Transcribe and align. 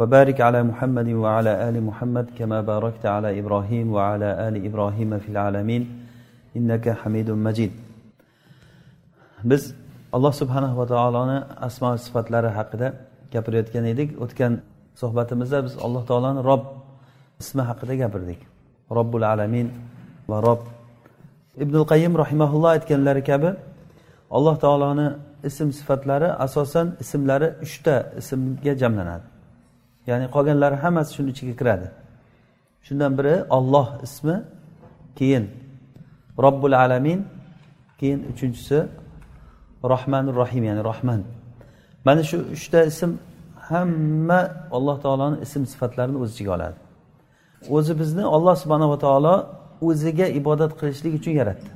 وبارك 0.00 0.38
على 0.48 0.60
محمد 0.70 1.08
وعلى 1.22 1.52
آل 1.68 1.76
محمد 1.88 2.26
كما 2.38 2.58
باركت 2.70 3.04
على 3.14 3.28
إبراهيم 3.40 3.86
وعلى 3.96 4.28
آل 4.48 4.54
إبراهيم 4.68 5.10
في 5.22 5.28
العالمين 5.34 5.82
إنك 6.56 6.84
حميد 7.00 7.30
مجيد 7.30 7.72
biz 9.50 9.74
alloh 10.12 10.32
subhanahu 10.32 10.78
va 10.78 10.86
taoloni 10.86 11.38
asmo 11.66 11.98
sifatlari 11.98 12.50
haqida 12.58 12.88
gapirayotgan 13.34 13.84
edik 13.92 14.10
o'tgan 14.24 14.52
suhbatimizda 15.00 15.58
biz 15.66 15.74
alloh 15.86 16.02
taoloni 16.10 16.40
rob 16.50 16.62
ismi 17.42 17.62
haqida 17.70 17.94
gapirdik 18.02 18.40
robbul 18.98 19.24
alamin 19.32 19.68
va 20.30 20.38
rob 20.48 20.60
ibnul 21.64 21.86
qayyim 21.92 22.12
rahimaulloh 22.22 22.70
aytganlari 22.76 23.22
kabi 23.30 23.50
alloh 24.36 24.54
taoloni 24.64 25.08
ism 25.48 25.68
sifatlari 25.78 26.28
asosan 26.46 26.86
ismlari 27.02 27.48
uchta 27.66 27.94
ismga 28.20 28.72
jamlanadi 28.82 29.26
Ya'ni 30.09 30.25
qolganlari 30.35 30.77
hammasi 30.83 31.11
shuni 31.15 31.29
ichiga 31.33 31.53
kiradi. 31.59 31.87
Shundan 32.85 33.11
biri 33.17 33.35
olloh 33.57 33.87
ismi 34.05 34.35
keyin 35.19 35.45
robbul 36.45 36.73
alamin 36.83 37.19
keyin 37.99 38.19
uchinchisi 38.31 38.79
rohmanur 39.93 40.35
rohim 40.41 40.63
ya'ni 40.69 40.83
rohman 40.89 41.21
mana 42.05 42.23
shu 42.29 42.37
uchta 42.55 42.79
ism 42.91 43.11
hamma 43.69 44.39
alloh 44.77 44.97
taoloni 45.05 45.37
ism 45.45 45.61
sifatlarini 45.71 46.17
o'z 46.23 46.29
ichiga 46.33 46.51
oladi. 46.57 46.77
O'zi 47.75 47.93
bizni 48.01 48.23
olloh 48.35 48.55
subhanava 48.63 48.97
taolo 49.05 49.35
o'ziga 49.89 50.27
ibodat 50.39 50.71
qilishlik 50.79 51.13
uchun 51.19 51.33
yaratdi. 51.41 51.69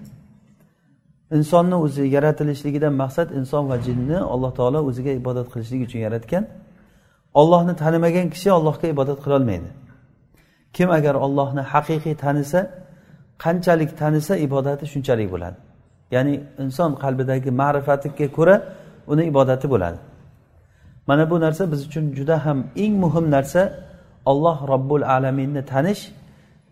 Insonni 1.37 1.75
o'zi 1.85 2.03
yaratilishligidan 2.15 2.93
maqsad 3.03 3.27
inson 3.39 3.63
va 3.71 3.77
jinni 3.87 4.19
alloh 4.33 4.51
taolo 4.59 4.79
o'ziga 4.89 5.11
ibodat 5.21 5.47
qilishlik 5.53 5.81
uchun 5.87 5.99
yaratgan 6.07 6.43
ollohni 7.33 7.73
tanimagan 7.81 8.27
kishi 8.33 8.49
ollohga 8.57 8.87
ibodat 8.93 9.19
qilolmaydi 9.25 9.69
kim 10.73 10.89
agar 10.97 11.15
ollohni 11.25 11.63
haqiqiy 11.73 12.15
tanisa 12.23 12.59
qanchalik 13.43 13.91
tanisa 14.01 14.33
ibodati 14.45 14.85
shunchalik 14.93 15.27
bo'ladi. 15.33 15.57
Ya'ni 16.15 16.33
inson 16.63 16.91
qalbidagi 17.03 17.51
ma'rifatiga 17.61 18.27
ko'ra 18.37 18.55
uni 19.11 19.23
ibodati 19.31 19.67
bo'ladi. 19.73 19.97
Mana 21.07 21.23
bu 21.31 21.35
narsa 21.45 21.63
biz 21.71 21.81
uchun 21.87 22.05
juda 22.17 22.35
ham 22.45 22.57
eng 22.83 22.93
muhim 23.03 23.25
narsa. 23.35 23.61
Olloh 24.31 24.57
robbul 24.71 25.03
alaminni 25.15 25.63
tanish 25.73 26.01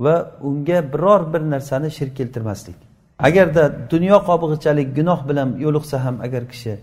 va 0.04 0.16
unga 0.50 0.80
biror 0.94 1.22
bir 1.34 1.42
narsani 1.54 1.90
shirk 1.98 2.14
keltirmaslik. 2.20 2.78
Agarda 3.28 3.64
dunyo 3.94 4.18
qobig'ichalik 4.30 4.88
gunoh 4.98 5.20
bilan 5.30 5.50
yo'liqsa 5.66 5.98
ham 6.06 6.16
agar 6.26 6.44
kishi 6.52 6.74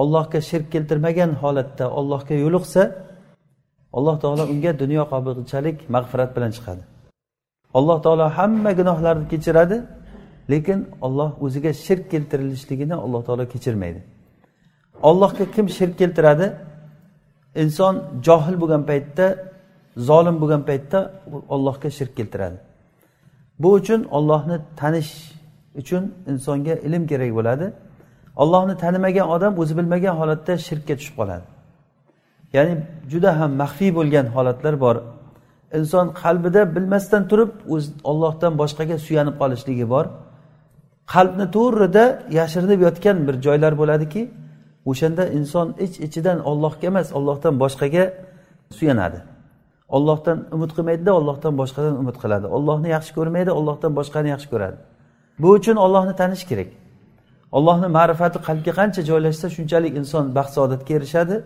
ollohga 0.00 0.40
shirk 0.48 0.66
keltirmagan 0.74 1.30
holatda 1.42 1.84
ollohga 1.98 2.34
yo'liqsa 2.44 2.82
alloh 3.96 4.16
taolo 4.22 4.44
unga 4.52 4.72
dunyo 4.82 5.02
qobig'ichalik 5.12 5.76
mag'firat 5.94 6.30
bilan 6.36 6.50
chiqadi. 6.56 6.82
Alloh 7.78 7.98
taolo 8.04 8.26
hamma 8.38 8.70
gunohlarni 8.80 9.26
kechiradi 9.32 9.76
lekin 10.52 10.78
olloh 11.06 11.30
o'ziga 11.44 11.72
shirk 11.84 12.04
keltirilishligini 12.12 12.94
alloh 13.04 13.22
taolo 13.26 13.44
kechirmaydi. 13.52 14.00
Ollohga 15.08 15.44
kim 15.54 15.66
shirk 15.76 15.94
keltiradi? 16.00 16.46
Inson 17.62 17.94
johil 18.26 18.56
bo'lgan 18.62 18.82
paytda 18.90 19.26
zolim 20.08 20.36
bo'lgan 20.42 20.62
paytda 20.68 20.98
ollohga 21.54 21.88
shirk 21.98 22.12
keltiradi. 22.18 22.58
Bu 23.62 23.68
uchun 23.78 24.00
ollohni 24.16 24.56
tanish 24.80 25.12
uchun 25.80 26.02
insonga 26.30 26.74
ilm 26.86 27.02
kerak 27.10 27.30
bo'ladi. 27.38 27.66
Ollohni 28.42 28.74
tanimagan 28.82 29.26
odam 29.34 29.52
o'zi 29.62 29.72
bilmagan 29.78 30.14
holatda 30.20 30.52
shirkka 30.68 30.94
tushib 30.98 31.14
qoladi. 31.20 31.46
Ya'ni 32.56 32.74
juda 33.12 33.30
ham 33.40 33.50
maxfiy 33.62 33.90
bo'lgan 33.98 34.26
holatlar 34.36 34.74
bor. 34.84 34.96
Inson 35.78 36.06
qalbida 36.22 36.62
bilmasdan 36.76 37.22
turib 37.30 37.50
o'z 37.74 37.84
ollohdan 38.10 38.52
boshqaga 38.60 38.96
suyanib 39.06 39.36
qolishligi 39.42 39.86
bor. 39.94 40.04
Qalbni 41.14 41.46
to'rida 41.56 42.04
yashirinib 42.38 42.80
yotgan 42.86 43.16
bir 43.26 43.34
joylar 43.46 43.72
bo'ladiki 43.80 44.22
o'shanda 44.90 45.24
inson 45.38 45.66
ich 45.84 45.94
ichidan 46.06 46.38
ollohga 46.50 46.86
emas 46.92 47.08
ollohdan 47.18 47.54
boshqaga 47.62 48.04
suyanadi. 48.78 49.18
Ollohdan 49.96 50.38
umid 50.56 50.70
qilmaydida 50.76 51.12
ollohdan 51.18 51.54
boshqadan 51.60 51.94
umid 52.02 52.16
qiladi. 52.22 52.46
Ollohni 52.56 52.88
yaxshi 52.96 53.12
ko'rmaydi 53.18 53.50
ollohdan 53.58 53.92
boshqani 53.98 54.28
yaxshi 54.34 54.48
ko'radi. 54.52 54.76
Bu 55.42 55.48
uchun 55.58 55.76
ollohni 55.84 56.14
tanish 56.20 56.44
kerak. 56.50 56.68
Ollohni 57.56 57.88
ma'rifati 57.98 58.38
qalbga 58.46 58.72
qancha 58.78 59.00
joylashsa 59.10 59.46
shunchalik 59.56 59.92
inson 60.00 60.24
baxt 60.38 60.52
saodatga 60.56 60.92
erishadi 60.98 61.36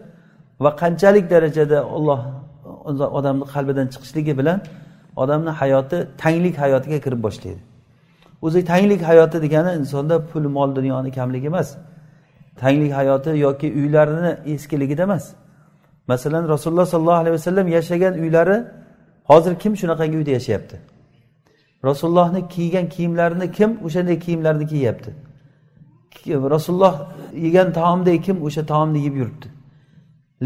va 0.64 0.70
qanchalik 0.82 1.24
darajada 1.32 1.78
olloh 1.96 2.20
odamni 3.18 3.44
qalbidan 3.54 3.86
chiqishligi 3.92 4.34
bilan 4.40 4.58
odamni 5.22 5.52
hayoti 5.60 5.98
tanglik 6.22 6.56
hayotiga 6.64 6.98
kirib 7.04 7.20
boshlaydi. 7.26 7.60
O'zi 8.46 8.60
tanglik 8.72 9.02
hayoti 9.10 9.36
degani 9.44 9.70
insonda 9.80 10.16
pul 10.30 10.44
mol 10.56 10.70
dunyoni 10.78 11.10
kamligi 11.18 11.46
emas. 11.52 11.68
Tanglik 12.62 12.92
hayoti 13.00 13.30
yoki 13.46 13.68
uylarini 13.80 14.32
eskiligida 14.54 15.02
emas. 15.08 15.24
Masalan 16.12 16.44
rasululloh 16.54 16.86
sollallohu 16.94 17.20
alayhi 17.22 17.34
vasallam 17.38 17.66
yashagan 17.76 18.14
uylari 18.22 18.56
hozir 19.30 19.54
kim 19.62 19.72
shunaqangi 19.80 20.16
uyda 20.20 20.30
yashayapti? 20.38 20.76
Rasulullohni 21.88 22.40
kiygan 22.54 22.86
kiyimlarini 22.94 23.46
kim 23.58 23.70
o'shanday 23.86 24.16
kiyimlarni 24.24 24.66
kiyyapti 24.72 25.10
rasululloh 26.54 26.94
yegan 27.44 27.72
taomdek 27.72 28.24
kim 28.24 28.36
o'sha 28.46 28.66
taomni 28.66 29.00
yeb 29.06 29.14
yuribdi. 29.20 29.48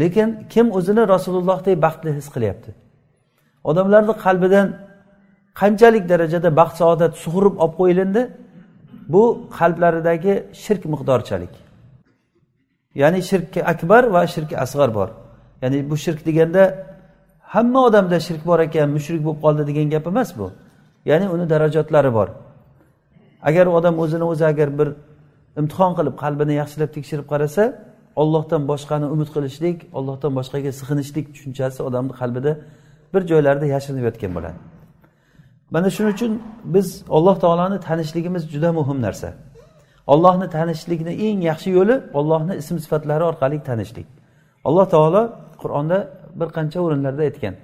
Lekin 0.01 0.47
kim 0.49 0.71
o'zini 0.77 1.07
rasulullohdek 1.07 1.81
baxtli 1.81 2.11
his 2.15 2.27
qilyapti? 2.35 2.71
Odamlarni 3.63 4.13
qalbidan 4.25 4.67
qanchalik 5.59 6.09
darajada 6.11 6.49
baxt 6.59 6.75
saodat 6.81 7.13
sug'urib 7.23 7.55
olib 7.63 7.75
qo'yilindi? 7.79 8.21
Bu 9.13 9.23
qalblaridagi 9.57 10.33
shirk 10.63 10.83
miqdorchalik. 10.93 11.53
Ya'ni 13.01 13.21
shirki 13.29 13.59
akbar 13.73 14.03
va 14.15 14.21
shirki 14.33 14.55
asg'ar 14.63 14.89
bor. 14.97 15.09
Ya'ni 15.61 15.89
bu 15.89 15.95
shirk 15.97 16.19
deganda 16.25 16.63
hamma 17.53 17.79
odamda 17.87 18.17
shirk 18.27 18.45
bor 18.49 18.59
ekan 18.67 18.89
mushrik 18.95 19.21
bo'lib 19.25 19.39
qoldi 19.45 19.63
degan 19.69 19.87
gap 19.93 20.05
emas 20.11 20.29
bu. 20.39 20.47
Ya'ni 21.09 21.25
uni 21.33 21.45
darajatlari 21.53 22.11
bor. 22.17 22.27
Agar 23.49 23.65
odam 23.77 23.95
o'zini 24.03 24.25
o'zi 24.31 24.45
agar 24.51 24.69
bir 24.79 24.89
imtihon 25.59 25.91
qilib 25.97 26.15
qalbini 26.23 26.53
yaxshilab 26.61 26.91
tekshirib 26.97 27.27
qarasa 27.33 27.63
ollohdan 28.21 28.61
boshqani 28.71 29.07
umid 29.13 29.29
qilishlik 29.35 29.77
ollohdan 29.97 30.31
boshqaga 30.39 30.71
sig'inishlik 30.79 31.25
tushunchasi 31.33 31.79
odamni 31.87 32.13
qalbida 32.21 32.51
bir 33.13 33.21
joylarda 33.31 33.65
yashirinib 33.75 34.05
yotgan 34.09 34.31
bo'ladi. 34.37 34.57
Mana 35.73 35.89
shuning 35.95 36.13
uchun 36.15 36.31
biz 36.75 36.87
alloh 37.17 37.35
taoloni 37.43 37.77
tanishligimiz 37.87 38.43
juda 38.53 38.69
muhim 38.79 39.01
narsa. 39.01 39.29
Ollohni 40.13 40.47
tanishlikni 40.57 41.13
eng 41.27 41.39
yaxshi 41.49 41.69
yo'li 41.77 41.95
ollohni 42.19 42.53
ism 42.61 42.75
sifatlari 42.83 43.23
orqali 43.31 43.57
tanishlik. 43.69 44.07
Alloh 44.67 44.85
taolo 44.95 45.21
qur'onda 45.61 45.97
bir 46.39 46.49
qancha 46.57 46.79
o'rinlarda 46.85 47.21
aytgan 47.27 47.55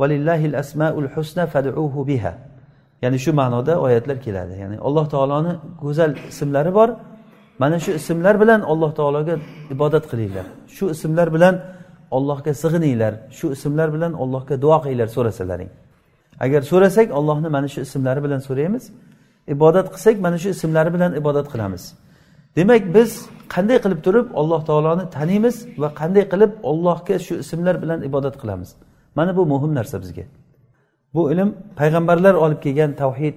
valillahil 0.00 0.54
asmaul 0.62 1.08
husna 1.14 1.44
fad'uhu 1.54 2.00
biha. 2.10 2.32
Ya'ni 3.02 3.18
shu 3.24 3.30
ma'noda 3.40 3.72
oyatlar 3.86 4.16
keladi. 4.26 4.54
Ya'ni 4.62 4.76
alloh 4.86 5.06
taoloni 5.14 5.52
go'zal 5.82 6.12
ismlari 6.30 6.72
bor 6.78 6.88
mana 7.58 7.78
shu 7.84 7.90
ismlar 7.98 8.34
bilan 8.42 8.60
alloh 8.72 8.90
taologa 8.98 9.34
ibodat 9.74 10.04
qilinglar. 10.10 10.46
Shu 10.76 10.84
ismlar 10.94 11.28
bilan 11.34 11.54
ollohga 12.16 12.52
sig'ininglar. 12.62 13.12
Shu 13.38 13.46
ismlar 13.56 13.88
bilan 13.94 14.12
allohga 14.22 14.54
duo 14.64 14.76
qilinglar 14.84 15.08
so'rasalaring. 15.16 15.70
Agar 16.44 16.62
so'rasak 16.70 17.08
ollohni 17.18 17.48
mana 17.56 17.68
shu 17.74 17.80
ismlari 17.86 18.20
bilan 18.26 18.40
so'raymiz. 18.48 18.84
Ibodat 19.54 19.86
qilsak 19.94 20.16
mana 20.26 20.38
shu 20.42 20.48
ismlari 20.56 20.90
bilan 20.94 21.10
ibodat 21.20 21.46
qilamiz. 21.52 21.82
Demak 22.56 22.82
biz 22.96 23.10
qanday 23.54 23.78
qilib 23.84 24.00
turib 24.06 24.26
alloh 24.40 24.60
taoloni 24.68 25.04
taniymiz 25.16 25.56
va 25.82 25.88
qanday 26.00 26.24
qilib 26.32 26.52
ollohga 26.70 27.16
shu 27.26 27.34
ismlar 27.42 27.76
bilan 27.82 28.00
ibodat 28.08 28.34
qilamiz? 28.42 28.70
Mana 29.18 29.32
bu 29.38 29.42
muhim 29.52 29.72
narsa 29.78 29.96
bizga. 30.02 30.24
Bu 31.14 31.22
ilm 31.32 31.48
payg'ambarlar 31.80 32.34
olib 32.44 32.60
kelgan 32.64 32.92
tavhid 33.02 33.36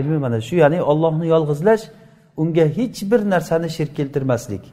ilmi 0.00 0.18
mana 0.24 0.38
shu 0.48 0.54
ya'ni 0.62 0.78
ollohni 0.90 1.26
yolg'izlash 1.34 1.82
unga 2.36 2.64
hech 2.78 3.10
bir 3.10 3.20
narsani 3.30 3.70
shirk 3.76 3.96
keltirmaslik. 3.96 4.64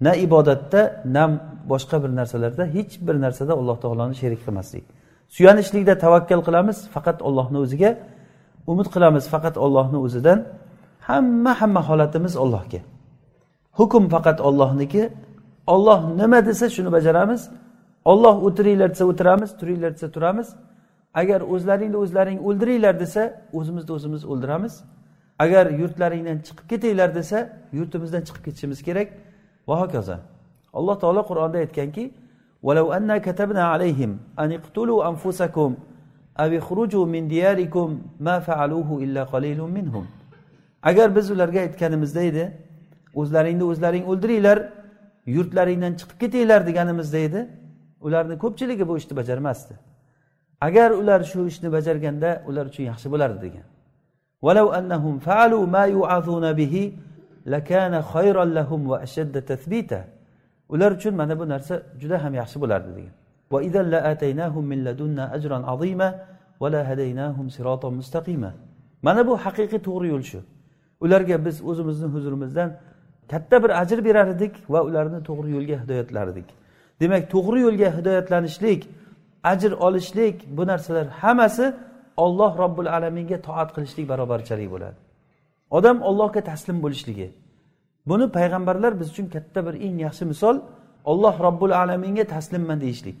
Na 0.00 0.14
ibodatda 0.14 1.02
na 1.04 1.24
boshqa 1.68 1.96
bir 2.02 2.10
narsalarda 2.18 2.64
hech 2.76 2.92
bir 3.06 3.16
narsada 3.24 3.52
alloh 3.60 3.76
taoloni 3.84 4.14
sherik 4.14 4.40
qilmaslik. 4.44 4.84
Suyanishlikda 5.28 5.94
tavakkal 6.04 6.40
qilamiz 6.46 6.78
faqat 6.94 7.18
ollohni 7.28 7.58
o'ziga 7.64 7.90
umid 8.66 8.88
qilamiz 8.94 9.24
faqat 9.34 9.56
ollohni 9.64 9.98
o'zidan. 10.06 10.38
Hamma 11.08 11.52
hamma 11.60 11.80
holatimiz 11.88 12.34
ollohga 12.44 12.80
hukm 13.78 14.08
faqat 14.14 14.40
ollohniki 14.40 15.02
olloh 15.66 16.00
nima 16.20 16.46
desa 16.46 16.66
shuni 16.76 16.92
bajaramiz. 16.96 17.42
Olloh 18.04 18.36
o'tiringlar 18.46 18.88
desa 18.94 19.04
o'tiramiz 19.10 19.50
turinglar 19.60 19.90
desa 19.96 20.08
turamiz. 20.16 20.48
Agar 21.20 21.40
o'zlaringni 21.54 21.96
o'zlaring 22.04 22.38
o'ldiringlar 22.48 22.94
desa 23.02 23.22
o'zimizni 23.58 23.92
o'zimiz 23.96 24.22
o'ldiramiz. 24.32 24.74
agar 25.43 25.65
yurtlaringdan 25.81 26.37
chiqib 26.47 26.65
ketinglar 26.71 27.09
desa 27.19 27.37
yurtimizdan 27.79 28.21
chiqib 28.27 28.43
ketishimiz 28.47 28.79
kerak 28.87 29.07
va 29.67 29.75
hokazo 29.81 30.17
alloh 30.77 30.95
taolo 31.03 31.21
qur'onda 31.29 31.57
aytganki 31.65 32.05
ولو 32.67 32.93
أنا 32.93 33.17
كتبنا 33.17 33.63
عليهم 33.73 34.11
أن 34.39 34.51
اقتلوا 34.51 35.09
أنفسكم 35.09 35.69
أو 36.41 36.49
اخرجوا 36.57 37.05
من 37.05 37.27
دياركم 37.27 38.01
ما 38.19 38.35
فعلوه 38.39 38.89
إلا 39.03 39.23
قليل 39.23 39.61
منهم 39.61 40.05
agar 40.83 41.15
biz 41.15 41.31
ularga 41.31 41.59
aytganimizda 41.59 42.21
edi 42.21 42.43
o'zlaringni 43.13 43.63
o'zlaring 43.63 44.05
o'ldiringlar 44.11 44.57
yurtlaringdan 45.35 45.93
chiqib 45.99 46.17
ketinglar 46.23 46.61
deganimizda 46.67 47.17
edi 47.17 47.41
ularni 48.07 48.35
ko'pchiligi 48.43 48.87
bu 48.89 48.97
ishni 48.97 49.13
bajarmasdi 49.19 49.73
agar 50.67 50.89
ular 50.91 51.21
shu 51.31 51.47
ishni 51.51 51.69
bajarganda 51.71 52.29
ular 52.49 52.65
uchun 52.71 52.83
yaxshi 52.91 53.07
bo'lardi 53.13 53.39
degan 53.45 53.65
ولو 54.41 54.67
أنهم 54.79 55.19
فعلوا 55.19 55.65
ما 55.65 55.83
يوعظون 55.95 56.53
به 56.53 56.75
لكان 57.45 57.93
خيرا 58.01 58.45
لهم 58.45 58.87
وأشد 58.91 59.41
تثبيتا 59.41 60.01
ular 60.69 60.91
uchun 60.91 61.15
mana 61.15 61.39
bu 61.39 61.49
narsa 61.49 61.81
juda 62.01 62.23
ham 62.23 62.33
yaxshi 62.33 62.57
bo'lardi 62.61 62.89
degan 62.97 63.13
mana 69.01 69.27
bu 69.27 69.33
haqiqiy 69.45 69.79
to'g'ri 69.87 70.07
yo'l 70.13 70.23
shu 70.31 70.39
ularga 71.03 71.45
biz 71.45 71.55
o'zimizni 71.69 72.07
huzurimizdan 72.15 72.69
katta 73.31 73.63
bir 73.63 73.71
ajr 73.81 73.99
berar 74.07 74.27
edik 74.35 74.53
va 74.73 74.79
ularni 74.87 75.19
to'g'ri 75.29 75.49
yo'lga 75.55 75.75
hidoyatlar 75.83 76.25
edik 76.33 76.47
demak 77.01 77.23
to'g'ri 77.33 77.59
yo'lga 77.67 77.89
hidoyatlanishlik 77.97 78.81
ajr 79.51 79.71
olishlik 79.87 80.35
bu 80.57 80.63
narsalar 80.71 81.07
hammasi 81.21 81.65
olloh 82.16 82.58
robbil 82.58 82.88
alaminga 82.96 83.38
toat 83.42 83.70
qilishlik 83.74 84.08
barobarchalik 84.08 84.70
bo'ladi. 84.74 84.96
Odam 85.70 86.02
ollohga 86.08 86.40
taslim 86.50 86.82
bo'lishligi. 86.84 87.28
Buni 88.06 88.26
payg'ambarlar 88.36 89.00
biz 89.00 89.08
uchun 89.12 89.26
katta 89.34 89.60
bir 89.66 89.74
eng 89.86 89.96
yaxshi 90.06 90.24
misol 90.32 90.56
olloh 91.04 91.34
robbil 91.46 91.72
alaminga 91.82 92.24
taslimman 92.24 92.80
deyishlik. 92.80 93.16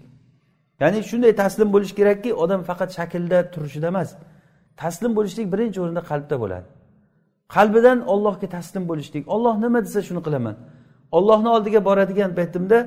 Ya'ni 0.80 1.00
shunday 1.10 1.32
taslim 1.42 1.68
bo'lish 1.74 1.92
kerakki 1.98 2.30
odam 2.34 2.60
faqat 2.68 2.90
shaklda 2.98 3.38
turishida 3.54 3.88
emas. 3.92 4.10
Taslim 4.82 5.12
bo'lishlik 5.18 5.46
birinchi 5.52 5.78
o'rinda 5.84 6.02
qalbda 6.10 6.36
bo'ladi. 6.42 6.66
Qalbidan 7.54 7.98
ollohga 8.12 8.48
taslim 8.56 8.84
bo'lishlik. 8.90 9.24
Olloh 9.34 9.54
nima 9.64 9.78
desa 9.86 10.00
shuni 10.08 10.22
qilaman. 10.26 10.56
Ollohni 11.16 11.48
oldiga 11.56 11.80
boradigan 11.88 12.30
paytimda 12.38 12.78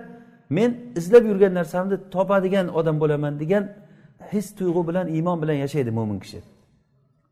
men 0.57 0.69
izlab 0.99 1.23
yurgan 1.29 1.53
narsamni 1.59 1.97
topadigan 2.15 2.67
odam 2.79 2.95
bo'laman 3.03 3.33
degan 3.41 3.63
his 4.35 4.47
tuyg'u 4.59 4.81
bilan 4.89 5.07
iymon 5.15 5.37
bilan 5.43 5.57
yashaydi 5.63 5.91
mo'min 5.97 6.19
kishi. 6.23 6.39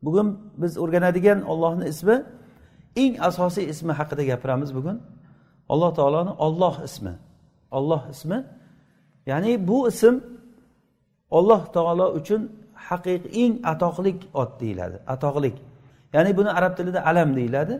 Bugun 0.04 0.28
biz 0.62 0.72
o'rganadigan 0.82 1.38
ollohni 1.52 1.84
ismi 1.92 2.16
eng 3.02 3.14
asosiy 3.28 3.64
ismi 3.72 3.92
haqida 3.98 4.22
gapiramiz 4.30 4.70
bugun. 4.78 4.96
Alloh 5.72 5.90
taoloni 5.98 6.32
olloh 6.46 6.76
ismi. 6.88 7.14
Olloh 7.78 8.02
ismi 8.14 8.38
ya'ni 9.30 9.52
bu 9.68 9.78
ism 9.88 10.14
olloh 11.38 11.62
taolo 11.76 12.06
uchun 12.18 12.42
haqiqiy 12.88 13.32
eng 13.42 13.52
atoqlik 13.72 14.18
ot 14.42 14.50
deyiladi. 14.60 14.96
Atoqlik. 15.14 15.56
Ya'ni 16.14 16.30
buni 16.38 16.50
arab 16.58 16.72
tilida 16.78 17.00
alam 17.10 17.30
deyiladi. 17.38 17.74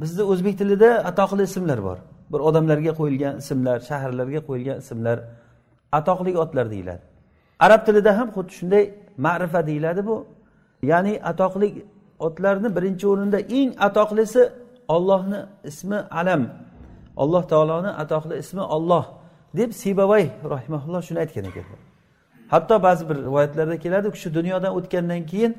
Bizni 0.00 0.22
o'zbek 0.32 0.54
tilida 0.60 0.90
atoqli 1.10 1.42
ismlar 1.50 1.80
bor. 1.88 1.98
Bir 2.32 2.40
odamlarga 2.48 2.92
qo'yilgan 3.00 3.34
ismlar 3.42 3.78
shaharlarga 3.88 4.40
qo'yilgan 4.48 4.78
ismlar 4.82 5.18
atoqli 5.98 6.30
otlar 6.44 6.66
deyiladi. 6.74 7.04
Arab 7.64 7.86
tilida 7.86 8.18
ham 8.18 8.28
xuddi 8.36 8.52
shunday 8.58 8.84
ma'rifa 9.26 9.66
deyiladi 9.66 10.06
bu. 10.06 10.26
Ya'ni 10.82 11.20
atoqli 11.30 11.68
otlarni 12.18 12.76
birinchi 12.76 13.06
o'rinda 13.12 13.38
eng 13.58 13.70
atoqlisi 13.88 14.42
ollohni 14.88 15.40
ismi 15.64 15.98
alam. 16.20 16.42
Alloh 17.16 17.42
taoloni 17.52 17.88
atoqli 18.02 18.34
ismi 18.38 18.60
olloh 18.60 19.04
deb 19.56 19.70
sibavay 19.72 20.24
rahimaulloh 20.54 21.02
shuni 21.08 21.18
aytgan 21.24 21.44
ekanlar 21.50 21.88
hatto 22.48 22.82
ba'zi 22.82 23.08
bir 23.08 23.16
rivoyatlarda 23.16 23.76
keladi 23.78 24.08
u 24.08 24.10
kishi 24.10 24.34
dunyodan 24.34 24.76
o'tgandan 24.76 25.26
keyin 25.26 25.58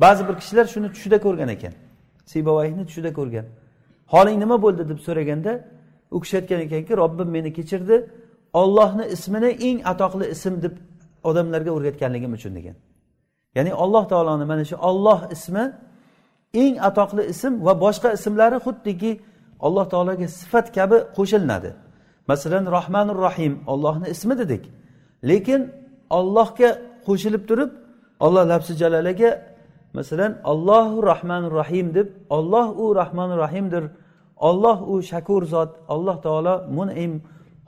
ba'zi 0.00 0.28
bir 0.28 0.34
kishilar 0.34 0.64
shuni 0.64 0.92
tushida 0.92 1.18
ko'rgan 1.20 1.48
ekan. 1.48 1.72
Sibavayni 2.26 2.86
tushida 2.86 3.12
ko'rgan. 3.12 3.46
Holing 4.06 4.38
nima 4.40 4.62
bo'ldi? 4.62 4.88
deb 4.88 4.98
so'raganda 4.98 5.52
u 6.10 6.20
kishi 6.20 6.36
aytgan 6.36 6.60
ekanki 6.60 6.96
robbim 6.96 7.28
meni 7.28 7.52
kechirdi. 7.52 7.96
Ollohni 8.52 9.04
ismini 9.06 9.50
eng 9.68 9.78
atoqli 9.92 10.26
ism 10.34 10.54
deb 10.62 10.74
odamlarga 11.28 11.70
o'rgatganligim 11.76 12.32
uchun 12.38 12.52
degan. 12.58 12.76
Ya'ni 13.56 13.72
alloh 13.84 14.04
taoloni 14.12 14.44
mana 14.52 14.64
shu 14.70 14.76
olloh 14.90 15.20
ismi 15.36 15.64
eng 16.62 16.74
atoqli 16.88 17.22
ism 17.32 17.52
va 17.66 17.72
boshqa 17.84 18.08
ismlari 18.16 18.58
xuddiki 18.66 19.10
alloh 19.66 19.84
taologa 19.92 20.26
sifat 20.38 20.66
kabi 20.76 20.96
qo'shilinadi 21.16 21.70
masalan 22.30 22.64
rohmanur 22.76 23.18
rohim 23.26 23.52
ollohni 23.72 24.06
ismi 24.14 24.34
dedik. 24.40 24.64
Lekin 25.30 25.60
ollohga 26.18 26.70
qo'shilib 27.06 27.42
turib 27.48 27.70
olloh 28.24 28.44
labsi 28.52 28.72
jalalaga 28.82 29.30
masalan 29.98 30.32
ollohu 30.52 30.96
rohmanur 31.10 31.52
rohim 31.60 31.86
deb 31.96 32.08
olloh 32.36 32.66
u 32.82 32.84
rohmanur 33.00 33.38
rohimdir 33.44 33.84
olloh 34.48 34.78
u 34.92 34.94
shakur 35.10 35.42
zot 35.52 35.70
alloh 35.94 36.16
taolo 36.26 36.54
munim 36.76 37.12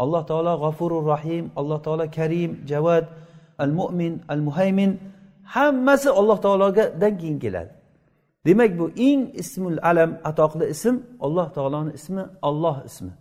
alloh 0.03 0.23
taolo 0.31 0.53
g'afurur 0.63 1.05
rohim 1.13 1.45
alloh 1.61 1.79
taolo 1.87 2.05
karim 2.17 2.51
javad 2.71 3.05
al 3.65 3.73
mo'min 3.79 4.13
al 4.29 4.41
muhaymin 4.47 4.91
hammasi 5.55 6.11
alloh 6.21 6.39
taologadan 6.47 7.13
keyin 7.21 7.39
keladi. 7.45 7.73
Demak 8.47 8.79
bu 8.79 8.87
eng 9.09 9.21
ismul 9.43 9.79
alam 9.91 10.11
atoqli 10.31 10.65
ism 10.75 10.95
alloh 11.27 11.47
taoloni 11.57 11.93
ismi 11.99 12.23
olloh 12.49 12.77
ismi. 12.89 13.13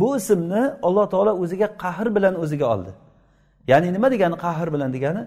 Bu 0.00 0.16
ismni 0.16 0.62
alloh 0.86 1.06
taolo 1.12 1.32
o'ziga 1.42 1.68
qahr 1.82 2.06
bilan 2.16 2.34
o'ziga 2.42 2.66
oldi. 2.74 2.92
Ya'ni 3.70 3.88
nima 3.96 4.08
degani 4.14 4.36
qahr 4.44 4.68
bilan 4.74 4.90
degani? 4.96 5.22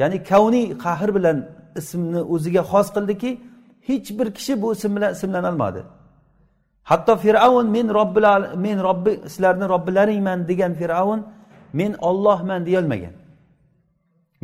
Ya'ni 0.00 0.16
kavniy 0.30 0.66
qahr 0.84 1.08
bilan 1.16 1.36
ismni 1.80 2.20
o'ziga 2.34 2.62
xos 2.70 2.88
qildiki 2.96 3.30
hech 3.88 4.08
bir 4.18 4.28
kishi 4.36 4.62
bu 4.62 4.72
ism 4.76 4.90
bilan 4.96 5.10
ismlanolmadi 5.16 5.82
hatto 6.90 7.16
fir'avn 7.16 7.66
men 7.76 7.86
robbi 7.98 8.20
men 8.66 8.78
robbi 8.88 9.12
sizlarni 9.32 9.66
robbilaringman 9.74 10.48
degan 10.50 10.72
fir'avn 10.80 11.20
men 11.72 11.92
ollohman 12.08 12.60
deyolmagan 12.66 13.14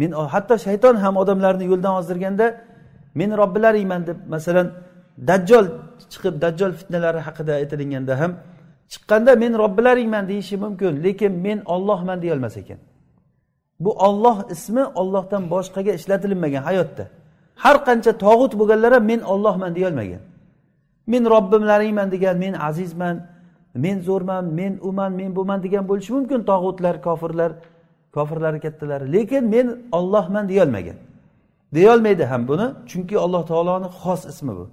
men 0.00 0.10
hatto 0.34 0.54
shayton 0.66 0.96
ham 1.04 1.14
odamlarni 1.22 1.64
yo'ldan 1.72 1.94
ozdirganda 2.00 2.46
men 3.14 3.30
robbilaringman 3.40 4.02
deb 4.08 4.18
masalan 4.34 4.66
dajjol 5.28 5.66
chiqib 6.12 6.34
dajjol 6.44 6.72
fitnalari 6.80 7.20
haqida 7.26 7.52
aytilganda 7.60 8.14
ham 8.20 8.32
chiqqanda 8.92 9.32
men 9.42 9.52
robbilaringman 9.62 10.24
deyishi 10.30 10.56
mumkin 10.64 10.92
lekin 11.04 11.32
men 11.46 11.58
ollohman 11.74 12.18
deyolmas 12.22 12.56
ekan. 12.62 12.78
Bu 13.80 13.90
olloh 14.06 14.36
ismi 14.54 14.84
ollohdan 15.00 15.42
boshqaga 15.50 15.92
ishlatilinmagan 15.98 16.62
hayotda. 16.68 17.04
Har 17.64 17.76
qancha 17.86 18.12
tog'ut 18.24 18.52
bo'lganlar 18.60 18.92
ham 18.96 19.04
men 19.12 19.20
ollohman 19.32 19.72
deyolmagan 19.78 20.22
men 21.06 21.22
robbimlaringman 21.34 22.10
degan 22.10 22.36
men 22.38 22.54
azizman 22.68 23.16
men 23.74 24.00
zo'rman 24.00 24.44
men 24.44 24.78
uman 24.82 25.12
men 25.12 25.36
buman 25.36 25.62
degan 25.62 25.84
bo'lishi 25.88 26.12
mumkin 26.12 26.40
tog'utlar 26.50 27.02
kofirlar. 27.06 27.52
Kofirlari 28.16 28.58
kattalari 28.64 29.06
lekin 29.16 29.44
men 29.54 29.66
ollohman 29.98 30.44
deyolmagan. 30.48 30.98
Deyolmaydi 31.74 32.24
ham 32.24 32.42
buni 32.48 32.66
chunki 32.90 33.18
alloh 33.24 33.42
taoloni 33.50 33.88
xos 34.00 34.22
ismi 34.32 34.52
bu. 34.58 34.66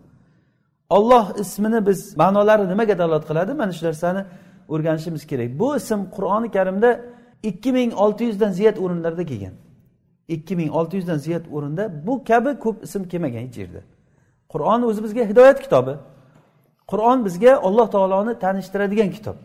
Olloh 0.89 1.25
ismini 1.43 1.79
biz 1.87 1.99
ma'nolari 2.17 2.65
nimaga 2.69 2.95
dalolat 3.01 3.25
qiladi? 3.29 3.51
Mana 3.53 3.71
shu 3.77 3.85
narsani 3.85 4.21
o'rganishimiz 4.73 5.23
kerak. 5.31 5.49
Bu 5.59 5.67
ism 5.79 5.99
qur'oni 6.15 6.51
karimda 6.55 6.89
ikki 7.49 7.71
ming 7.77 7.91
olti 8.03 8.23
yuzdan 8.29 8.51
ziyod 8.57 8.77
o'rinlarda 8.83 9.23
kelgan. 9.31 9.55
Ikki 10.35 10.55
ming 10.55 10.71
olti 10.79 10.93
yuzdan 10.99 11.17
ziyod 11.25 11.45
o'rinda 11.55 11.83
bu 12.07 12.13
kabi 12.29 12.51
ko'p 12.63 12.77
ism 12.83 13.03
kelmagan 13.11 13.41
hech 13.47 13.57
yerda. 13.61 13.81
Qur'on 14.53 14.81
o'zi 14.89 15.03
bizga 15.05 15.23
hidoyat 15.31 15.59
kitobi. 15.65 15.93
Qur'on 16.91 17.25
bizga 17.25 17.51
alloh 17.67 17.87
taoloni 17.95 18.33
tanishtiradigan 18.43 19.09
kitob. 19.17 19.37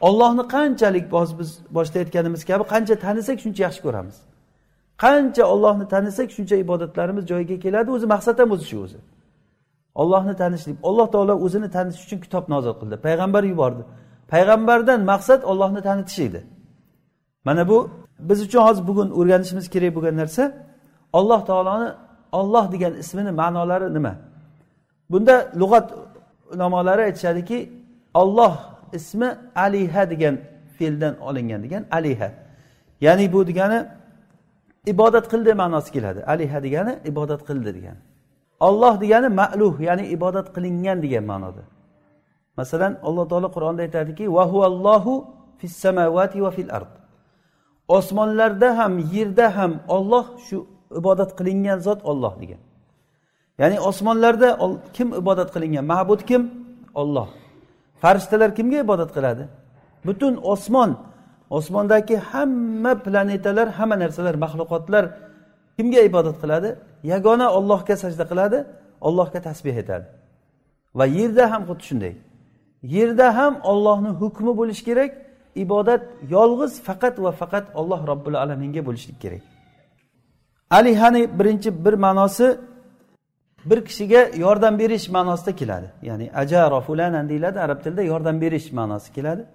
Ollohni 0.00 0.48
qanchalik 0.54 1.06
biz 1.40 1.50
boshida 1.76 1.98
aytganimiz 1.98 2.44
kabi 2.50 2.64
qancha 2.72 2.94
tanisak 3.04 3.38
shuncha 3.44 3.62
yaxshi 3.66 3.80
ko'ramiz. 3.86 4.16
Qancha 5.04 5.44
ollohni 5.54 5.86
tanisak 5.94 6.28
shuncha 6.36 6.56
ibodatlarimiz 6.64 7.24
joyiga 7.30 7.56
keladi 7.64 7.90
o'zi 7.96 8.06
maqsad 8.14 8.36
ham 8.38 8.50
o'zi 8.54 8.64
shu 8.70 8.78
o'zi. 8.86 8.98
Ollohni 10.02 10.34
tanishlik 10.42 10.76
alloh 10.88 11.06
taolo 11.14 11.34
o'zini 11.46 11.68
tanitish 11.76 12.02
uchun 12.06 12.18
kitob 12.24 12.44
nozil 12.54 12.74
qildi. 12.80 12.96
Payg'ambar 13.06 13.42
yubordi. 13.52 13.82
Payg'ambardan 14.32 15.00
maqsad 15.12 15.40
ollohni 15.50 15.80
tanitish 15.88 16.18
edi. 16.28 16.40
Mana 17.46 17.62
bu 17.70 17.78
biz 18.28 18.38
uchun 18.46 18.60
hozir 18.66 18.86
bugun 18.90 19.08
o'rganishimiz 19.18 19.66
kerak 19.74 19.90
bo'lgan 19.96 20.16
narsa 20.22 20.42
alloh 21.18 21.40
taoloni 21.50 21.88
olloh 22.40 22.64
degan 22.72 22.92
ismini 23.02 23.32
ma'nolari 23.40 23.94
nima? 23.96 24.14
Bunda 25.10 25.34
lug'at 25.60 25.86
ulamolari 26.54 27.02
aytishadiki 27.08 27.58
olloh 28.14 28.52
ismi 28.92 29.28
aliha 29.56 30.10
degan 30.10 30.34
fe'ldan 30.76 31.14
olingan 31.28 31.62
degan 31.62 31.82
aliha. 31.90 32.30
Ya'ni 33.00 33.32
bu 33.32 33.46
degani 33.46 33.78
ibodat 34.86 35.26
qildi 35.32 35.52
ma'nosi 35.54 35.90
keladi. 35.92 36.20
Aliha 36.32 36.62
degani 36.62 36.92
ibodat 37.10 37.40
qildi 37.48 37.74
degani 37.78 38.00
olloh 38.60 38.94
degani 39.00 39.28
ma'luh 39.40 39.74
ya'ni 39.80 40.04
ibodat 40.16 40.46
qilingan 40.54 40.98
degan 41.04 41.24
ma'noda. 41.30 41.62
Masalan 42.58 42.92
alloh 43.06 43.24
taolo 43.30 43.48
qur'onda 43.56 43.80
aytadiki 43.86 44.24
vahuallohu 44.36 45.12
fis 45.58 45.74
samavati 45.84 46.38
va 46.44 46.50
fil 46.56 46.70
ard. 46.78 46.92
Osmonlarda 47.88 48.68
ham 48.78 48.92
yerda 49.14 49.46
ham 49.56 49.72
olloh 49.96 50.24
shu 50.46 50.56
ibodat 51.00 51.30
qilingan 51.38 51.78
zot 51.86 52.00
olloh 52.10 52.32
degan. 52.42 52.60
Ya'ni 53.60 53.76
osmonlarda 53.90 54.48
kim 54.96 55.08
ibodat 55.22 55.48
qilingan? 55.54 55.84
Ma'bud 55.92 56.20
kim? 56.28 56.42
Olloh 57.02 57.28
farishtalar 58.02 58.50
kimga 58.58 58.78
ibodat 58.86 59.10
qiladi? 59.16 59.44
Butun 60.06 60.34
osmon 60.52 60.90
osmondagi 61.58 62.16
hamma 62.30 62.92
planetalar 63.04 63.68
hamma 63.78 63.96
narsalar 64.02 64.34
maxluqotlar 64.44 65.04
kimga 65.76 66.00
ibodat 66.10 66.36
qiladi? 66.42 66.68
Yagona 67.12 67.46
ollohga 67.58 67.94
sajda 68.02 68.24
qiladi 68.30 68.58
ollohga 69.08 69.40
tasbeh 69.48 69.76
etadi. 69.82 70.06
Va 70.98 71.06
yerda 71.18 71.44
ham 71.52 71.62
xuddi 71.68 71.84
shunday. 71.88 72.14
Yerda 72.94 73.26
ham 73.38 73.54
ollohni 73.70 74.10
hukmi 74.20 74.52
bo'lishi 74.60 74.84
kerak 74.88 75.10
ibodat 75.64 76.02
yolg'iz 76.34 76.72
faqat 76.88 77.14
va 77.24 77.32
faqat 77.40 77.64
olloh 77.80 78.00
robbil 78.10 78.36
alaminga 78.42 78.82
bo'lishlik 78.88 79.18
kerak. 79.24 79.42
Alihani 80.78 81.22
birinchi 81.38 81.84
bir 81.84 81.94
ma'nosi 82.04 82.46
bir 83.64 83.84
kishiga 83.84 84.30
yordam 84.36 84.78
berish 84.78 85.08
ma'nosida 85.08 85.56
keladi. 85.56 85.92
Ya'ni 86.02 86.30
ajaro 86.34 86.80
fulanan 86.80 87.28
deyiladi 87.28 87.60
arab 87.60 87.82
tilida 87.84 88.02
yordam 88.02 88.40
berish 88.40 88.72
ma'nosi 88.72 89.12
keladi. 89.12 89.46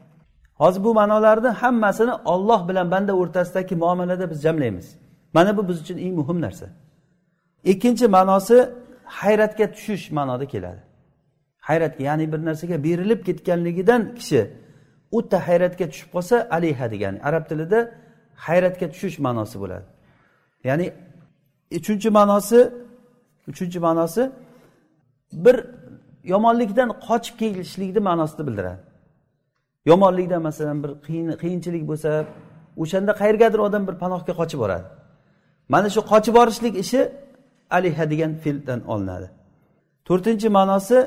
Hozir 0.54 0.84
bu 0.84 0.94
ma'nolarni 0.94 1.48
hammasini 1.48 2.14
olloh 2.26 2.70
bilan 2.70 2.92
banda 2.92 3.14
o'rtasidagi 3.14 3.76
muomalada 3.76 4.30
biz 4.32 4.42
jamlaymiz. 4.42 4.96
Mana 5.34 5.58
bu 5.58 5.68
biz 5.68 5.82
uchun 5.82 5.98
eng 5.98 6.16
muhim 6.16 6.42
narsa. 6.42 6.66
Ikkinchi 7.64 8.08
ma'nosi 8.08 8.70
hayratga 9.06 9.72
tushish 9.72 10.12
ma'noda 10.12 10.46
keladi. 10.46 10.82
Hayratga 11.60 12.04
ya'ni 12.04 12.32
bir 12.34 12.46
narsaga 12.46 12.84
berilib 12.84 13.26
ketganligidan 13.26 14.16
kishi 14.16 14.42
o'ta 15.12 15.48
hayratga 15.48 15.86
tushib 15.92 16.10
qolsa 16.16 16.48
aliha 16.52 16.92
degani 16.92 17.20
arab 17.24 17.44
tilida 17.50 17.80
hayratga 18.36 18.88
tushish 18.94 19.20
ma'nosi 19.26 19.60
bo'ladi. 19.62 19.86
Ya'ni 20.64 20.86
uchinchi 21.80 22.10
ma'nosi 22.10 22.60
uchinchi 23.52 23.80
ma'nosi 23.88 24.32
bir 25.46 25.56
yomonlikdan 26.34 26.90
qochib 27.08 27.36
kelishlikni 27.42 28.02
ma'nosini 28.10 28.44
bildiradi. 28.48 28.82
Yomonlikdan 29.92 30.42
masalan 30.42 30.78
bir 30.84 30.92
qiyinchilik 31.44 31.84
bo'lsa 31.92 32.10
o'shanda 32.84 33.12
qayergadir 33.22 33.60
odam 33.68 33.84
bir 33.88 33.96
panohga 34.04 34.34
qochib 34.42 34.60
boradi. 34.64 34.86
Mana 35.74 35.88
shu 35.96 36.02
qochib 36.12 36.34
borishlik 36.40 36.74
ishi 36.84 37.02
aliha 37.78 38.06
degan 38.12 38.32
fe'ldan 38.44 38.80
olinadi. 38.94 39.28
To'rtinchi 40.08 40.50
ma'nosi 40.58 40.98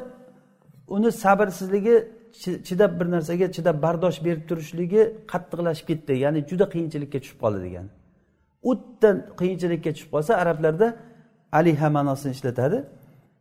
uni 0.96 1.10
sabrsizligi 1.24 1.96
chidab 2.68 2.92
bir 3.00 3.06
narsaga 3.14 3.46
chidab 3.56 3.76
bardosh 3.86 4.18
berib 4.26 4.44
turishligi 4.48 5.02
qattiqlashib 5.32 5.86
ketdi. 5.90 6.12
Ya'ni 6.24 6.40
juda 6.50 6.66
qiyinchilikka 6.74 7.18
tushib 7.22 7.38
qoldi 7.44 7.60
degani 7.66 7.90
o'ta 8.70 9.10
qiyinchilikka 9.40 9.90
tushib 9.94 10.10
qolsa 10.14 10.32
arablarda 10.42 10.86
aliha 11.58 11.88
ma'nosini 11.96 12.32
ishlatadi. 12.36 12.78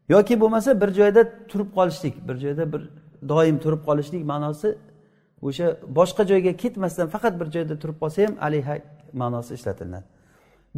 Yoki 0.10 0.36
bo'lmasa 0.41 0.69
bir 0.81 0.89
joyda 1.00 1.22
turib 1.50 1.69
qolishlik 1.77 2.15
bir 2.27 2.36
joyda 2.43 2.63
bir 2.74 2.81
doim 3.31 3.57
turib 3.63 3.81
qolishlik 3.88 4.24
ma'nosi 4.31 4.69
o'sha 5.48 5.67
boshqa 6.00 6.24
joyga 6.31 6.51
ketmasdan 6.63 7.07
faqat 7.13 7.34
bir 7.41 7.48
joyda 7.55 7.75
turib 7.81 7.98
qolsa 8.01 8.17
ham 8.25 8.34
aliha 8.48 8.75
ma'nosi 9.22 9.51
ishlatiladi. 9.57 10.05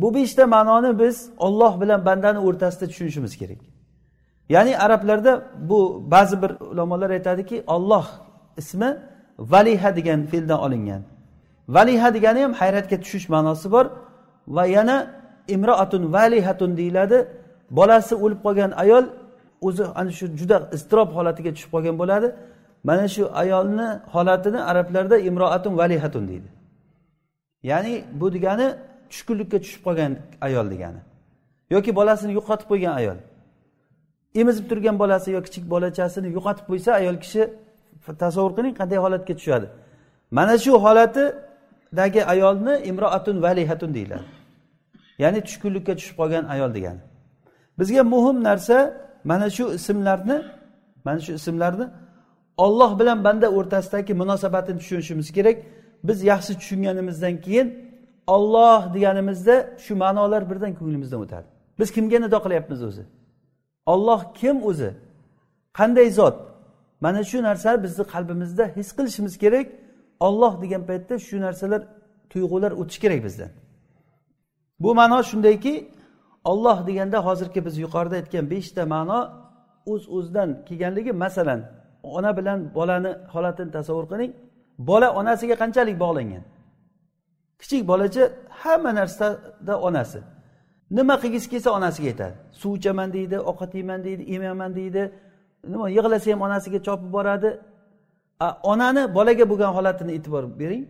Bu 0.01 0.07
beshta 0.15 0.43
ma'noni 0.55 0.99
biz 0.99 1.29
olloh 1.37 1.73
bilan 1.81 1.99
bandani 2.07 2.39
o'rtasida 2.47 2.85
tushunishimiz 2.91 3.33
kerak. 3.41 3.61
Ya'ni 4.49 4.77
arablarda 4.77 5.43
bu 5.69 5.79
ba'zi 6.11 6.41
bir 6.41 6.51
ulamolar 6.71 7.09
aytadiki 7.09 7.63
olloh 7.67 8.05
ismi 8.57 8.97
valiha 9.39 9.95
degan 9.95 10.25
fe'ldan 10.31 10.59
olingan. 10.59 11.01
Valiha 11.75 12.13
degani 12.13 12.39
ham 12.43 12.53
hayratga 12.53 12.97
tushish 13.03 13.29
ma'nosi 13.29 13.71
bor 13.71 13.85
va 14.47 14.65
yana 14.65 14.97
imroatun 15.55 16.13
valihatun 16.13 16.77
deyiladi. 16.77 17.27
Bolasi 17.71 18.15
o'lib 18.15 18.39
qolgan 18.45 18.71
ayol 18.83 19.05
o'zi 19.67 19.83
ana 19.99 20.11
shu 20.11 20.25
juda 20.39 20.57
iztirob 20.75 21.09
holatiga 21.17 21.51
tushib 21.55 21.71
qolgan 21.75 21.95
bo'ladi. 22.01 22.27
Mana 22.83 23.07
shu 23.07 23.23
ayolni 23.41 23.87
holatini 24.13 24.59
arablarda 24.71 25.17
imroatun 25.29 25.73
valihatun 25.77 26.27
deydi. 26.27 26.49
Ya'ni 27.63 27.93
bu 28.19 28.33
degani 28.35 28.67
tushkunlikka 29.11 29.57
tushib 29.63 29.81
qolgan 29.87 30.11
ayol 30.47 30.65
degani. 30.73 30.99
Yoki 31.73 31.91
bolasini 31.99 32.31
yo'qotib 32.39 32.67
qo'ygan 32.71 32.93
ayol. 33.01 33.17
Emizib 34.35 34.65
turgan 34.69 34.95
bolasi 34.99 35.31
yo 35.31 35.41
kichik 35.47 35.63
bolachasini 35.73 36.27
yo'qotib 36.37 36.65
qo'ysa 36.71 36.91
ayol 37.01 37.17
kishi 37.23 37.41
tasavvur 38.23 38.53
qiling 38.57 38.73
qanday 38.79 38.99
holatga 39.05 39.33
tushadi. 39.39 39.67
Mana 40.37 40.55
shu 40.63 40.73
holatidagi 40.85 42.21
ayolni 42.33 42.73
imroatun 42.91 43.35
valihatun 43.45 43.89
deyiladi. 43.97 44.36
Ya'ni 45.23 45.39
tushkunlikka 45.47 45.93
tushib 45.99 46.15
qolgan 46.21 46.45
ayol 46.53 46.71
degani. 46.77 47.01
Bizga 47.79 48.03
muhim 48.03 48.37
narsa 48.43 48.77
mana 49.23 49.49
shu 49.49 49.73
ismlarni 49.73 50.37
mana 51.05 51.19
shu 51.19 51.31
ismlarni 51.39 51.87
olloh 52.57 52.99
bilan 52.99 53.23
banda 53.23 53.47
o'rtasidagi 53.57 54.13
munosabatini 54.13 54.77
tushunishimiz 54.81 55.31
kerak. 55.37 55.57
Biz 56.03 56.23
yaxshi 56.23 56.53
tushunganimizdan 56.59 57.41
keyin 57.45 57.67
olloh 58.27 58.93
deganimizda 58.93 59.55
shu 59.85 59.95
ma'nolar 59.95 60.49
birdan 60.49 60.73
ko'nglimizdan 60.79 61.19
o'tadi. 61.25 61.47
Biz 61.79 61.91
kimga 61.95 62.19
nido 62.19 62.37
qilyapmiz 62.45 62.83
o'zi? 62.89 63.03
Olloh 63.85 64.21
kim 64.39 64.57
o'zi? 64.69 64.91
Qanday 65.73 66.09
zot? 66.19 66.37
Mana 67.01 67.23
shu 67.23 67.37
narsa 67.43 67.83
bizni 67.83 68.03
qalbimizda 68.13 68.63
his 68.77 68.89
qilishimiz 68.97 69.37
kerak. 69.43 69.67
Olloh 70.19 70.53
degan 70.61 70.83
paytda 70.89 71.19
shu 71.27 71.35
narsalar 71.45 71.81
tuyg'ular 72.31 72.71
o'tishi 72.71 72.99
kerak 73.03 73.23
bizdan. 73.27 73.51
Bu 74.79 74.95
ma'no 74.99 75.23
shundayki 75.29 75.73
olloh 76.51 76.87
deganda 76.87 77.25
hozirgi 77.27 77.65
biz 77.65 77.75
yuqorida 77.77 78.15
aytgan 78.21 78.45
beshta 78.53 78.85
ma'no 78.85 79.19
o'z 79.91 80.01
uz 80.01 80.09
o'zidan 80.15 80.49
kelganligi 80.67 81.11
masalan 81.11 81.61
ona 82.03 82.37
bilan 82.37 82.75
bolani 82.75 83.11
holatini 83.33 83.71
tasavvur 83.71 84.05
qiling. 84.11 84.31
Bola 84.89 85.07
onasiga 85.19 85.55
qanchalik 85.61 85.95
bog'langan? 86.03 86.43
Kichik 87.61 87.87
bolacha 87.87 88.23
hamma 88.49 88.91
narsada 88.95 89.81
onasi. 89.87 90.19
Nima 90.91 91.15
qilgisi 91.23 91.47
kelsa 91.53 91.69
onasiga 91.79 92.07
aytadi 92.13 92.35
suv 92.61 92.71
ichaman 92.79 93.09
deydi 93.13 93.37
ovqat 93.49 93.71
yeyman 93.77 94.03
deydi 94.07 94.23
emaman 94.35 94.71
deydi. 94.79 95.03
Nima 95.73 95.89
yig'lasa 95.97 96.27
ham 96.31 96.41
onasiga 96.47 96.79
chopib 96.87 97.09
boradi. 97.17 97.49
Onani 98.71 99.03
bolaga 99.17 99.45
bo'lgan 99.51 99.71
holatini 99.77 100.11
e'tibor 100.17 100.43
bering. 100.61 100.83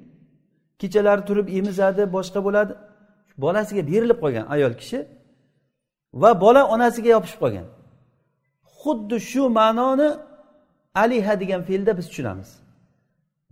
Kechalari 0.81 1.23
turib 1.29 1.47
emizadi 1.57 2.03
boshqa 2.15 2.39
bo'ladi. 2.47 2.73
Bolasiga 3.43 3.83
berilib 3.91 4.17
qolgan 4.23 4.45
ayol 4.55 4.73
kishi 4.81 4.99
va 6.21 6.31
bola 6.43 6.61
onasiga 6.73 7.09
yopishib 7.15 7.39
qolgan. 7.43 7.67
Xuddi 8.79 9.17
shu 9.29 9.43
ma'noni 9.59 10.09
aliha 11.03 11.33
degan 11.41 11.61
fe'lda 11.69 11.91
biz 11.97 12.05
tushunamiz. 12.11 12.49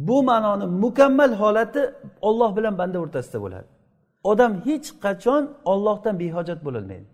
Bu 0.08 0.18
ma'noni 0.30 0.65
mukammal 0.84 1.32
holati 1.42 1.82
olloh 2.27 2.50
bilan 2.58 2.74
banda 2.82 2.98
o'rtasida 3.04 3.38
bo'ladi. 3.46 3.68
Odam 4.32 4.51
hech 4.65 4.88
qachon 5.04 5.44
ollohdan 5.72 6.15
behojat 6.22 6.60
bo'lolmaydi. 6.65 7.08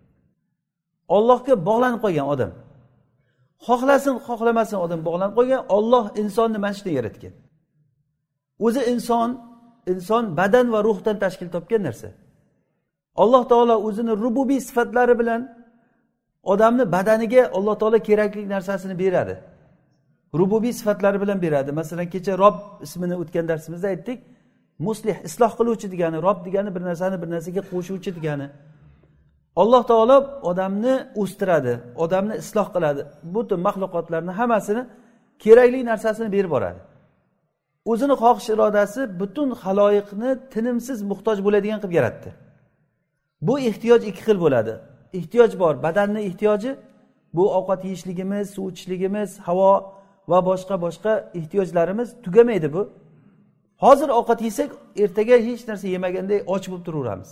Ollohga 1.15 1.53
bog'lanib 1.67 1.99
qolgan 2.05 2.27
odam 2.33 2.51
xohlasin 3.67 4.15
xohlamasin 4.27 4.77
odam 4.85 4.99
bog'lanib 5.07 5.35
qolgan 5.39 5.61
olloh 5.77 6.05
insonni 6.21 6.59
mana 6.63 6.73
shunday 6.77 6.93
yaratgan. 6.99 7.33
O'zi 8.65 8.81
inson 8.93 9.29
inson 9.93 10.23
badan 10.39 10.65
va 10.73 10.79
ruhdan 10.87 11.15
tashkil 11.23 11.49
topgan 11.55 11.81
narsa. 11.87 12.09
Alloh 13.15 13.43
taolo 13.47 13.75
o'zini 13.87 14.11
rububiy 14.23 14.59
sifatlari 14.59 15.19
bilan 15.19 15.41
odamni 16.43 16.91
badaniga 16.91 17.43
alloh 17.57 17.75
taolo 17.79 17.99
kerakli 17.99 18.49
narsasini 18.49 18.99
beradi. 18.99 19.35
Rububiy 20.33 20.73
sifatlari 20.73 21.21
bilan 21.21 21.41
beradi. 21.41 21.71
Masalan 21.71 22.09
kecha 22.09 22.37
rob 22.37 22.55
ismini 22.81 23.15
o'tgan 23.21 23.47
darsimizda 23.47 23.87
aytdik. 23.87 24.19
Muslih 24.79 25.15
isloh 25.27 25.51
qiluvchi 25.59 25.87
degani 25.93 26.17
rob 26.27 26.45
degani 26.45 26.75
bir 26.75 26.81
narsani 26.89 27.21
bir 27.21 27.29
narsaga 27.35 27.61
qo'shuvchi 27.71 28.11
degani. 28.17 28.47
Alloh 29.55 29.83
taolo 29.91 30.17
odamni 30.51 30.95
o'stiradi 31.21 31.73
odamni 32.03 32.35
isloh 32.43 32.67
qiladi. 32.75 33.01
Butun 33.35 33.59
maxluqotlarni 33.67 34.31
hammasini 34.39 34.83
kerakli 35.43 35.79
narsasini 35.91 36.29
berib 36.35 36.51
boradi. 36.55 36.79
O'zini 37.91 38.15
xohish 38.23 38.49
irodasi 38.55 39.01
butun 39.21 39.49
haloyiqni 39.63 40.29
tinimsiz 40.53 40.99
muhtoj 41.11 41.37
bo'ladigan 41.45 41.79
qilib 41.81 41.95
yaratdi. 41.99 42.29
Bu 43.41 43.59
ehtiyoj 43.59 44.07
ikki 44.07 44.21
xil 44.27 44.39
bo'ladi. 44.39 44.73
Ehtiyoj 45.13 45.59
bor 45.59 45.83
badanni 45.83 46.19
ehtiyoji 46.19 46.75
bu 47.33 47.43
ovqat 47.57 47.85
yeyishligimiz 47.85 48.49
suv 48.49 48.69
ichishligimiz 48.71 49.39
havo 49.39 49.93
va 50.27 50.45
boshqa 50.45 50.81
boshqa 50.81 51.31
ehtiyojlarimiz 51.33 52.09
tugamaydi 52.23 52.73
bu. 52.73 52.89
Hozir 53.77 54.09
ovqat 54.09 54.41
yesak 54.41 54.69
ertaga 55.03 55.35
hech 55.47 55.67
narsa 55.67 55.87
yemaganday 55.87 56.39
och 56.47 56.67
bo'lib 56.67 56.83
turaveramiz. 56.85 57.31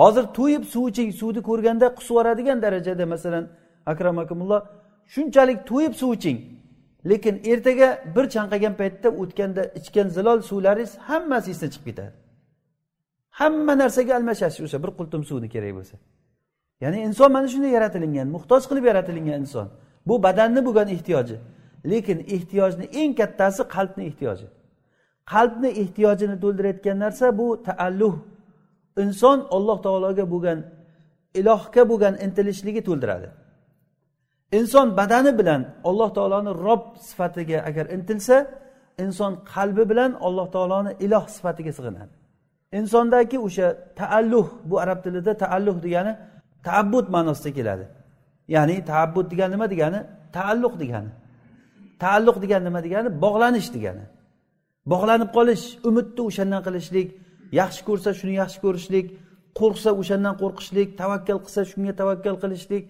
Hozir 0.00 0.24
to'yib 0.38 0.64
suv 0.64 0.88
iching 0.88 1.10
suvni 1.20 1.40
ko'rganda 1.48 1.86
qusib 1.98 2.10
yuboradigan 2.10 2.62
darajada 2.62 3.06
masalan 3.06 3.44
akram 3.86 4.18
akramakumulloh 4.18 4.60
shunchalik 5.14 5.58
to'yib 5.70 5.94
suv 6.00 6.14
iching. 6.14 6.38
Lekin 7.10 7.34
ertaga 7.44 7.88
bir 8.16 8.24
chanqagan 8.34 8.74
paytda 8.80 9.08
o'tganda 9.20 9.62
ichgan 9.78 10.08
zilol 10.16 10.38
suvlaringiz 10.50 10.92
hammasi 11.08 11.50
esdan 11.50 11.70
chiqib 11.74 11.86
ketadi. 11.88 12.12
Hamma 13.38 13.74
narsaga 13.82 14.12
almashasiz 14.18 14.60
o'sha 14.66 14.78
bir 14.84 14.90
qultum 14.98 15.22
suvni 15.28 15.48
kerak 15.54 15.72
bo'lsa. 15.78 15.96
Ya'ni 16.82 16.98
inson 17.08 17.32
mana 17.32 17.48
shunday 17.52 17.72
yaratilingan 17.76 18.28
muhtoj 18.36 18.62
qilib 18.70 18.84
yaratilingan 18.90 19.40
inson. 19.44 19.68
Bu 20.08 20.14
badanni 20.22 20.60
bo'lgan 20.66 20.88
ehtiyoji. 20.96 21.36
Lekin 21.90 22.18
ehtiyojni 22.34 22.84
eng 23.00 23.12
kattasi 23.20 23.62
qalbni 23.74 24.02
ehtiyoji. 24.10 24.46
Qalbni 25.32 25.70
ehtiyojini 25.82 26.36
to'ldirayotgan 26.42 26.96
narsa 27.04 27.26
bu 27.38 27.46
taalluh. 27.68 28.14
Inson 29.02 29.38
alloh 29.56 29.78
taologa 29.86 30.24
bo'lgan 30.32 30.58
ilohga 31.40 31.82
bo'lgan 31.90 32.14
intilishligi 32.24 32.82
to'ldiradi. 32.88 33.28
Inson 34.58 34.86
badani 34.98 35.32
bilan 35.40 35.60
alloh 35.88 36.10
taoloni 36.16 36.52
rob 36.66 36.82
sifatiga 37.08 37.58
agar 37.68 37.86
intilsa 37.96 38.36
inson 39.04 39.32
qalbi 39.52 39.84
bilan 39.90 40.10
alloh 40.26 40.46
taoloni 40.54 40.92
iloh 41.06 41.24
sifatiga 41.36 41.72
sig'inadi. 41.78 42.19
Insondagi 42.78 43.38
o'sha 43.46 43.66
taalluh 44.00 44.46
bu 44.64 44.74
arab 44.84 44.98
tilida 45.04 45.32
taalluh 45.44 45.76
degani 45.82 46.12
taabbud 46.68 47.06
ma'nosida 47.14 47.50
keladi. 47.58 47.84
Ya'ni 48.54 48.84
taabbud 48.84 49.26
degani 49.32 49.52
nima 49.54 49.66
degani? 49.70 50.00
Taalluq 50.36 50.74
degani. 50.82 51.10
Taalluq 52.02 52.36
degani 52.42 52.64
nima 52.68 52.80
degani? 52.86 53.08
Bog'lanish 53.24 53.68
degani. 53.76 54.04
Bog'lanib 54.92 55.30
qolish 55.36 55.64
umidni 55.88 56.22
o'shandan 56.28 56.62
qilishlik 56.66 57.08
yaxshi 57.60 57.82
ko'rsa 57.88 58.10
shuni 58.20 58.34
yaxshi 58.42 58.58
ko'rishlik 58.64 59.06
qo'rqsa 59.58 59.90
o'shandan 60.00 60.34
qo'rqishlik 60.42 60.88
tavakkal 61.00 61.38
qilsa 61.44 61.60
shunga 61.70 61.92
tavakkal 62.00 62.36
qilishlik. 62.42 62.84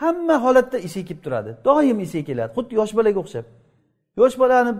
Hamma 0.00 0.36
holatda 0.44 0.78
esiga 0.86 1.06
kelib 1.08 1.22
turadi. 1.24 1.50
Doim 1.66 1.98
esiga 2.06 2.24
keladi. 2.30 2.50
Xuddi 2.56 2.72
yosh 2.80 2.92
bolaga 2.98 3.18
o'xshab. 3.24 3.46
Yosh 4.20 4.36
bolani 4.42 4.72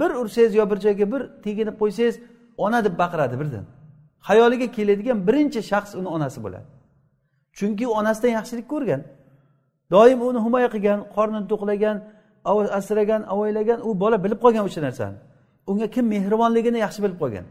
bir 0.00 0.10
ursangiz 0.22 0.52
yo 0.60 0.64
bir 0.70 0.78
joyga 0.86 1.06
bir 1.12 1.22
teginib 1.44 1.76
qo'ysangiz 1.82 2.16
ona 2.64 2.78
deb 2.86 2.94
baqiradi 3.02 3.36
birdan. 3.40 3.64
Xayoliga 4.28 4.66
keladigan 4.76 5.18
birinchi 5.28 5.60
shaxs 5.70 5.92
uni 6.00 6.08
onasi 6.16 6.38
bo'ladi. 6.44 6.66
Chunki 7.58 7.84
u 7.90 7.92
onasidan 8.00 8.32
yaxshilik 8.38 8.66
ko'rgan. 8.72 9.00
Doim 9.92 10.18
uni 10.28 10.40
himoya 10.46 10.68
qilgan 10.74 10.98
qornini 11.16 11.46
to'qlagan 11.52 11.96
asragan 12.78 13.22
avaylagan 13.32 13.78
u 13.88 13.90
bola 14.02 14.16
bilib 14.24 14.40
qolgan 14.44 14.64
o'sha 14.68 14.80
narsani. 14.86 15.16
Unga 15.70 15.86
kim 15.94 16.04
mehribonligini 16.14 16.78
yaxshi 16.86 17.00
bilib 17.04 17.18
qolgan. 17.22 17.46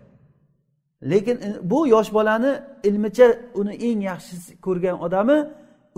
Lekin 1.12 1.36
e, 1.48 1.50
bu 1.72 1.80
yosh 1.88 2.10
bolani 2.18 2.52
ilmicha 2.88 3.28
uni 3.60 3.74
eng 3.88 4.00
yaxshi 4.12 4.36
ko'rgan 4.66 4.96
odami 5.06 5.38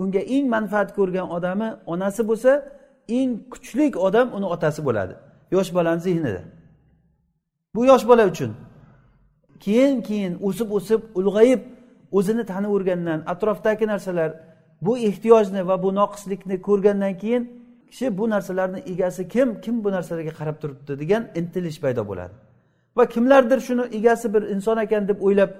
unga 0.02 0.22
eng 0.34 0.46
manfaat 0.54 0.88
ko'rgan 0.98 1.26
odami 1.36 1.68
onasi 1.92 2.22
bo'lsa 2.30 2.52
eng 3.18 3.30
kuchli 3.52 3.86
odam 4.06 4.26
uni 4.36 4.46
otasi 4.54 4.80
bo'ladi. 4.88 5.14
Yosh 5.54 5.70
bolani 5.76 6.00
zehnida 6.06 6.42
bu 7.74 7.84
yosh 7.84 8.08
bola 8.08 8.26
uchun 8.32 8.50
keyin 9.64 9.96
keyin 10.08 10.34
o'sib 10.48 10.68
o'sib 10.78 11.00
ulg'ayib 11.18 11.60
o'zini 12.18 12.44
tanivergandan 12.52 13.20
atrofdagi 13.32 13.86
narsalar 13.92 14.30
bu 14.86 14.92
ehtiyojni 15.08 15.62
va 15.68 15.76
bu 15.84 15.90
noqislikni 16.00 16.56
ko'rgandan 16.68 17.14
keyin 17.22 17.42
kishi 17.90 18.18
bu 18.18 18.24
narsalarni 18.34 18.80
egasi 18.92 19.22
kim 19.34 19.48
kim 19.64 19.84
bu 19.84 19.88
narsalarga 19.96 20.32
qarab 20.40 20.56
turibdi 20.62 20.92
degan 21.02 21.22
intilish 21.40 21.78
paydo 21.84 22.02
bo'ladi. 22.10 22.34
Va 22.96 23.04
kimlardir 23.14 23.60
shuni 23.66 23.84
egasi 23.98 24.26
bir 24.34 24.42
inson 24.54 24.78
ekan 24.84 25.02
deb 25.10 25.18
o'ylab 25.26 25.50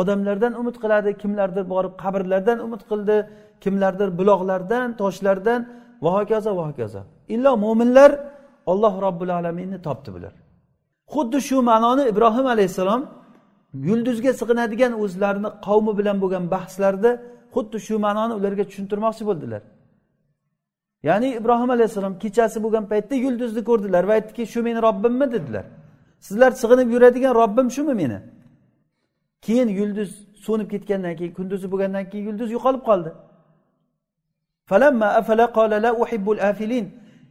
odamlardan 0.00 0.52
umid 0.60 0.76
qiladi 0.82 1.10
kimlardir 1.22 1.64
borib 1.72 1.94
qabrlardan 2.02 2.58
umid 2.66 2.82
qildi 2.90 3.16
kimlardir 3.64 4.08
buloqlardan 4.18 4.86
toshlardan 5.00 5.60
va 6.04 6.10
hokazo 6.16 6.50
va 6.58 6.64
hokazo. 6.70 7.00
Illo 7.34 7.52
mo'minlar 7.64 8.10
olloh 8.72 8.94
robbil 9.06 9.30
alaminni 9.38 9.78
topdi 9.86 10.10
bular. 10.14 10.34
Xuddi 11.14 11.38
shu 11.48 11.56
ma'noni 11.70 12.02
ibrohim 12.12 12.46
alayhissalom 12.54 13.02
yulduzga 13.74 14.32
sig'inadigan 14.40 14.92
o'zlarini 15.04 15.50
qavmi 15.66 15.92
bilan 15.98 16.16
bo'lgan 16.22 16.44
bahslarda 16.54 17.10
xuddi 17.54 17.78
shu 17.86 17.94
ma'noni 18.06 18.32
ularga 18.38 18.64
tushuntirmoqchi 18.70 19.24
bo'ldilar. 19.30 19.62
Ya'ni 21.08 21.28
ibrohim 21.38 21.70
alayhissalom 21.76 22.14
kechasi 22.22 22.58
bo'lgan 22.64 22.84
paytda 22.92 23.14
yulduzni 23.24 23.62
ko'rdilar 23.68 24.02
va 24.08 24.12
aytdiki 24.18 24.42
shu 24.52 24.60
meni 24.62 24.82
robbimmi? 24.88 25.26
dedilar. 25.32 25.64
Sizlar 26.26 26.50
sig'inib 26.62 26.88
yuradigan 26.94 27.34
robbim 27.34 27.70
shumi 27.76 27.94
meni? 28.02 28.18
Keyin 29.46 29.68
yulduz 29.68 30.10
so'nib 30.46 30.68
ketgandan 30.70 31.14
keyin 31.18 31.32
kunduzi 31.38 31.66
bo'lgandan 31.72 32.04
keyin 32.10 32.24
yulduz 32.28 32.48
yo'qolib 32.56 32.82
qoldi. 32.88 33.10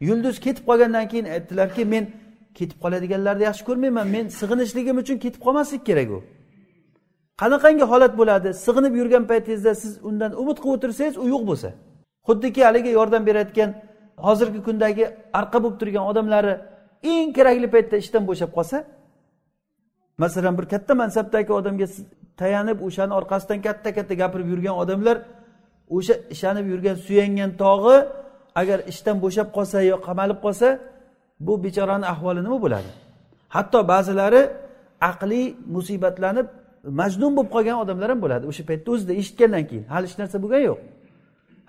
Yulduz 0.08 0.36
ketib 0.46 0.64
qolgandan 0.70 1.06
keyin 1.12 1.26
aytdilarki 1.36 1.86
men 1.86 2.04
ketib 2.58 2.78
qoladiganlarni 2.84 3.44
yaxshi 3.50 3.64
ko'rmayman. 3.70 4.08
Men 4.16 4.26
sig'inishligim 4.40 4.98
uchun 5.04 5.18
ketib 5.24 5.42
qolmaslik 5.46 5.84
kerak 5.90 6.10
u. 6.18 6.20
Qanaqangi 7.42 7.86
holat 7.92 8.14
bo'ladi? 8.22 8.50
Sig'inib 8.66 8.94
yurgan 9.00 9.24
paytingizda 9.32 9.74
siz 9.84 9.94
undan 10.10 10.32
umid 10.42 10.58
qilib 10.64 10.76
o'tirsangiz 10.78 11.16
u 11.24 11.26
yo'q 11.34 11.44
bo'lsa. 11.50 11.70
Xuddiki 12.28 12.62
haligi 12.68 12.92
yordam 13.00 13.24
berayotgan 13.30 13.70
hozirgi 14.26 14.60
kundagi 14.68 15.06
arqa 15.40 15.58
bo'lib 15.64 15.78
turgan 15.82 16.06
odamlari 16.12 16.54
eng 17.14 17.30
kerakli 17.38 17.68
paytda 17.76 17.96
ishdan 18.04 18.24
bo'shab 18.30 18.52
qolsa 18.58 18.78
masalan 20.24 20.54
bir 20.60 20.66
katta 20.74 20.94
mansabdagi 21.02 21.52
odamga 21.60 21.88
tayanib 22.42 22.78
o'shani 22.88 23.14
orqasidan 23.20 23.60
katta 23.68 23.90
katta 23.98 24.14
gapirib 24.22 24.48
yurgan 24.54 24.76
odamlar 24.84 25.18
o'sha 25.98 26.16
ishonib 26.36 26.66
yurgan 26.72 26.98
suyangan 27.06 27.52
tog'i 27.64 27.98
agar 28.62 28.80
ishdan 28.92 29.18
bo'shab 29.24 29.48
qolsa 29.58 29.78
yo 29.92 29.96
qamalib 30.08 30.40
qolsa 30.46 30.68
bu 31.46 31.54
bechorani 31.64 32.06
ahvoli 32.14 32.42
nima 32.46 32.58
bo'ladi? 32.66 32.90
Hatto 33.56 33.80
ba'zilari 33.92 34.42
aqliy 35.10 35.46
musibatlanib 35.76 36.48
majnun 37.00 37.32
bo'lib 37.38 37.52
qolgan 37.56 37.78
odamlar 37.84 38.10
ham 38.14 38.20
bo'ladi. 38.26 38.44
O'sha 38.52 38.64
paytda 38.70 38.88
o'zida 38.96 39.14
eshitgandan 39.22 39.64
keyin 39.70 39.86
hali 39.94 40.06
hech 40.08 40.18
narsa 40.22 40.38
bo'lgani 40.44 40.66
yo'q. 40.72 40.80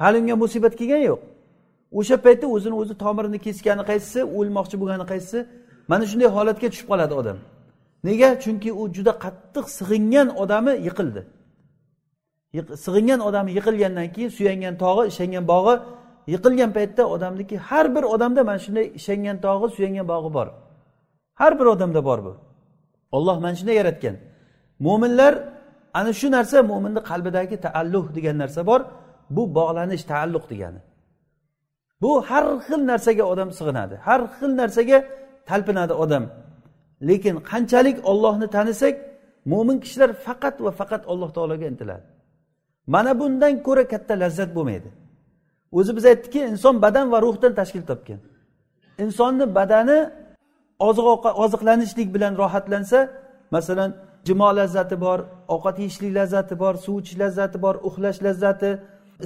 Hali 0.02 0.16
unga 0.22 0.36
musibat 0.44 0.74
kelgani 0.80 1.04
yo'q. 1.12 1.20
O'sha 1.98 2.16
paytda 2.24 2.46
o'zini 2.56 2.74
o'zi 2.82 2.94
tomirini 3.04 3.38
kesgani 3.46 3.82
qaysisi 3.90 4.20
o'lmoqchi 4.38 4.76
bo'lgani 4.82 5.04
qaysisi 5.12 5.38
mana 5.90 6.04
shunday 6.10 6.28
holatga 6.36 6.68
tushib 6.72 6.88
qoladi 6.92 7.14
odam. 7.20 7.38
Nega? 8.08 8.28
Chunki 8.44 8.70
u 8.80 8.82
juda 8.96 9.12
qattiq 9.24 9.66
sig'ingan 9.78 10.28
odami 10.42 10.72
yiqildi. 10.86 11.22
Sig'ingan 12.84 13.20
odami 13.28 13.50
yiqilgandan 13.58 14.08
keyin 14.14 14.30
suyangan 14.36 14.74
tog'i 14.82 15.02
ishongan 15.12 15.44
bog'i 15.52 15.74
yiqilgan 16.26 16.70
paytda 16.76 17.02
odamniki 17.14 17.56
har 17.68 17.94
bir 17.94 18.02
odamda 18.14 18.44
mana 18.44 18.58
shunday 18.58 18.86
ishongan 18.98 19.36
tog'i 19.46 19.68
suyangan 19.76 20.06
bog'i 20.12 20.30
bor. 20.36 20.48
Har 21.40 21.52
bir 21.60 21.66
odamda 21.74 22.04
bor 22.04 22.18
bu. 22.24 22.32
Olloh 23.16 23.36
mana 23.40 23.54
shunday 23.56 23.76
yaratgan. 23.80 24.16
Mo'minlar 24.86 25.34
ana 25.94 26.12
shu 26.12 26.30
narsa 26.36 26.62
mo'minni 26.62 27.00
qalbidagi 27.10 27.56
taalluh 27.66 28.04
degan 28.16 28.36
narsa 28.42 28.66
bor. 28.70 28.80
Bu 29.30 29.42
bog'lanish 29.58 30.04
taalluq 30.12 30.44
degani. 30.52 30.80
Bu 32.02 32.10
har 32.28 32.44
xil 32.66 32.80
narsaga 32.90 33.24
odam 33.32 33.48
sig'inadi. 33.58 33.94
Har 34.06 34.20
xil 34.36 34.50
narsaga 34.60 34.98
talpinadi 35.48 35.94
odam. 36.04 36.24
Lekin 37.08 37.36
qanchalik 37.50 37.96
ollohni 38.10 38.46
tanisak 38.56 38.94
mo'min 39.52 39.76
kishilar 39.84 40.10
faqat 40.26 40.56
va 40.64 40.70
faqat 40.80 41.02
alloh 41.12 41.30
taologa 41.36 41.66
intiladi. 41.72 42.06
Mana 42.94 43.12
bundan 43.20 43.54
ko'ra 43.66 43.84
katta 43.92 44.14
lazzat 44.22 44.50
bo'lmaydi. 44.56 44.88
O'zi 45.78 45.96
biz 45.96 46.04
aytdikki 46.10 46.40
inson 46.52 46.74
badan 46.84 47.06
va 47.12 47.18
ruhdan 47.22 47.52
tashkil 47.60 47.84
topgan. 47.90 48.20
Insonni 49.04 49.54
badani 49.54 49.98
oziq 50.88 51.06
oziqlanishlik 51.44 52.08
bilan 52.14 52.32
rohatlansa 52.42 52.98
masalan 53.50 53.90
jimo 54.26 54.48
lazzati 54.58 54.96
bor 55.04 55.18
ovqat 55.54 55.76
yeyishlik 55.82 56.12
lazzati 56.18 56.54
bor 56.62 56.74
suv 56.84 56.96
ichish 57.00 57.18
lazzati 57.22 57.58
bor 57.64 57.74
uxlash 57.88 58.18
lazzati 58.26 58.70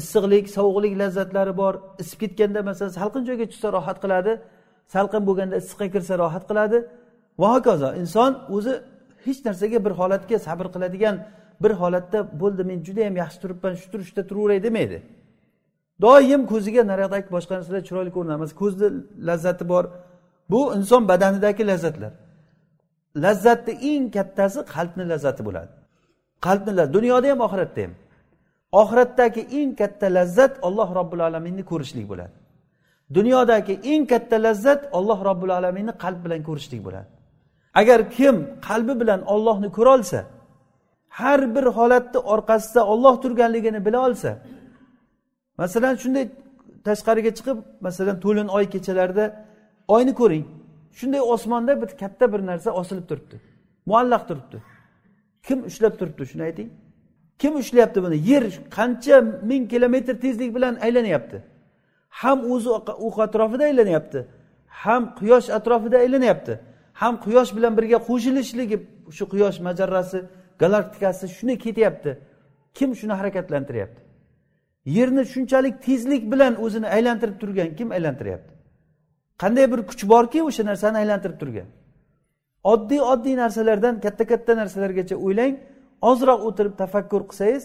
issiqlik 0.01 0.45
sovuqlik 0.57 0.95
lazzatlari 1.03 1.53
bor. 1.63 1.75
Isib 2.03 2.19
ketganda 2.23 2.61
masalan 2.69 2.93
salqin 3.01 3.23
joyga 3.29 3.47
tushsa 3.53 3.69
rohat 3.77 3.99
qiladi 4.05 4.33
salqin 4.95 5.23
bo'lganda 5.29 5.57
issiqqa 5.63 5.87
kirsa 5.95 6.15
rohat 6.23 6.45
qiladi. 6.51 6.79
Va 7.41 7.49
hokazo 7.55 7.89
inson 8.03 8.33
o'zi 8.57 8.75
hech 9.27 9.41
narsaga 9.47 9.79
bir 9.87 9.93
holatga 10.01 10.37
sabr 10.47 10.67
qiladigan 10.75 11.17
bir 11.63 11.73
holatda 11.81 12.19
bo'ldi 12.43 12.63
men 12.71 12.79
juda 12.87 13.01
yam 13.07 13.17
yaxshi 13.23 13.39
turibman 13.43 13.75
shu 13.81 13.87
turishda 13.93 14.23
turaveray 14.29 14.61
demaydi. 14.67 14.99
Doim 16.05 16.43
ko'ziga 16.53 16.83
naryoqdagi 16.93 17.29
boshqa 17.37 17.53
narsalar 17.59 17.83
chiroyli 17.89 18.11
ko'rinadi 18.17 18.39
masalan 18.43 18.61
ko'zni 18.63 18.89
lazzati 19.29 19.65
bor. 19.73 19.85
Bu 20.53 20.61
inson 20.77 21.03
badanidagi 21.11 21.63
lazzatlar. 21.71 22.13
Lazzatni 23.25 23.73
eng 23.91 24.05
kattasi 24.17 24.59
qalbni 24.75 25.05
lazzati 25.13 25.43
bo'ladi. 25.49 25.73
Qalbni 26.47 26.73
dunyoda 26.97 27.27
ham 27.33 27.41
oxiratda 27.47 27.81
ham. 27.85 27.93
Oxiratdagi 28.81 29.43
eng 29.59 29.71
katta 29.81 30.07
lazzat 30.19 30.53
alloh 30.67 30.89
robbil 30.99 31.21
alaminni 31.29 31.65
ko'rishlik 31.71 32.07
bo'ladi. 32.13 32.35
Dunyodagi 33.17 33.75
eng 33.93 34.03
katta 34.13 34.37
lazzat 34.47 34.81
alloh 34.99 35.19
robbil 35.29 35.53
alaminni 35.59 35.93
qalb 36.05 36.19
bilan 36.25 36.41
ko'rishlik 36.49 36.81
bo'ladi. 36.87 37.09
Agar 37.81 38.01
kim 38.17 38.37
qalbi 38.69 38.95
bilan 39.01 39.21
ollohni 39.35 39.69
ko'rolsa 39.79 40.21
har 41.21 41.41
bir 41.55 41.67
holatni 41.79 42.21
orqasida 42.35 42.83
olloh 42.93 43.15
turganligini 43.23 43.81
bila 43.87 43.99
olsa 44.07 44.31
masalan 45.59 45.95
shunday 46.03 46.25
tashqariga 46.85 47.31
chiqib 47.39 47.59
masalan 47.87 48.17
to'lin 48.25 48.49
oy 48.57 48.65
kechalarida 48.75 49.25
oyni 49.89 50.15
ko'ring. 50.21 50.47
Shunday 50.99 51.21
osmonda 51.35 51.83
bir 51.83 51.89
katta 52.03 52.33
bir 52.33 52.41
narsa 52.51 52.71
osilib 52.71 53.07
turibdi. 53.09 53.37
Muallaq 53.87 54.29
turibdi. 54.29 54.59
Kim 55.47 55.59
ushlab 55.69 55.95
turibdi 55.99 56.27
shuni 56.31 56.43
ayting. 56.43 56.71
Kim 57.39 57.57
ushlayapti 57.57 58.03
buni? 58.03 58.17
Yer 58.31 58.45
qancha 58.77 59.17
ming 59.51 59.71
kilometr 59.71 60.15
tezlik 60.25 60.55
bilan 60.55 60.75
aylanyapti. 60.87 61.43
Ham 62.09 62.39
o'zi 62.53 62.69
u 63.07 63.09
atrofida 63.23 63.65
aylanyapti. 63.65 64.27
Ham 64.67 65.15
quyosh 65.19 65.51
atrofida 65.51 65.97
aylanyapti. 65.99 66.61
Ham 66.93 67.15
quyosh 67.25 67.57
bilan 67.57 67.73
birga 67.79 67.99
qo'shilishligi 68.09 68.77
shu 69.17 69.25
quyosh 69.33 69.59
majarrasi 69.67 70.19
galaktikasi 70.59 71.29
shuni 71.29 71.59
ketyapti. 71.59 72.19
Kim 72.75 72.91
shuni 72.97 73.13
harakatlantiryapti? 73.13 74.06
Yerni 74.87 75.23
shunchalik 75.33 75.83
tezlik 75.87 76.23
bilan 76.33 76.53
o'zini 76.65 76.89
aylantirib 76.97 77.37
turgan 77.43 77.71
kim 77.79 77.89
aylantiryapti? 77.97 78.53
Qanday 79.43 79.67
bir 79.73 79.81
kuch 79.91 80.03
borki 80.13 80.43
o'sha 80.49 80.63
narsani 80.71 80.97
aylantirib 81.03 81.39
turgan. 81.43 81.69
Oddiy 82.73 83.01
oddiy 83.13 83.37
narsalardan 83.43 83.95
katta 84.05 84.25
katta 84.33 84.53
narsalargacha 84.61 85.17
o'ylang 85.27 85.55
ozroq 86.11 86.41
o'tirib 86.49 86.75
tafakkur 86.83 87.23
qilsangiz 87.31 87.65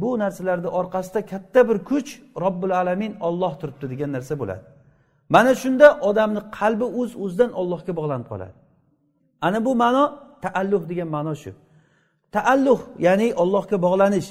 bu 0.00 0.08
narsalarni 0.22 0.68
orqasida 0.80 1.20
katta 1.32 1.60
bir 1.68 1.78
kuch 1.90 2.10
robbil 2.42 2.72
alamin 2.80 3.12
olloh 3.28 3.52
turibdi 3.60 3.86
degan 3.92 4.10
narsa 4.16 4.34
bo'ladi. 4.40 4.62
Mana 5.34 5.52
shunda 5.62 5.86
odamni 6.08 6.40
qalbi 6.58 6.86
o'z 7.00 7.10
uz 7.10 7.12
o'zidan 7.24 7.50
ollohga 7.60 7.92
bog'lanib 7.98 8.26
qoladi. 8.32 8.54
Ana 9.46 9.58
bu 9.66 9.72
ma'no 9.82 10.04
taalluh 10.44 10.82
degan 10.90 11.08
ma'no 11.16 11.34
shu. 11.42 11.52
Taalluh 12.36 12.80
ya'ni 13.06 13.28
ollohga 13.42 13.76
bog'lanish. 13.86 14.28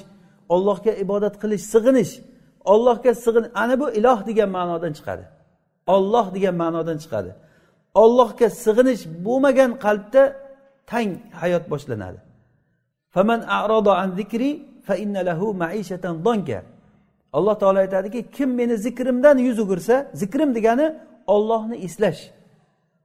Ollohga 0.55 0.91
ibodat 1.03 1.35
qilish 1.41 1.65
sig'inish 1.73 2.11
ollohga 2.73 3.11
sig'in 3.25 3.45
ana 3.61 3.75
bu 3.81 3.87
iloh 3.99 4.19
degan 4.29 4.49
ma'nodan 4.57 4.93
chiqadi. 4.97 5.25
Olloh 5.95 6.25
degan 6.35 6.55
ma'nodan 6.63 6.97
chiqadi. 7.03 7.31
Ollohga 8.03 8.47
sig'inish 8.65 9.01
bo'lmagan 9.25 9.71
qalbda 9.85 10.23
tang 10.91 11.09
hayot 11.41 11.65
boshlanadi. 11.71 12.19
Alloh 17.37 17.55
taolo 17.61 17.79
aytadiki 17.85 18.31
kim 18.31 18.49
meni 18.59 18.75
zikrimdan 18.85 19.37
yuz 19.37 19.57
o'girsa 19.63 19.95
zikrim 20.21 20.49
degani 20.57 20.87
ollohni 21.27 21.75
eslash. 21.87 22.21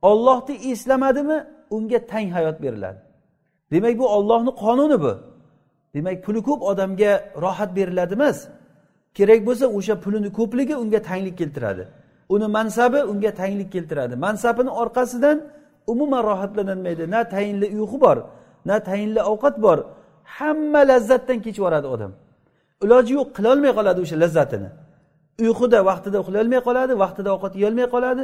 Ollohni 0.02 0.54
eslamadimi 0.70 1.38
unga 1.70 2.06
tang 2.06 2.28
hayot 2.36 2.56
beriladi. 2.62 3.00
Demak 3.72 3.98
bu 3.98 4.06
ollohni 4.16 4.52
qonuni 4.62 4.98
bu. 5.04 5.12
Demak 5.94 6.16
puli 6.24 6.40
ko'p 6.48 6.60
odamga 6.70 7.12
rohat 7.44 7.70
beriladi 7.78 8.14
emas. 8.18 8.38
Kerak 9.16 9.40
bo'lsa 9.48 9.66
o'sha 9.78 9.94
pulini 10.04 10.30
ko'pligi 10.38 10.74
unga 10.82 11.00
tanglik 11.08 11.36
keltiradi. 11.40 11.84
Uni 12.34 12.46
mansabi 12.56 13.00
unga 13.12 13.30
tanglik 13.40 13.70
keltiradi. 13.74 14.14
Mansabini 14.26 14.70
orqasidan 14.82 15.36
umuman 15.92 16.22
rohatlanolmaydi. 16.30 17.04
Na 17.14 17.20
tayinli 17.34 17.66
uyqu 17.78 17.96
bor 18.04 18.18
na 18.68 18.76
tayinli 18.88 19.20
ovqat 19.32 19.56
bor. 19.64 19.78
Hamma 20.36 20.80
lazzatdan 20.90 21.38
kechib 21.44 21.60
yuboradi 21.62 21.86
odam. 21.94 22.12
Iloji 22.84 23.12
yo'q 23.18 23.28
qilolmay 23.36 23.72
qoladi 23.78 23.98
o'sha 24.04 24.16
lazzatini. 24.22 24.70
Uyquda 25.44 25.78
vaqtida 25.90 26.16
uxlolmay 26.24 26.60
qoladi 26.68 26.92
vaqtida 27.04 27.28
ovqat 27.36 27.52
yeyolmay 27.58 27.86
qoladi. 27.94 28.22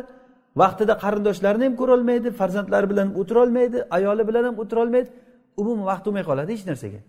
Vaqtida 0.63 0.95
qarindoshlarini 1.03 1.65
ham 1.69 1.75
ko'rolmaydi 1.81 2.29
farzandlari 2.41 2.87
bilan 2.93 3.09
o'tirolmaydi 3.21 3.79
ayoli 3.97 4.23
bilan 4.29 4.45
ham 4.49 4.57
o'tirolmaydi. 4.63 5.09
Umuman 5.61 5.85
vaqt 5.91 6.05
bo'lmay 6.07 6.25
qoladi 6.31 6.51
hech 6.57 6.65
narsaga. 6.71 7.01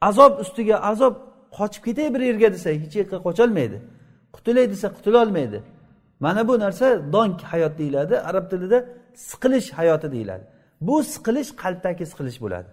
Azob 0.00 0.40
ustiga 0.40 0.76
azob 0.90 1.14
qochib 1.56 1.82
ketay 1.84 2.14
bir 2.14 2.20
yerga 2.20 2.52
desa 2.52 2.70
hech 2.70 2.96
yerga 3.00 3.18
qocholmaydi. 3.26 3.78
Qutulay 4.34 4.70
desa 4.70 4.88
qutulolmaydi. 4.96 5.62
Mana 6.20 6.48
bu 6.48 6.58
narsa 6.58 7.12
donk 7.12 7.42
hayot 7.42 7.78
deyiladi. 7.78 8.14
Arab 8.20 8.50
tilida 8.50 8.78
siqilish 9.14 9.68
hayoti 9.78 10.12
deyiladi. 10.12 10.44
Bu 10.80 11.02
siqilish 11.02 11.50
qalbdagi 11.62 12.06
siqilish 12.06 12.38
bo'ladi. 12.44 12.68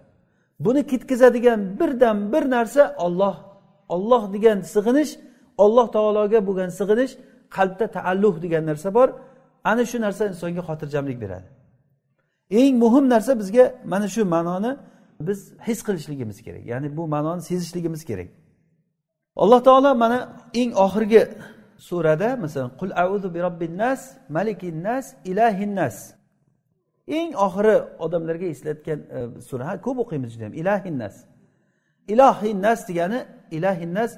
Buni 0.64 0.86
ketkazadigan 0.86 1.60
birdan 1.80 2.32
bir 2.32 2.50
narsa 2.50 2.96
olloh 2.98 3.36
olloh 3.88 4.32
degan 4.32 4.58
sig'inish 4.74 5.12
olloh 5.64 5.86
taologa 5.92 6.46
bo'lgan 6.48 6.70
sig'inish 6.80 7.12
qalbda 7.56 7.86
taalluh 7.96 8.34
degan 8.44 8.64
narsa 8.70 8.94
bor. 8.94 9.08
Ana 9.64 9.84
shu 9.90 10.00
narsa 10.00 10.22
insonga 10.32 10.62
xotirjamlik 10.68 11.18
beradi. 11.24 11.48
Eng 12.50 12.74
muhim 12.84 13.04
narsa 13.14 13.32
bizga 13.40 13.64
mana 13.92 14.08
shu 14.14 14.22
ma'noni 14.34 14.72
biz 15.20 15.52
his 15.66 15.82
qilishligimiz 15.82 16.42
kerak. 16.42 16.66
Ya'ni 16.66 16.96
bu 16.96 17.08
ma'noni 17.08 17.42
sezishligimiz 17.42 18.04
kerak. 18.04 18.28
Alloh 19.36 19.60
taolo 19.62 19.94
mana 19.94 20.36
eng 20.54 20.72
oxirgi 20.72 21.28
surada 21.78 22.36
masalan 22.36 22.70
qul 22.80 22.90
auzu 23.04 23.34
bi 23.34 23.40
robbin 23.42 23.78
nas 23.78 24.16
malikin 24.28 24.82
nas 24.82 25.14
ilahin 25.24 25.76
nas. 25.76 26.14
Eng 27.08 27.34
oxiri 27.46 27.76
odamlarga 28.04 28.46
eslatgan 28.54 28.98
e, 29.16 29.40
sura 29.48 29.64
ha 29.68 29.80
ko'p 29.80 29.98
o'qiymiz 30.02 30.30
judayam 30.34 30.54
ilahin 30.62 30.98
nas. 30.98 31.14
Ilohin 32.12 32.62
nas 32.62 32.80
degani 32.88 33.20
ilahin 33.56 33.94
nas 33.94 34.12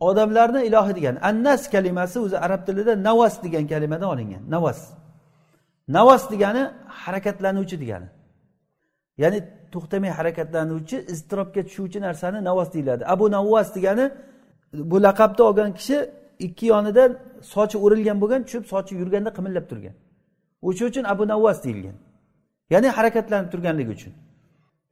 odamlarni 0.00 0.60
ilohi 0.68 0.92
degani. 0.98 1.18
Annas 1.30 1.62
kalimasi 1.74 2.18
o'zi 2.24 2.36
arab 2.46 2.66
tilida 2.66 3.02
navas 3.08 3.34
degan 3.44 3.64
kalimadan 3.72 4.08
olingan 4.14 4.42
navas. 4.54 4.80
Navas 5.88 6.30
degani 6.32 6.62
harakatlanuvchi 7.02 7.76
degani. 7.82 8.08
Ya'ni 9.22 9.38
to'xtamay 9.74 10.10
harakatlanuvchi 10.18 10.96
iztirobga 11.12 11.60
tushuvchi 11.68 11.98
narsani 12.06 12.38
navos 12.48 12.68
deyiladi. 12.74 13.02
Abu 13.14 13.24
navvas 13.36 13.68
degani 13.76 14.06
bu 14.90 14.96
laqabni 15.06 15.42
olgan 15.48 15.70
kishi 15.78 15.96
ikki 16.46 16.66
yonidan 16.72 17.10
sochi 17.54 17.76
o'rilgan 17.84 18.16
bo'lgan 18.22 18.40
tushib 18.46 18.64
sochi 18.72 18.92
yurganda 19.00 19.30
qimillab 19.36 19.64
turgan. 19.70 19.94
O'sha 20.68 20.84
uchun 20.90 21.04
abu 21.12 21.24
navvas 21.32 21.58
deyilgan. 21.64 21.96
Ya'ni 22.72 22.88
harakatlanib 22.96 23.48
turganligi 23.52 23.90
uchun. 23.96 24.12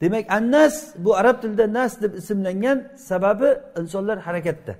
Demak 0.03 0.25
annas 0.38 0.75
bu 1.05 1.11
arab 1.21 1.37
tilida 1.42 1.66
nas 1.79 1.92
deb 2.03 2.12
ismlangan 2.21 2.79
sababi 3.11 3.49
insonlar 3.81 4.18
harakatda. 4.27 4.75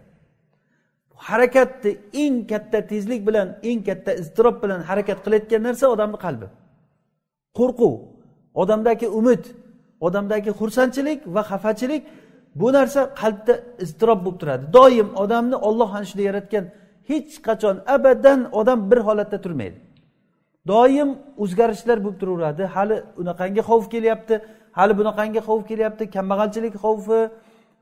Harakatni 1.29 1.91
eng 2.23 2.37
katta 2.51 2.79
tezlik 2.91 3.21
bilan 3.29 3.49
eng 3.71 3.81
katta 3.89 4.13
iztirob 4.23 4.57
bilan 4.63 4.81
harakat 4.89 5.19
qilayotgan 5.25 5.63
narsa 5.69 5.87
odamni 5.95 6.19
qalbi. 6.25 6.47
Qo'rquv 7.59 7.93
odamdagi 8.63 9.09
umid 9.19 9.43
odamdagi 10.07 10.51
xursandchilik 10.61 11.21
va 11.35 11.43
xafachilik 11.51 12.03
bu 12.61 12.69
narsa 12.77 13.01
qalbda 13.21 13.55
iztirob 13.85 14.21
bo'lib 14.25 14.39
turadi. 14.43 14.65
Doim 14.77 15.09
odamni 15.23 15.57
olloh 15.69 15.89
ana 15.97 16.05
shunday 16.11 16.27
yaratgan 16.31 16.65
hech 17.11 17.33
qachon 17.47 17.77
abadan 17.97 18.41
odam 18.61 18.79
bir 18.91 19.01
holatda 19.09 19.39
turmaydi. 19.45 19.79
Doim 20.73 21.11
o'zgarishlar 21.43 21.99
bo'lib 22.05 22.19
turaveradi. 22.23 22.65
Hali 22.75 22.97
unaqangi 23.21 23.63
xavf 23.69 23.87
kelyapti 23.95 24.35
hali 24.79 24.93
bunaqangi 25.01 25.41
xavf 25.49 25.63
kelyapti 25.71 26.05
kambag'alchilik 26.15 26.75
xavfi 26.85 27.21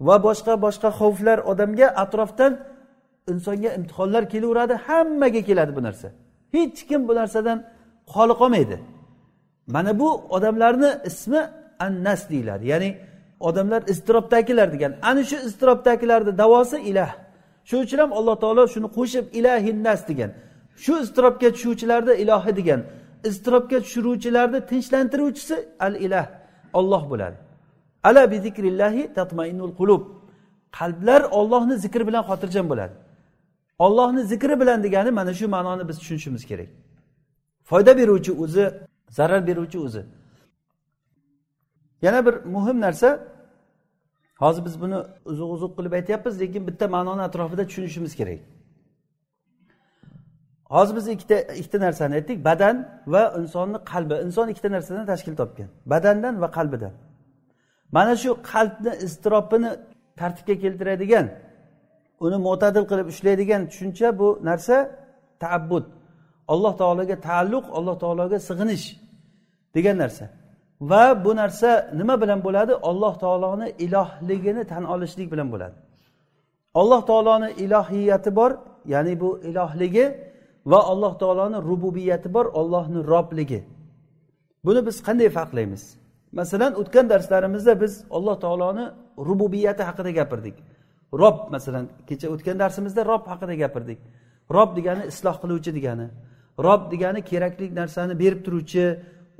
va 0.06 0.16
boshqa 0.26 0.52
boshqa 0.64 0.88
xavflar 1.00 1.38
odamga 1.52 1.86
atrofdan 2.02 2.52
insonga 3.32 3.70
imtihonlar 3.78 4.22
kelaveradi. 4.32 4.74
Hammaga 4.86 5.40
keladi 5.48 5.72
bu 5.78 5.82
narsa. 5.86 6.08
Hech 6.54 6.80
kim 6.88 7.00
bu 7.08 7.12
narsadan 7.20 7.58
xoli 8.14 8.34
qolmaydi 8.40 8.76
mana 9.74 9.92
bu 10.00 10.08
odamlarni 10.36 10.90
ismi 11.10 11.40
annas 11.86 12.30
deyiladi. 12.30 12.64
Ya'ni 12.72 12.90
odamlar 13.40 13.82
iztirobdagilar 13.92 14.72
degan. 14.72 14.92
Ana 15.02 15.24
shu 15.24 15.36
iztirobdagilarni 15.36 16.38
davosi 16.38 16.78
ilah. 16.90 17.10
Shuning 17.68 17.84
uchun 17.86 17.98
ham 17.98 18.12
alloh 18.12 18.36
taolo 18.42 18.62
shuni 18.74 18.88
qo'shib 18.98 19.24
ilahinnas 19.38 20.00
degan. 20.08 20.30
Shu 20.84 20.92
iztirobga 21.02 21.48
tushuvchilarni 21.54 22.14
ilohi 22.22 22.52
degan. 22.56 22.80
Iztirobga 23.28 23.78
tushiruvchilarni 23.84 24.60
tinchlantiruvchisi 24.70 25.56
al 25.86 25.94
ilah 26.06 26.26
olloh 26.78 27.02
bo'ladi. 27.10 27.36
Ala 28.08 28.30
bi 28.30 28.38
zikrillahi 28.46 29.02
tatmainnul 29.14 29.74
qulub. 29.80 30.02
Qalblar 30.78 31.22
ollohni 31.38 31.76
zikri 31.84 32.06
bilan 32.08 32.22
xotirjam 32.30 32.66
bo'ladi. 32.72 32.94
Ollohni 33.78 34.22
zikri 34.32 34.60
bilan 34.60 34.82
degani 34.82 35.10
mana 35.10 35.32
shu 35.34 35.46
ma'noni 35.48 35.88
biz 35.88 35.96
tushunishimiz 35.98 36.42
kerak. 36.50 36.68
Foyda 37.68 37.92
beruvchi 37.98 38.32
o'zi 38.32 38.64
zarar 39.08 39.46
beruvchi 39.46 39.78
o'zi. 39.86 40.02
Yana 42.02 42.26
bir 42.26 42.34
muhim 42.44 42.80
narsa 42.80 43.08
hozir 44.38 44.64
biz 44.64 44.80
buni 44.80 44.98
uzuq 45.24 45.50
uzuq 45.56 45.72
qilib 45.78 45.92
aytyapmiz 45.92 46.40
lekin 46.40 46.66
bitta 46.68 46.88
ma'noni 46.88 47.22
atrofida 47.22 47.66
tushunishimiz 47.66 48.16
kerak. 48.20 48.40
Hozir 50.70 50.96
biz 50.96 51.08
ikkita 51.08 51.36
ikkita 51.40 51.80
narsani 51.80 52.14
aytdik 52.14 52.44
badan 52.44 52.76
va 53.06 53.22
insonni 53.40 53.78
qalbi. 53.92 54.14
Inson 54.26 54.48
ikkita 54.48 54.70
narsadan 54.70 55.06
tashkil 55.06 55.36
topgan. 55.36 55.68
Badandan 55.86 56.40
va 56.42 56.48
qalbidan. 56.50 56.92
Mana 57.92 58.16
shu 58.16 58.30
qalbni 58.52 58.92
iztirobini 59.06 59.70
tartibga 60.20 60.54
keltiradigan 60.62 61.26
uni 62.24 62.36
mo'tadil 62.46 62.84
qilib 62.90 63.06
ushlaydigan 63.12 63.62
tushuncha 63.70 64.18
bu 64.20 64.28
narsa 64.48 64.76
taabbud. 65.42 65.84
Alloh 66.52 66.72
taologa 66.82 67.16
taalluq 67.28 67.64
alloh 67.78 67.96
taologa 68.02 68.38
sig'inish 68.48 68.86
degan 69.74 69.96
narsa. 69.98 70.24
Va 70.80 71.24
bu 71.24 71.36
narsa 71.36 71.90
nima 71.94 72.20
bilan 72.22 72.40
bo'ladi? 72.46 72.72
Alloh 72.90 73.14
taoloni 73.18 73.68
ilohligini 73.84 74.64
tan 74.64 74.84
olishlik 74.84 75.32
bilan 75.32 75.48
bo'ladi. 75.52 75.76
Alloh 76.74 77.00
taoloni 77.10 77.48
ilohiyati 77.64 78.36
bor 78.36 78.50
ya'ni 78.86 79.20
bu 79.20 79.40
ilohligi 79.48 80.06
va 80.66 80.80
alloh 80.92 81.12
taoloni 81.18 81.58
rububiyati 81.70 82.34
bor 82.34 82.46
ollohni 82.60 83.00
robligi. 83.12 83.60
Buni 84.64 84.86
biz 84.86 84.96
qanday 85.06 85.28
farqlaymiz? 85.38 85.82
Masalan 86.32 86.72
o'tgan 86.80 87.06
darslarimizda 87.12 87.80
biz 87.82 87.92
alloh 88.16 88.36
taoloni 88.44 88.84
rububiyati 89.28 89.82
haqida 89.88 90.10
gapirdik. 90.10 90.56
Rob 91.22 91.36
masalan 91.54 91.84
kecha 92.08 92.26
o'tgan 92.34 92.56
darsimizda 92.62 93.02
rob 93.12 93.24
haqida 93.32 93.54
gapirdik. 93.62 93.98
Rob 94.56 94.70
degani 94.76 95.02
isloh 95.12 95.36
qiluvchi 95.42 95.70
degani. 95.78 96.06
Rob 96.66 96.82
degani 96.92 97.20
kerakli 97.30 97.66
narsani 97.80 98.14
berib 98.22 98.40
turuvchi 98.46 98.84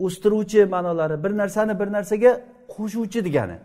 o'stiruvchi 0.04 0.60
ma'nolari 0.74 1.16
bir 1.24 1.32
narsani 1.40 1.74
bir 1.80 1.88
narsaga 1.96 2.32
qo'shuvchi 2.74 3.20
degani. 3.28 3.56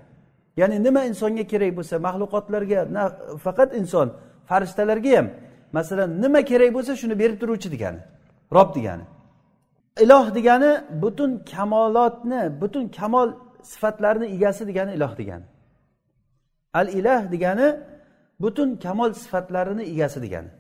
Ya'ni 0.62 0.78
nima 0.84 1.02
insonga 1.10 1.43
kerak 1.52 1.71
bo'lsa 1.78 1.95
maxluqotlarga 2.08 2.80
faqat 3.45 3.69
inson 3.80 4.08
farishtalarga 4.50 5.12
ham 5.17 5.28
masalan 5.78 6.10
nima 6.24 6.41
kerak 6.52 6.71
bo'lsa 6.78 6.91
shuni 7.02 7.15
berib 7.21 7.38
turuvchi 7.41 7.69
degani 7.76 8.02
rob 8.56 8.69
degani. 8.78 9.06
Iloh 10.04 10.26
degani 10.38 10.71
butun 11.04 11.32
kamolotni 11.52 12.41
butun 12.62 12.86
kamol 12.98 13.30
sifatlarni 13.71 14.26
egasi 14.36 14.63
degani 14.69 14.91
iloh 14.98 15.13
degani. 15.19 15.45
Al 16.80 16.88
ilah 17.00 17.21
degani 17.34 17.67
butun 18.43 18.69
kamol 18.84 19.10
sifatlarini 19.13 19.84
egasi 19.93 20.19
degani. 20.26 20.52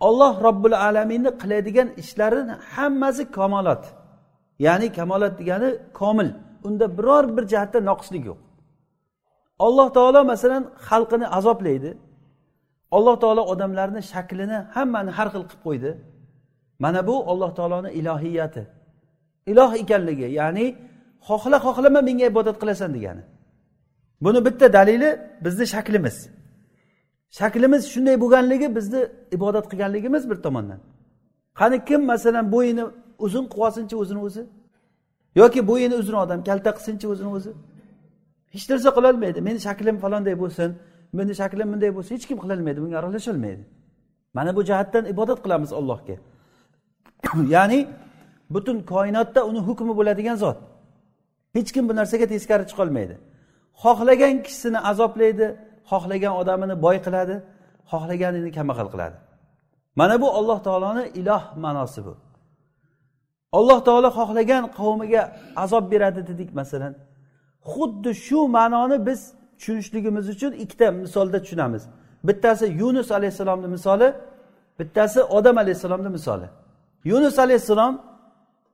Olloh 0.00 0.34
robbil 0.46 0.76
alaminni 0.86 1.30
qiladigan 1.40 1.88
ishlarini 2.02 2.54
hammasi 2.74 3.24
kamolot. 3.30 3.84
Ya'ni 4.58 4.92
kamolat 4.92 5.38
degani 5.38 5.70
komil. 5.94 6.28
Unda 6.64 6.98
biror 6.98 7.36
bir 7.36 7.44
jihatda 7.52 7.78
noqislik 7.90 8.24
yo'q. 8.30 8.38
Alloh 9.58 9.88
taolo 9.92 10.24
masalan 10.24 10.64
xalqini 10.88 11.26
azoblaydi. 11.38 11.90
Alloh 12.96 13.16
taolo 13.22 13.42
odamlarni 13.52 14.02
shaklini 14.12 14.58
hammani 14.74 15.10
har 15.10 15.28
xil 15.34 15.44
qilib 15.48 15.62
qo'ydi. 15.66 15.90
Mana 16.78 17.06
bu 17.06 17.14
alloh 17.30 17.50
taoloni 17.58 17.90
ilohiyati. 18.00 18.62
Iloh 19.46 19.70
ekanligi 19.82 20.28
ya'ni 20.40 20.66
xohla 21.28 21.56
xohlama 21.66 22.00
menga 22.08 22.26
ibodat 22.32 22.56
qilasan 22.62 22.90
degani. 22.96 23.22
Buni 24.24 24.40
bitta 24.46 24.66
dalili 24.72 25.10
bizni 25.44 25.66
shaklimiz. 25.74 26.16
Shaklimiz 27.38 27.82
shunday 27.92 28.16
bo'lganligi 28.22 28.68
bizni 28.76 29.00
ibodat 29.36 29.64
qilganligimiz 29.70 30.22
bir 30.30 30.38
tomondan. 30.46 30.80
Qani 31.58 31.76
kim 31.88 32.00
masalan 32.12 32.46
bo'yini 32.54 32.84
uzun 33.18 33.44
qilib 33.52 33.64
olsinchi 33.66 33.96
o'zini 34.02 34.20
o'zi? 34.26 34.42
Yoki 35.40 35.60
bo'yini 35.70 35.94
uzun 36.02 36.14
odam 36.24 36.44
kalta 36.48 36.70
qilsinchi 36.76 37.06
o'zini 37.12 37.30
o'zi? 37.36 37.52
Hech 38.54 38.64
narsa 38.70 38.90
qilolmaydi. 38.96 39.38
Meni 39.48 39.58
shaklim 39.66 39.96
falonday 40.04 40.34
bo'lsin 40.42 40.70
meni 41.18 41.34
shaklim 41.40 41.68
bunday 41.72 41.90
bo'lsin 41.96 42.12
hech 42.16 42.26
kim 42.30 42.38
qilolmaydi. 42.44 42.78
Bunga 42.84 42.96
aralasholmaydi. 42.98 43.62
Mana 44.36 44.56
bu 44.56 44.62
jihatdan 44.68 45.04
ibodat 45.12 45.38
qilamiz 45.44 45.72
allohga. 45.78 46.16
Ya'ni 47.54 47.80
butun 48.54 48.76
koinotda 48.92 49.40
uni 49.50 49.60
hukmi 49.68 49.92
bo'ladigan 49.98 50.36
zot. 50.44 50.58
Hech 51.56 51.70
kim 51.74 51.84
bu 51.88 51.92
narsaga 52.00 52.26
teskari 52.34 52.64
chiqolmaydi. 52.70 53.14
Xohlagan 53.82 54.34
kishisini 54.46 54.78
azoblaydi 54.90 55.46
xohlagan 55.90 56.34
odamini 56.40 56.76
boy 56.84 56.96
qiladi 57.06 57.36
xohlaganini 57.90 58.50
kambag'al 58.56 58.88
qiladi. 58.94 59.16
Mana 60.00 60.14
bu 60.22 60.28
alloh 60.38 60.58
taoloni 60.66 61.04
iloh 61.20 61.42
ma'nosi 61.64 62.00
bu. 62.06 62.14
Alloh 63.58 63.78
taolo 63.88 64.08
xohlagan 64.18 64.64
qavmiga 64.78 65.22
azob 65.64 65.84
beradi 65.92 66.22
dedik 66.30 66.50
masalan. 66.60 66.94
Xuddi 67.72 68.10
shu 68.26 68.40
ma'noni 68.56 69.06
biz 69.08 69.20
tushunishligimiz 69.58 70.26
uchun 70.34 70.52
ikkita 70.64 70.86
misolda 71.04 71.38
tushunamiz. 71.44 71.82
Bittasi 72.28 72.66
yunus 72.80 73.08
alayhissalomni 73.18 73.68
misoli 73.76 74.08
bittasi 74.78 75.20
odam 75.22 75.56
alayhissalomni 75.58 76.08
misoli. 76.16 76.46
Yunus 77.04 77.38
alayhissalom 77.38 77.94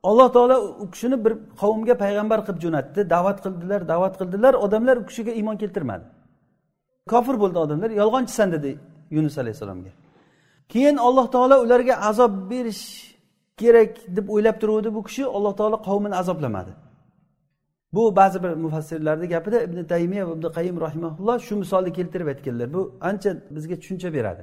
alloh 0.02 0.28
taolo 0.32 0.56
u 0.82 0.90
kishini 0.90 1.24
bir 1.24 1.32
qavmga 1.60 1.94
payg'ambar 2.02 2.38
qilib 2.46 2.60
jo'natdi 2.64 3.00
da'vat 3.14 3.38
qildilar 3.44 3.80
da'vat 3.92 4.14
qildilar 4.20 4.54
odamlar 4.54 4.96
u 5.02 5.04
kishiga 5.06 5.32
iymon 5.38 5.56
keltirmadi. 5.62 6.04
Kofir 7.12 7.36
bo'ldi 7.42 7.58
odamlar 7.64 7.90
yolg'onchisan 8.00 8.48
dedi 8.52 8.70
yunus 9.10 9.38
alayhissalomga. 9.42 9.90
Keyin 10.72 10.96
alloh 10.96 11.26
taolo 11.34 11.56
ularga 11.64 11.94
azob 12.10 12.32
berish 12.50 13.09
kerak 13.62 13.92
deb 14.16 14.26
o'ylab 14.34 14.56
turuvdi 14.62 14.88
bu 14.96 15.00
kishi 15.08 15.22
alloh 15.36 15.52
taolo 15.60 15.76
qavmini 15.88 16.16
azoblamadi. 16.22 16.72
Bu 17.94 18.16
ba'zi 18.16 18.38
bir 18.42 18.50
mufassirlarni 18.64 19.26
gapida 19.34 19.58
ibn 19.66 19.78
taymiya 19.92 20.28
va 20.28 20.32
ibn 20.38 20.46
qayim 20.56 20.76
rahimaulloh 20.86 21.36
shu 21.46 21.54
misolni 21.62 21.90
keltirib 21.98 22.28
aytganlar. 22.32 22.68
Bu 22.76 22.80
ancha 23.08 23.30
bizga 23.56 23.76
tushuncha 23.80 24.08
beradi. 24.16 24.42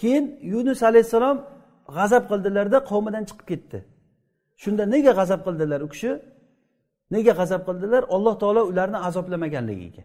Keyin 0.00 0.24
yunus 0.52 0.80
alayhissalom 0.90 1.36
g'azab 1.96 2.24
qildilarda 2.30 2.78
qavmidan 2.90 3.24
chiqib 3.28 3.46
ketdi. 3.50 3.78
Shunda 4.62 4.84
nega 4.94 5.12
g'azab 5.18 5.40
qildilar 5.46 5.80
u 5.86 5.88
kishi? 5.94 6.10
Nega 7.14 7.32
g'azab 7.40 7.62
qildilar? 7.68 8.02
Alloh 8.14 8.34
taolo 8.42 8.62
ularni 8.70 8.98
azoblamaganligiga 9.08 10.02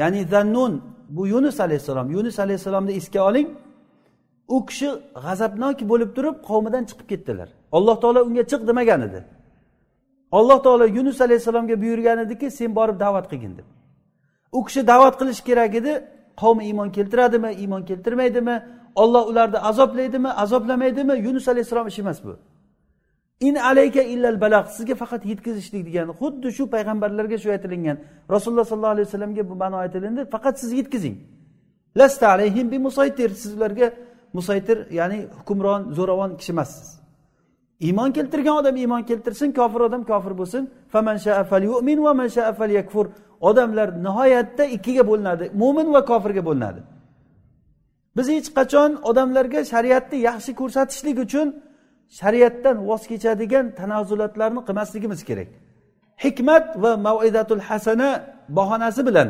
ya'ni 0.00 0.24
zannun 0.32 0.72
bu 1.08 1.26
yunus 1.26 1.60
alayhissalom. 1.60 2.10
Yunus 2.16 2.38
alayhissalomni 2.38 2.92
esga 2.92 3.20
oling 3.28 3.48
u 4.48 4.66
kishi 4.66 4.88
g'azabnok 5.24 5.78
bo'lib 5.90 6.10
turib 6.16 6.36
qavmidan 6.48 6.84
chiqib 6.90 7.06
ketdilar. 7.12 7.48
Alloh 7.76 7.96
taolo 8.02 8.20
unga 8.28 8.44
chiq 8.50 8.62
demagan 8.68 9.00
edi. 9.08 9.20
Alloh 10.38 10.58
taolo 10.66 10.86
yunus 10.96 11.20
alayhissalomga 11.20 11.76
buyurgan 11.82 12.18
ediki 12.24 12.50
sen 12.58 12.70
borib 12.78 12.96
da'vat 13.04 13.26
qilgin 13.30 13.52
deb. 13.58 13.68
U 14.56 14.64
kishi 14.66 14.80
da'vat 14.92 15.14
qilishi 15.20 15.42
kerak 15.48 15.74
edi. 15.80 15.92
Qavmi 16.40 16.62
iymon 16.68 16.88
keltiradimi 16.96 17.50
iymon 17.62 17.82
keltirmaydimi? 17.88 18.56
Olloh 19.02 19.24
ularni 19.30 19.58
azoblaydimi 19.70 20.30
azoblamaydimi? 20.44 21.14
Yunus 21.26 21.48
alayhissalom 21.48 21.86
ishi 21.92 22.00
emas 22.04 22.18
bu. 22.24 22.32
In 23.40 23.54
alayka 23.54 24.02
illal 24.02 24.40
balagh 24.40 24.66
sizga 24.76 24.94
faqat 25.02 25.22
yetkazishlik 25.30 25.82
degani 25.88 26.12
xuddi 26.20 26.48
shu 26.56 26.64
payg'ambarlarga 26.74 27.36
shu 27.42 27.48
aytilingan. 27.54 27.96
Rasululloh 28.34 28.66
sollallohu 28.70 28.94
alayhi 28.96 29.06
vasallamga 29.08 29.42
bu 29.50 29.54
ma'no 29.62 29.76
aytilindi 29.84 30.22
faqat 30.34 30.54
siz 30.60 30.70
yetkazing. 30.80 31.16
Lasta 32.00 32.26
alayhim 32.28 32.66
bi 32.72 32.78
musaytir 32.78 33.30
siz 33.42 33.50
ularga 33.56 33.86
musaytir 34.36 34.78
ya'ni 34.98 35.18
hukmron 35.38 35.82
zo'ravon 35.96 36.30
kishi 36.38 36.52
emassiz. 36.54 36.88
Iymon 37.86 38.10
keltirgan 38.16 38.56
odam 38.60 38.76
iymon 38.82 39.02
keltirsin 39.10 39.50
kofir 39.58 39.80
odam 39.88 40.02
kofir 40.10 40.32
bo'lsin. 40.40 40.62
Odamlar 43.48 43.88
nihoyatda 44.06 44.64
ikkiga 44.76 45.04
bo'linadi 45.10 45.44
mo'min 45.62 45.88
va 45.94 46.00
kofirga 46.10 46.42
bo'linadi. 46.48 46.80
Biz 48.16 48.26
hech 48.34 48.48
qachon 48.58 48.90
odamlarga 49.10 49.60
shariatni 49.72 50.18
yaxshi 50.28 50.52
ko'rsatishlik 50.60 51.16
uchun 51.26 51.48
shariatdan 52.20 52.76
voz 52.88 53.02
kechadigan 53.10 53.64
tanazzulatlarni 53.78 54.60
qilmasligimiz 54.68 55.20
kerak. 55.28 55.48
Hikmat 56.24 56.66
va 56.82 56.92
maizatul 57.06 57.62
hasana 57.68 58.10
bahonasi 58.58 59.02
bilan 59.08 59.28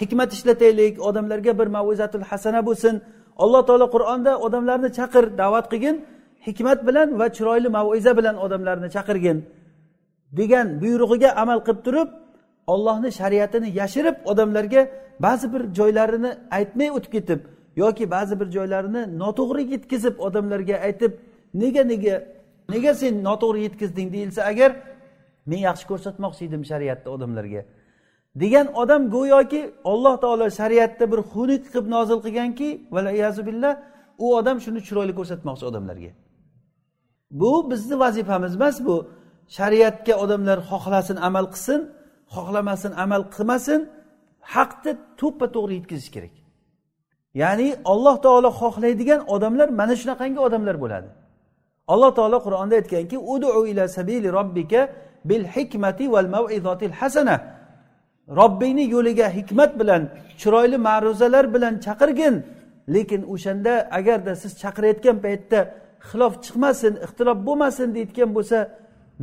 hikmat 0.00 0.32
ishlataylik 0.32 0.94
odamlarga 1.08 1.52
bir 1.58 1.66
maizatul 1.66 2.24
hasana 2.30 2.60
bo'lsin 2.68 2.94
alloh 3.44 3.62
taolo 3.68 3.86
qur'onda 3.94 4.32
odamlarni 4.46 4.90
chaqir 4.98 5.24
da'vat 5.40 5.66
qilgin 5.72 5.96
hikmat 6.46 6.78
bilan 6.88 7.08
va 7.20 7.26
chiroyli 7.36 7.68
maviza 7.76 8.12
bilan 8.18 8.36
odamlarni 8.44 8.88
chaqirgin 8.96 9.38
degan 10.38 10.66
buyrug'iga 10.82 11.30
amal 11.42 11.58
qilib 11.66 11.80
turib 11.86 12.08
ollohni 12.72 13.10
shariatini 13.20 13.68
yashirib 13.80 14.16
odamlarga 14.30 14.82
ba'zi 15.26 15.46
bir 15.54 15.62
joylarini 15.78 16.30
aytmay 16.58 16.88
o'tib 16.96 17.12
ketib 17.16 17.40
yoki 17.82 18.04
ba'zi 18.10 18.34
bir 18.40 18.48
joylarini 18.56 19.02
noto'g'ri 19.22 19.62
yetkazib 19.74 20.16
odamlarga 20.26 20.76
aytib 20.86 21.12
nega 21.62 21.82
nega 21.92 22.14
nega 22.74 22.92
sen 22.94 23.14
noto'g'ri 23.28 23.60
yetkazding? 23.66 24.08
deyilsa 24.12 24.40
agar 24.52 24.70
men 25.46 25.60
yaxshi 25.68 25.84
ko'rsatmoqchi 25.90 26.42
edim 26.48 26.62
shariatni 26.70 27.08
odamlarga. 27.16 27.62
Degan 28.40 28.66
odam 28.82 29.02
go'yoki 29.10 29.62
olloh 29.84 30.14
taolo 30.24 30.46
shariatda 30.58 31.04
bir 31.12 31.20
xunuk 31.32 31.62
qilib 31.72 31.86
nozil 31.94 32.18
qilganki 32.24 32.68
billah 33.48 33.72
u 34.24 34.26
odam 34.38 34.56
shuni 34.64 34.80
chiroyli 34.86 35.12
ko'rsatmoqchi 35.18 35.64
odamlarga. 35.70 36.10
Bu 37.40 37.70
bizni 37.70 37.98
vazifamiz 38.04 38.54
emas 38.56 38.76
bu. 38.86 38.96
Shariatga 39.56 40.14
odamlar 40.24 40.58
xohlasin 40.70 41.16
amal 41.28 41.46
qilsin 41.54 41.80
xohlamasin 42.34 42.92
amal 43.04 43.22
qilmasin 43.34 43.80
haqni 44.54 44.92
to'ppa 45.20 45.46
to'g'ri 45.54 45.74
yetkazish 45.78 46.10
kerak. 46.14 46.34
Ya'ni 47.42 47.68
alloh 47.92 48.16
taolo 48.26 48.50
xohlaydigan 48.60 49.20
odamlar 49.34 49.68
mana 49.80 49.94
shunaqangi 50.00 50.40
odamlar 50.46 50.76
bo'ladi. 50.82 51.08
Alloh 51.92 52.10
taolo 52.18 52.38
qur'onda 52.46 52.74
aytganki 52.80 53.16
udu 53.34 53.48
ila 53.70 53.84
sabili 53.96 54.28
robbika 54.38 54.80
bil 55.28 55.44
hikmati 55.54 56.04
val 56.14 56.28
mauizatil 56.36 56.94
hasana. 57.00 57.36
Robbingni 58.28 58.84
yo'liga 58.94 59.28
hikmat 59.28 59.80
bilan 59.80 60.02
chiroyli 60.40 60.78
ma'ruzalar 60.88 61.54
bilan 61.54 61.74
chaqirgin. 61.84 62.34
Lekin 62.94 63.22
o'shanda 63.32 63.88
agarda 63.98 64.32
siz 64.42 64.52
chaqirayotgan 64.62 65.16
paytda 65.24 65.58
xilof 66.08 66.34
chiqmasin 66.44 66.94
ixtilof 67.06 67.38
bo'lmasin 67.46 67.88
deyotgan 67.94 68.30
bo'lsa 68.36 68.58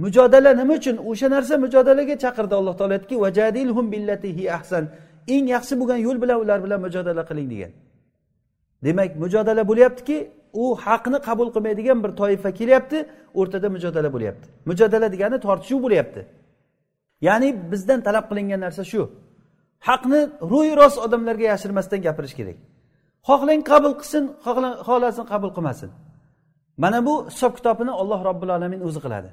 mujodala 0.04 0.52
nima 0.62 0.74
uchun? 0.80 0.96
O'sha 1.10 1.28
narsa 1.36 1.54
mujodalaga 1.66 2.16
chaqirdi 2.24 2.54
alloh 2.60 2.76
taolo 2.80 2.94
aytdiki 2.98 3.16
vajadilhum 3.26 3.86
billatihi 3.94 4.44
ahsan. 4.58 4.84
Eng 5.34 5.46
yaxshi 5.56 5.74
bo'lgan 5.80 6.00
yo'l 6.08 6.18
bilan 6.24 6.38
ular 6.44 6.60
bilan 6.66 6.80
mujodala 6.86 7.24
qiling 7.30 7.48
degan. 7.54 7.72
Demak 8.86 9.12
mujodala 9.24 9.64
bo'lyaptiki 9.72 10.18
u 10.54 10.66
haqni 10.86 11.18
qabul 11.28 11.48
qilmaydigan 11.56 11.98
bir 12.04 12.12
toifa 12.22 12.50
kelyapti 12.60 12.98
o'rtada 13.40 13.68
mujodala 13.76 14.10
bo'lyapti. 14.16 14.46
Mujodala 14.70 15.08
degani 15.14 15.38
tortishuv 15.46 15.80
bo'lyapti. 15.86 16.22
Ya'ni 17.28 17.50
bizdan 17.72 18.00
talab 18.08 18.26
qilingan 18.30 18.60
narsa 18.66 18.84
shu. 18.92 19.02
Haqni 19.88 20.22
ro'y 20.54 20.70
rost 20.80 20.98
odamlarga 21.06 21.46
yashirmasdan 21.54 22.00
gapirish 22.08 22.36
kerak. 22.40 22.58
Xohlang 23.28 23.62
qabul 23.72 23.94
qilsin 24.00 24.24
xohlasin 24.88 25.26
qabul 25.32 25.52
qilmasin. 25.58 25.90
Mana 26.84 27.00
bu 27.08 27.14
hisob 27.30 27.54
kitobini 27.58 27.94
olloh 28.02 28.20
robbil 28.30 28.50
alamin 28.58 28.82
o'zi 28.88 29.00
qiladi. 29.06 29.30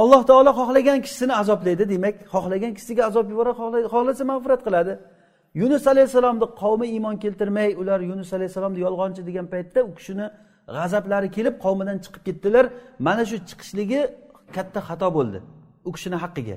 Alloh 0.00 0.22
taolo 0.30 0.50
xohlagan 0.60 0.98
kishisini 1.04 1.34
azoblaydi 1.42 1.84
demak 1.92 2.14
xohlagan 2.34 2.72
kishiga 2.78 3.02
azob 3.10 3.26
yuboradi 3.32 3.86
xohlasa 3.94 4.24
mag'firat 4.30 4.62
qiladi. 4.66 4.92
Yunus 5.60 5.84
alayhissalomni 5.92 6.46
qavmi 6.62 6.86
iymon 6.94 7.16
keltirmay 7.24 7.68
ular 7.80 8.00
yunus 8.10 8.30
alayhissalomni 8.36 8.80
yolg'onchi 8.86 9.22
degan 9.28 9.46
paytda 9.54 9.80
u 9.88 9.90
kishini 9.98 10.26
g'azablari 10.76 11.28
kelib 11.36 11.54
qavmidan 11.64 11.96
chiqib 12.04 12.22
ketdilar. 12.28 12.64
Mana 13.06 13.22
shu 13.30 13.36
chiqishligi 13.48 14.00
katta 14.56 14.80
xato 14.88 15.08
bo'ldi. 15.16 15.38
U 15.84 15.92
kishini 15.94 16.16
haqqiga. 16.24 16.56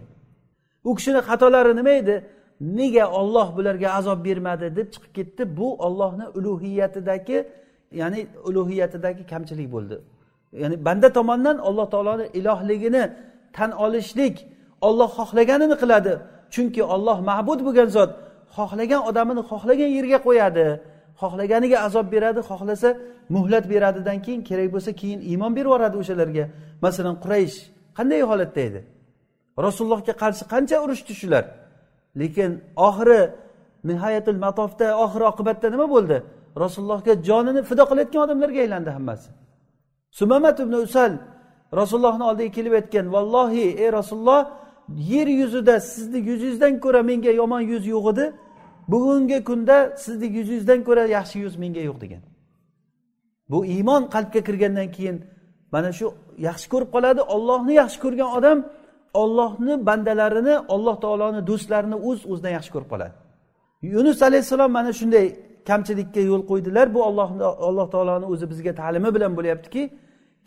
U 0.89 0.95
kishini 0.97 1.19
xatolari 1.27 1.75
nima 1.79 1.93
edi? 2.01 2.15
Nega 2.61 3.05
olloh 3.19 3.47
bularga 3.57 3.89
azob 3.99 4.19
bermadi 4.27 4.75
deb 4.77 4.87
chiqib 4.93 5.11
ketdi. 5.17 5.41
Bu 5.57 5.67
ollohni 5.85 6.25
ulug'iyatidagi 6.37 7.37
ya'ni 7.99 8.21
ulug'iyatidagi 8.47 9.23
kamchilik 9.31 9.67
bo'ldi. 9.75 9.97
Ya'ni 10.61 10.75
banda 10.87 11.07
tomonidan 11.17 11.57
alloh 11.67 11.87
taoloni 11.93 12.25
ilohligini 12.39 13.03
tan 13.57 13.71
olishlik 13.85 14.35
olloh 14.87 15.09
xohlaganini 15.19 15.75
qiladi. 15.81 16.13
Chunki 16.53 16.81
olloh 16.95 17.17
ma'bud 17.29 17.59
bo'lgan 17.67 17.89
zot 17.97 18.11
xohlagan 18.57 19.01
odamini 19.09 19.41
xohlagan 19.51 19.89
yerga 19.97 20.19
qo'yadi. 20.27 20.67
Xohlaganiga 21.21 21.77
azob 21.87 22.05
beradi 22.15 22.41
xohlasa 22.49 22.89
muhlat 23.35 23.65
beradidan 23.73 24.17
keyin 24.25 24.41
kerak 24.49 24.69
bo'lsa 24.75 24.91
keyin 25.01 25.19
iymon 25.31 25.51
berib 25.57 25.69
yuboradi 25.69 25.95
o'shalarga. 26.01 26.45
Masalan 26.85 27.15
quraysh 27.23 27.57
qanday 27.97 28.21
holatda 28.31 28.61
edi? 28.69 28.81
Rasulullohga 29.65 30.13
qarshi 30.21 30.43
qancha 30.53 30.77
urushdi 30.85 31.13
shular 31.21 31.45
lekin 32.21 32.51
oxiri 32.87 33.21
nihoyatul 33.89 34.39
matofda 34.45 34.87
oxir 35.05 35.21
oqibatda 35.31 35.67
nima 35.69 35.87
bo'ldi? 35.95 36.17
Rasulullohga 36.63 37.13
jonini 37.27 37.61
fido 37.69 37.83
qilayotgan 37.89 38.21
odamlarga 38.25 38.59
aylandi 38.65 38.89
hammasi. 38.97 39.29
Sumamat 40.19 40.57
ibn 40.59 40.73
usal 40.85 41.11
rasulullohni 41.79 42.23
oldiga 42.29 42.51
kelib 42.57 42.73
aytgan 42.79 43.05
vallohi 43.15 43.65
ey 43.83 43.89
rasululloh 43.99 44.41
yer 45.13 45.27
yuzida 45.41 45.75
sizni 45.79 46.19
yuzingizdan 46.29 46.73
ko'ra 46.83 47.01
menga 47.09 47.31
yomon 47.41 47.61
yuz 47.71 47.83
yo'q 47.93 48.05
edi. 48.13 48.25
Bugungi 48.91 49.43
kunda 49.49 49.77
sizni 50.03 50.27
yuzingizdan 50.37 50.79
ko'ra 50.87 51.03
yaxshi 51.17 51.37
yuz 51.45 51.55
menga 51.63 51.81
yo'q 51.89 51.97
degan. 52.03 52.23
Bu 53.51 53.57
iymon 53.65 54.01
qalbga 54.13 54.41
kirgandan 54.47 54.89
keyin 54.95 55.17
mana 55.73 55.89
shu 55.97 56.05
yaxshi 56.47 56.67
ko'rib 56.73 56.89
qoladi 56.95 57.21
ollohni 57.35 57.73
yaxshi 57.81 57.99
ko'rgan 58.03 58.29
odam 58.37 58.57
ollohni 59.21 59.73
bandalarini 59.89 60.55
alloh 60.75 60.95
taoloni 61.03 61.41
do'stlarini 61.49 61.97
o'z 62.09 62.19
uz 62.19 62.31
o'zidan 62.31 62.51
yaxshi 62.57 62.71
ko'rib 62.75 62.89
qoladi. 62.93 63.13
Yunus 63.95 64.19
alayhissalom 64.27 64.71
mana 64.77 64.91
shunday 64.99 65.25
kamchilikka 65.69 66.21
yo'l 66.31 66.43
qo'ydilar. 66.51 66.85
Bu 66.95 66.99
ollohni 67.09 67.43
alloh 67.43 67.87
taoloni 67.93 68.25
o'zi 68.33 68.45
bizga 68.51 68.73
ta'limi 68.81 69.09
bilan 69.15 69.31
bo'lyaptiki 69.37 69.83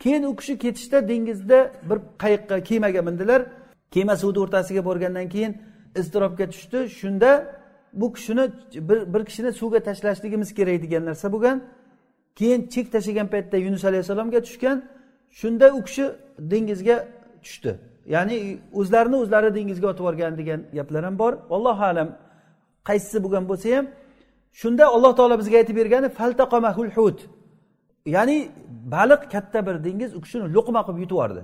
keyin 0.03 0.23
u 0.23 0.35
kishi 0.39 0.57
ketishda 0.63 1.07
dengizda 1.07 1.71
bir 1.89 1.97
qayiqqa 2.23 2.63
kemaga 2.69 3.01
mindilar. 3.01 3.41
Kema 3.91 4.15
suvni 4.21 4.39
o'rtasiga 4.43 4.81
borgandan 4.85 5.27
keyin 5.33 5.53
iztirobga 5.99 6.45
tushdi. 6.53 6.89
Shunda 6.99 7.31
bu 7.93 8.13
kishini 8.13 8.45
bir, 8.89 9.13
bir 9.13 9.25
kishini 9.25 9.51
suvga 9.59 9.79
tashlashligimiz 9.87 10.49
kerak 10.53 10.81
degan 10.83 11.05
narsa 11.05 11.27
bo'lgan. 11.33 11.57
Keyin 12.35 12.61
chek 12.73 12.91
tashlagan 12.91 13.27
paytda 13.33 13.57
yunus 13.57 13.83
alayhissalomga 13.85 14.39
tushgan. 14.47 14.77
Shunda 15.39 15.73
u 15.77 15.83
kishi 15.83 16.05
dengizga 16.39 17.07
tushdi. 17.43 17.71
Ya'ni 18.15 18.37
o'zlarini 18.79 19.17
o'zlari 19.23 19.49
dengizga 19.57 19.87
otib 19.91 20.03
yuborgan 20.03 20.33
degan 20.41 20.59
gaplar 20.77 21.03
ham 21.07 21.15
bor. 21.21 21.33
Allohu 21.55 21.83
alam 21.91 22.09
qaysisi 22.87 23.17
bo'lgan 23.25 23.43
bo'lsa 23.51 23.67
ham 23.77 23.85
shunda 24.61 24.83
alloh 24.95 25.11
taolo 25.19 25.35
bizga 25.41 25.57
aytib 25.61 25.75
bergani 25.81 26.09
faltaqomahul 26.19 26.91
hut. 26.97 27.19
Ya'ni 28.15 28.37
baliq 28.95 29.21
katta 29.33 29.59
bir 29.67 29.75
dengiz 29.87 30.11
u 30.17 30.19
kishini 30.25 30.45
luqma 30.55 30.81
qilib 30.87 30.99
yutib 31.03 31.15
yubordi. 31.17 31.41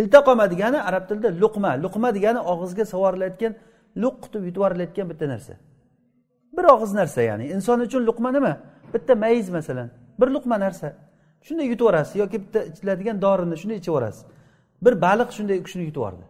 Iltaqoma 0.00 0.44
degani 0.52 0.78
arab 0.88 1.04
tilida 1.08 1.30
luqma. 1.42 1.70
Luqma 1.84 2.08
degani 2.16 2.40
og'izga 2.52 2.84
sovurilayotgan 2.92 3.52
luq 4.02 4.14
qutib 4.24 4.42
yutib 4.48 4.58
yuborilayotgan 4.60 5.06
bitta 5.10 5.26
narsa. 5.32 5.54
Bir 6.56 6.64
og'iz 6.74 6.92
narsa 7.00 7.20
ya'ni. 7.30 7.44
Inson 7.56 7.78
uchun 7.86 8.02
luqma 8.08 8.30
nima? 8.36 8.52
Bitta 8.94 9.12
mayiz 9.24 9.48
masalan. 9.58 9.88
Bir 10.20 10.28
luqma 10.36 10.56
narsa. 10.64 10.88
Shunday 11.46 11.66
yutib 11.72 11.84
yuborasiz 11.84 12.16
yoki 12.22 12.36
bitta 12.44 12.60
ichiladigan 12.70 13.16
dorini 13.24 13.56
shunday 13.62 13.76
ichib 13.82 13.92
yuborasiz. 13.92 14.22
Bir 14.84 14.94
baliq 15.06 15.28
shunday 15.36 15.56
u 15.60 15.64
kishini 15.66 15.84
yutib 15.88 16.00
yubordi 16.00 16.24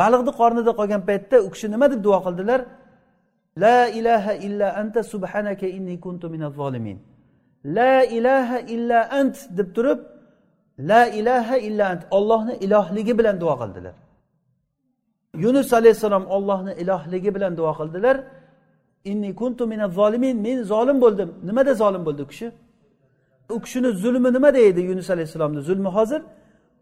baliqni 0.00 0.32
qornida 0.40 0.72
qolgan 0.78 1.02
paytda 1.08 1.36
u 1.46 1.48
kishi 1.54 1.66
nima 1.74 1.86
deb 1.92 2.00
duo 2.06 2.18
qildilar? 2.26 2.60
La 3.64 3.78
ilaha 3.98 4.32
illa 4.46 4.68
anta 4.80 5.00
subhanaka 5.12 5.66
inni 5.76 5.94
kuntu 6.04 6.26
minaz 6.34 6.52
zolimin. 6.60 6.98
La 7.76 7.94
ilaha 8.18 8.58
illa 8.74 8.98
ant 9.20 9.36
deb 9.58 9.68
turib 9.76 10.00
la 10.90 11.02
ilaha 11.20 11.56
illa 11.68 11.84
ant 11.92 12.02
ollohni 12.16 12.54
ilohligi 12.64 13.18
bilan 13.18 13.36
duo 13.42 13.54
qildilar. 13.60 13.94
Yunus 15.44 15.72
alayhissalom 15.78 16.24
ollohni 16.36 16.72
ilohligi 16.82 17.30
bilan 17.36 17.52
duo 17.56 17.72
qildilar. 17.78 18.16
Inni 19.10 19.30
kuntu 19.40 19.62
minaz 19.72 19.92
zolimin 20.00 20.36
men 20.46 20.58
zolim 20.72 20.98
bo'ldim. 21.04 21.28
Nimada 21.48 21.72
zolim 21.82 22.02
bo'ldi 22.06 22.22
u 22.26 22.28
kishi? 22.32 22.48
U 23.54 23.56
kishini 23.64 23.90
zulmi 24.02 24.32
nimada 24.36 24.58
edi 24.58 24.80
yunus 24.90 25.08
alayhissalomni? 25.14 25.60
Zulmi 25.68 25.88
hozir 25.96 26.22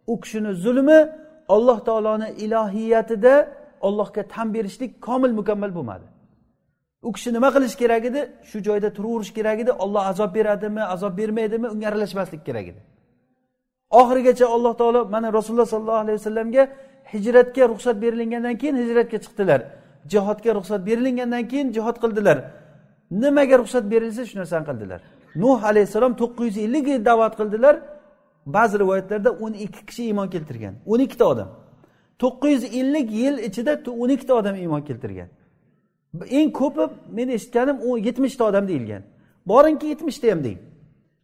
u 0.06 0.20
kishini 0.20 0.52
zulmi 0.64 0.98
alloh 1.48 1.78
taoloni 1.88 2.28
ilohiyatida 2.44 3.34
ollohga 3.80 4.22
tan 4.22 4.54
berishlik 4.54 5.02
komil 5.02 5.32
mukammal 5.40 5.74
bo'lmadi. 5.74 6.06
U 7.08 7.12
kishi 7.12 7.32
nima 7.32 7.48
qilish 7.54 7.76
kerak 7.82 8.04
edi? 8.10 8.20
Shu 8.48 8.58
joyda 8.66 8.88
turaverish 8.96 9.32
kerak 9.38 9.58
edi. 9.62 9.72
Olloh 9.84 10.02
azob 10.12 10.34
beradimi 10.34 10.82
azob 10.94 11.12
bermaydimi 11.18 11.66
unga 11.74 11.86
aralashmaslik 11.88 12.42
kerak 12.48 12.66
edi. 12.72 12.80
Oxirigacha 14.00 14.46
alloh 14.56 14.72
taolo 14.80 15.00
mana 15.14 15.28
rasululloh 15.38 15.68
sollallohu 15.74 16.02
alayhi 16.04 16.18
vasallamga 16.20 16.62
hijratga 17.12 17.64
ruxsat 17.72 17.96
berilingandan 18.02 18.54
keyin 18.60 18.76
hijratga 18.82 19.18
chiqdilar. 19.24 19.60
Jihodga 20.12 20.50
ruxsat 20.58 20.80
berilingandan 20.88 21.44
keyin 21.50 21.68
jihod 21.76 21.96
qildilar. 22.02 22.38
Nimaga 23.22 23.56
ruxsat 23.62 23.84
berilsa 23.92 24.22
shu 24.28 24.34
narsani 24.40 24.64
qildilar. 24.70 25.00
Nuh 25.42 25.58
alayhissalom 25.70 26.12
to'qqiz 26.20 26.46
yuz 26.48 26.58
ellik 26.66 26.86
yil 26.92 27.04
da'vat 27.10 27.34
qildilar. 27.40 27.74
Ba'zi 28.46 28.78
rivoyatlarda 28.78 29.30
o'n 29.30 29.52
ikki 29.52 29.86
kishi 29.86 30.04
iymon 30.04 30.28
keltirgan. 30.28 30.74
o'n 30.86 31.00
ikkita 31.00 31.24
odam. 31.24 31.48
to'qqiz 32.18 32.52
yuz 32.52 32.64
ellik 32.64 33.12
yil 33.12 33.38
ichida 33.38 33.72
o'n 33.90 34.08
ikkita 34.08 34.34
odam 34.34 34.56
iymon 34.56 34.82
keltirgan. 34.88 35.28
Eng 36.30 36.52
ko'pi 36.52 36.84
men 37.16 37.28
eshitganim 37.28 37.76
u 37.82 37.98
yetmishta 37.98 38.44
odam 38.44 38.68
deyilgan. 38.68 39.02
Boringki 39.46 39.86
yetmishta 39.86 40.30
ham 40.30 40.44
deng 40.44 40.58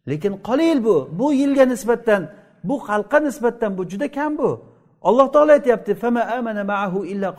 lekin 0.07 0.33
qolil 0.47 0.83
bu. 0.83 1.09
Bu 1.19 1.33
yilga 1.33 1.65
nisbatan 1.65 2.29
bu 2.63 2.75
xalqqa 2.87 3.19
nisbatan 3.19 3.77
bu 3.77 3.89
juda 3.89 4.11
kam 4.11 4.37
bu. 4.37 4.65
Alloh 5.01 5.31
taolo 5.31 5.51
aytyapti 5.51 5.93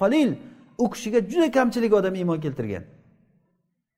qalil. 0.02 0.34
U 0.78 0.90
kishiga 0.90 1.20
juda 1.30 1.50
kamchilik 1.50 1.92
odam 1.92 2.14
iymon 2.14 2.40
keltirgan. 2.40 2.84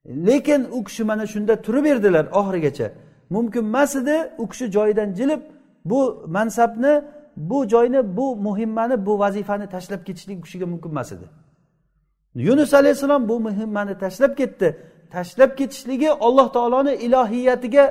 Lekin 0.07 0.67
u 0.73 0.85
kishi 0.85 1.05
mana 1.05 1.27
shunda 1.27 1.63
turib 1.63 1.85
berdilar 1.85 2.25
oxirigacha. 2.27 2.93
Mumkin 3.31 3.65
emas 3.65 3.97
edi 3.97 4.17
u 4.39 4.49
kishi 4.49 4.71
joyidan 4.71 5.15
jilib 5.19 5.41
bu 5.85 6.25
mansabni 6.27 7.03
bu 7.37 7.69
joyni 7.69 8.17
bu 8.17 8.37
muhimmani 8.37 9.07
bu 9.07 9.19
vazifani 9.19 9.67
tashlab 9.69 10.05
ketishlik 10.07 10.45
kishiga 10.45 10.67
mumkin 10.67 10.91
emas 10.91 11.13
edi. 11.13 11.25
Yunus 12.35 12.75
alayhissalom 12.75 13.29
bu 13.29 13.41
muhimmani 13.41 13.99
tashlab 13.99 14.37
ketdi. 14.37 14.77
Tashlab 15.11 15.57
ketishligi 15.57 16.11
alloh 16.11 16.53
taoloni 16.53 16.95
ilohiyatiga 16.95 17.85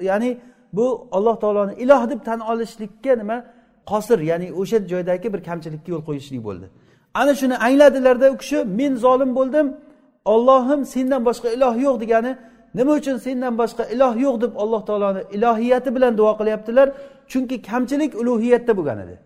ya'ni 0.00 0.38
bu 0.72 1.08
alloh 1.12 1.36
taoloni 1.40 1.74
iloh 1.74 2.10
deb 2.10 2.20
tan 2.24 2.40
olishlikka 2.40 3.16
nima? 3.16 3.44
Qosir 3.86 4.18
ya'ni 4.18 4.52
o'sha 4.52 4.88
joydagi 4.88 5.32
bir 5.32 5.40
kamchilikka 5.48 5.92
yo'l 5.92 6.04
qo'yishlik 6.08 6.44
bo'ldi. 6.44 6.66
Ana 7.14 7.34
shuni 7.34 7.56
angladilarda 7.66 8.26
u 8.34 8.36
kishi 8.36 8.64
men 8.64 8.92
zolim 9.04 9.30
bo'ldim 9.38 9.66
ollohim 10.24 10.80
sendan 10.84 11.22
boshqa 11.28 11.48
iloh 11.56 11.74
yo'q 11.86 11.96
degani 12.00 12.32
nima 12.78 12.92
uchun 13.00 13.16
sendan 13.26 13.54
boshqa 13.60 13.84
iloh 13.94 14.12
yo'q 14.24 14.36
deb 14.44 14.52
alloh 14.62 14.82
taoloni 14.88 15.22
ilohiyati 15.36 15.94
bilan 15.96 16.12
duo 16.18 16.32
qilyaptilar. 16.40 16.88
Chunki 17.30 17.56
kamchilik 17.68 18.12
ulug'iyatda 18.20 18.72
bo'lgan 18.78 18.98
edi. 19.04 19.16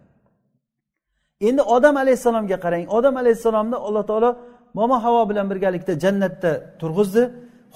Endi 1.49 1.63
odam 1.77 1.97
alayhissalomga 2.03 2.59
qarang. 2.65 2.85
Odam 2.99 3.15
alayhissalomni 3.23 3.77
alloh 3.87 4.05
taolo 4.11 4.31
momo 4.79 4.97
havo 5.05 5.23
bilan 5.31 5.47
birgalikda 5.51 5.93
jannatda 6.05 6.51
turg'izdi. 6.81 7.23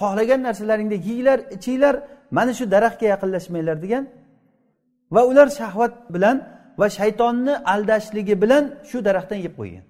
Xohlagan 0.01 0.41
narsalaringni 0.47 0.97
yeyglar 1.09 1.39
ichinglar 1.57 1.95
mana 2.37 2.53
shu 2.59 2.65
daraxtga 2.75 3.07
yaqinlashmanglar 3.15 3.77
degan 3.85 4.05
va 5.15 5.23
ular 5.31 5.49
shahvat 5.61 5.93
bilan 6.15 6.37
va 6.81 6.87
shaytonni 6.99 7.55
aldashligi 7.73 8.35
bilan 8.43 8.65
shu 8.91 8.99
daraxtdan 9.07 9.41
yeb 9.47 9.55
qo'ygan. 9.61 9.85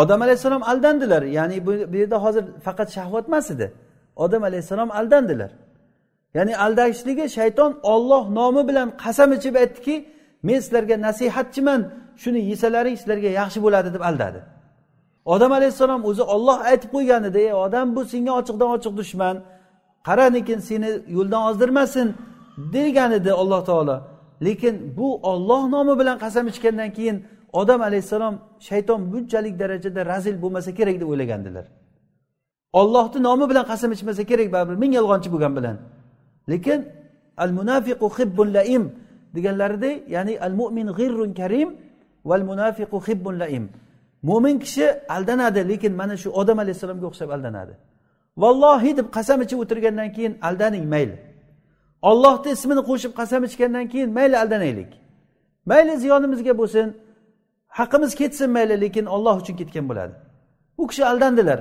Odam 0.00 0.20
alayhissalom 0.26 0.62
aldandilar. 0.70 1.22
Ya'ni 1.38 1.56
bu 1.66 1.72
yerda 2.02 2.18
hozir 2.24 2.44
faqat 2.66 2.88
shahvat 2.96 3.24
emas 3.30 3.46
edi. 3.54 3.66
Odam 4.24 4.42
alayhissalom 4.48 4.90
aldandilar. 4.98 5.50
Ya'ni 6.36 6.54
aldashligi 6.64 7.26
shayton 7.36 7.72
olloh 7.82 8.22
nomi 8.38 8.62
bilan 8.68 8.88
qasam 9.04 9.30
ichib 9.36 9.54
aytdiki 9.62 9.94
men 10.42 10.58
sizlarga 10.64 10.96
nasihatchiman 11.06 11.80
shuni 12.22 12.40
yesalaring 12.50 12.96
sizlarga 13.00 13.30
yaxshi 13.40 13.58
bo'ladi 13.64 13.88
deb 13.94 14.02
aldadi. 14.10 14.40
Odam 15.34 15.52
alayhissalom 15.58 16.00
o'zi 16.10 16.22
olloh 16.34 16.58
aytib 16.70 16.90
qo'ygan 16.94 17.22
edi 17.30 17.38
ey 17.38 17.54
odam 17.66 17.86
bu 17.96 18.02
senga 18.12 18.32
ochiqdan 18.40 18.68
ochiq 18.76 18.92
dushman. 19.00 19.36
Qaranikin 20.08 20.58
seni 20.68 20.90
yo'ldan 21.16 21.42
ozdirmasin 21.50 22.08
degan 22.74 23.10
edi 23.18 23.30
alloh 23.32 23.60
taolo. 23.70 23.96
Lekin 24.46 24.74
bu 24.98 25.08
olloh 25.30 25.62
nomi 25.74 25.94
bilan 26.00 26.16
qasam 26.24 26.44
ichgandan 26.52 26.90
keyin 26.96 27.16
odam 27.60 27.80
alayhissalom 27.88 28.34
shayton 28.68 29.00
bunchalik 29.12 29.54
darajada 29.62 30.00
razil 30.12 30.36
bo'lmasa 30.42 30.70
kerak 30.78 30.96
deb 31.00 31.08
o'ylagandilar. 31.12 31.66
Ollohni 32.72 33.22
nomi 33.28 33.44
bilan 33.50 33.64
qasam 33.72 33.90
ichmasa 33.96 34.22
kerak 34.30 34.48
baribir 34.54 34.76
ming 34.82 34.92
yolg'onchi 34.98 35.28
bo'lgan 35.34 35.52
bilan. 35.58 35.76
Lekin 36.52 36.80
al 37.36 37.52
munafiqu 37.58 38.06
hibbun 38.18 38.48
laim 38.56 38.84
deganlaridek 39.34 39.96
ya'ni 40.14 40.34
al 40.46 40.54
mo'min 40.60 40.88
g'irrun 40.98 41.30
karim 41.40 41.68
val 42.24 42.42
munafiqu 42.50 42.98
hibbun 43.08 43.34
laim. 43.42 43.64
Mo'min 44.22 44.58
kishi 44.58 44.86
aldanadi 45.08 45.68
lekin 45.70 45.92
mana 46.00 46.16
shu 46.22 46.28
odam 46.40 46.58
alayhissalomga 46.58 47.06
o'xshab 47.10 47.30
aldanadi. 47.36 47.74
Vallohi 48.42 48.96
deb 48.98 49.06
qasam 49.16 49.38
ichib 49.44 49.58
o'tirgandan 49.64 50.08
keyin 50.16 50.32
aldaning 50.48 50.84
mayli. 50.94 51.16
Ollohni 52.10 52.50
ismini 52.56 52.82
qo'shib 52.90 53.12
qasam 53.20 53.40
ichgandan 53.48 53.86
keyin 53.92 54.10
mayli 54.18 54.36
aldanaylik. 54.42 54.90
Mayli 55.70 55.92
ziyonimizga 56.02 56.54
bo'lsin 56.60 56.86
haqimiz 57.78 58.12
ketsin 58.20 58.50
mayli 58.56 58.74
lekin 58.84 59.04
olloh 59.14 59.34
uchun 59.42 59.54
ketgan 59.60 59.84
bo'ladi. 59.90 60.14
U 60.80 60.86
kishi 60.90 61.02
aldandilar. 61.12 61.60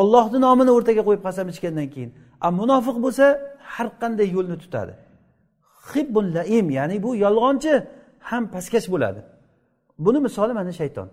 Ollohni 0.00 0.38
nomini 0.46 0.70
o'rtaga 0.76 1.02
qo'yib 1.08 1.22
qasam 1.28 1.46
ichgandan 1.52 1.88
keyin. 1.94 2.10
A 2.46 2.48
munofiq 2.60 2.96
bo'lsa 3.04 3.26
har 3.74 3.88
qanday 4.00 4.28
yo'lni 4.36 4.56
tutadi. 4.64 4.92
Hibbun 5.90 6.26
laim 6.36 6.66
ya'ni 6.78 6.96
bu 7.04 7.10
yolg'onchi 7.24 7.72
ham 8.28 8.42
pastkash 8.54 8.86
bo'ladi. 8.94 9.20
Buni 10.04 10.18
misoli 10.26 10.52
mana 10.60 10.72
shayton. 10.80 11.08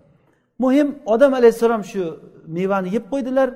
Muhim 0.62 0.88
odam 1.14 1.32
alayhissalom 1.38 1.82
shu 1.92 2.02
mevani 2.56 2.88
yeb 2.96 3.04
qo'ydilar. 3.12 3.48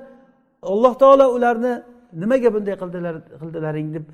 Alloh 0.71 0.93
taolo 1.01 1.25
ularni 1.35 1.73
nimaga 2.21 2.49
bunday 2.55 2.75
qildilar 2.81 3.15
qildilaring 3.41 3.87
deb 3.95 4.05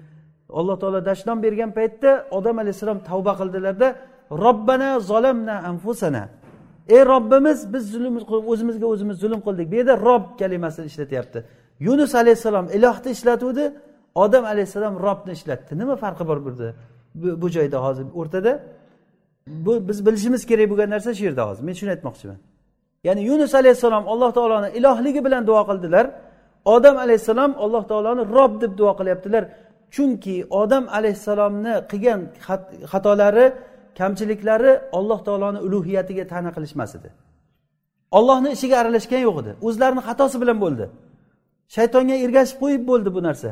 alloh 0.60 0.76
taolo 0.82 1.00
dashnom 1.10 1.38
bergan 1.46 1.72
paytda 1.78 2.12
odam 2.38 2.56
alayhissalom 2.64 3.00
tavba 3.10 3.34
qildilarda 3.40 3.88
robbana 4.46 4.90
zolamna 5.10 5.56
anfusana. 5.72 6.24
Ey 6.96 7.02
robbimiz 7.14 7.60
biz 7.74 7.84
zulm 7.94 8.16
o'zimizga 8.52 8.86
o'zimiz 8.94 9.18
zulm 9.24 9.40
qildik. 9.48 9.68
Bu 9.72 9.76
yerda 9.80 9.96
rob 10.08 10.24
kalimasini 10.40 10.86
ishlatyapti. 10.92 11.40
Yunus 11.88 12.12
alayhissalom 12.22 12.66
ilohni 12.78 13.10
ishlatuvdi. 13.16 13.66
Odam 14.24 14.44
alayhissalom 14.46 14.96
robni 15.06 15.32
ishlatdi. 15.38 15.72
Nima 15.82 15.96
farqi 16.04 16.24
bor 16.30 16.38
bu 16.46 16.52
bu 17.42 17.48
joyda 17.56 17.78
hozir 17.86 18.06
o'rtada? 18.20 18.54
Bu 19.48 19.88
biz 19.88 20.06
bilishimiz 20.06 20.46
kerak 20.50 20.68
bo'lgan 20.72 20.90
narsa 20.96 21.10
shu 21.18 21.24
yerda 21.28 21.44
hozir. 21.50 21.64
Men 21.68 21.74
shuni 21.80 21.92
aytmoqchiman. 21.96 22.40
Ya'ni 23.08 23.22
yunus 23.30 23.54
alayhissalom 23.62 24.04
alloh 24.14 24.32
taoloni 24.38 24.70
ilohligi 24.80 25.22
bilan 25.26 25.48
duo 25.50 25.62
qildilar. 25.70 26.06
Odam 26.76 26.96
alayhissalom 27.04 27.52
alloh 27.64 27.84
taoloni 27.92 28.24
rob 28.38 28.54
deb 28.62 28.72
duo 28.80 28.92
qilyaptilar. 29.00 29.44
Chunki 29.96 30.36
odam 30.62 30.84
alayhissalomni 30.98 31.74
qilgan 31.92 32.20
xatolari 32.92 33.46
kamchiliklari 34.00 34.72
alloh 34.98 35.20
taoloni 35.28 35.60
ulug'iyatiga 35.68 36.24
ta'na 36.32 36.50
qilishmas 36.56 36.92
edi. 36.98 37.10
Ollohni 38.18 38.50
ishiga 38.56 38.76
aralashgan 38.82 39.22
yo'q 39.28 39.38
edi. 39.44 39.52
O'zlarini 39.68 40.02
xatosi 40.08 40.38
bilan 40.44 40.58
bo'ldi. 40.64 40.86
Shaytonga 41.76 42.16
ergashib 42.26 42.58
qo'yib 42.64 42.84
bo'ldi 42.90 43.10
bu 43.16 43.22
narsa. 43.28 43.50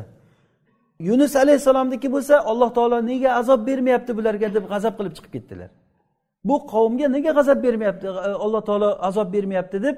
Yunus 1.00 1.36
alayhissalomniki 1.36 2.08
bo'lsa 2.12 2.34
alloh 2.50 2.70
taolo 2.74 3.06
nega 3.06 3.30
azob 3.40 3.66
bermayapti 3.66 4.16
bularga 4.16 4.54
deb 4.54 4.64
g'azab 4.72 4.94
qilib 4.98 5.14
chiqib 5.16 5.32
ketdilar. 5.36 5.70
Bu 6.44 6.54
qavmga 6.72 7.06
nega 7.16 7.30
g'azab 7.38 7.58
bermayapti 7.66 8.06
e, 8.06 8.10
alloh 8.44 8.62
taolo 8.68 8.98
azob 9.08 9.32
bermayapti 9.32 9.82
deb 9.82 9.96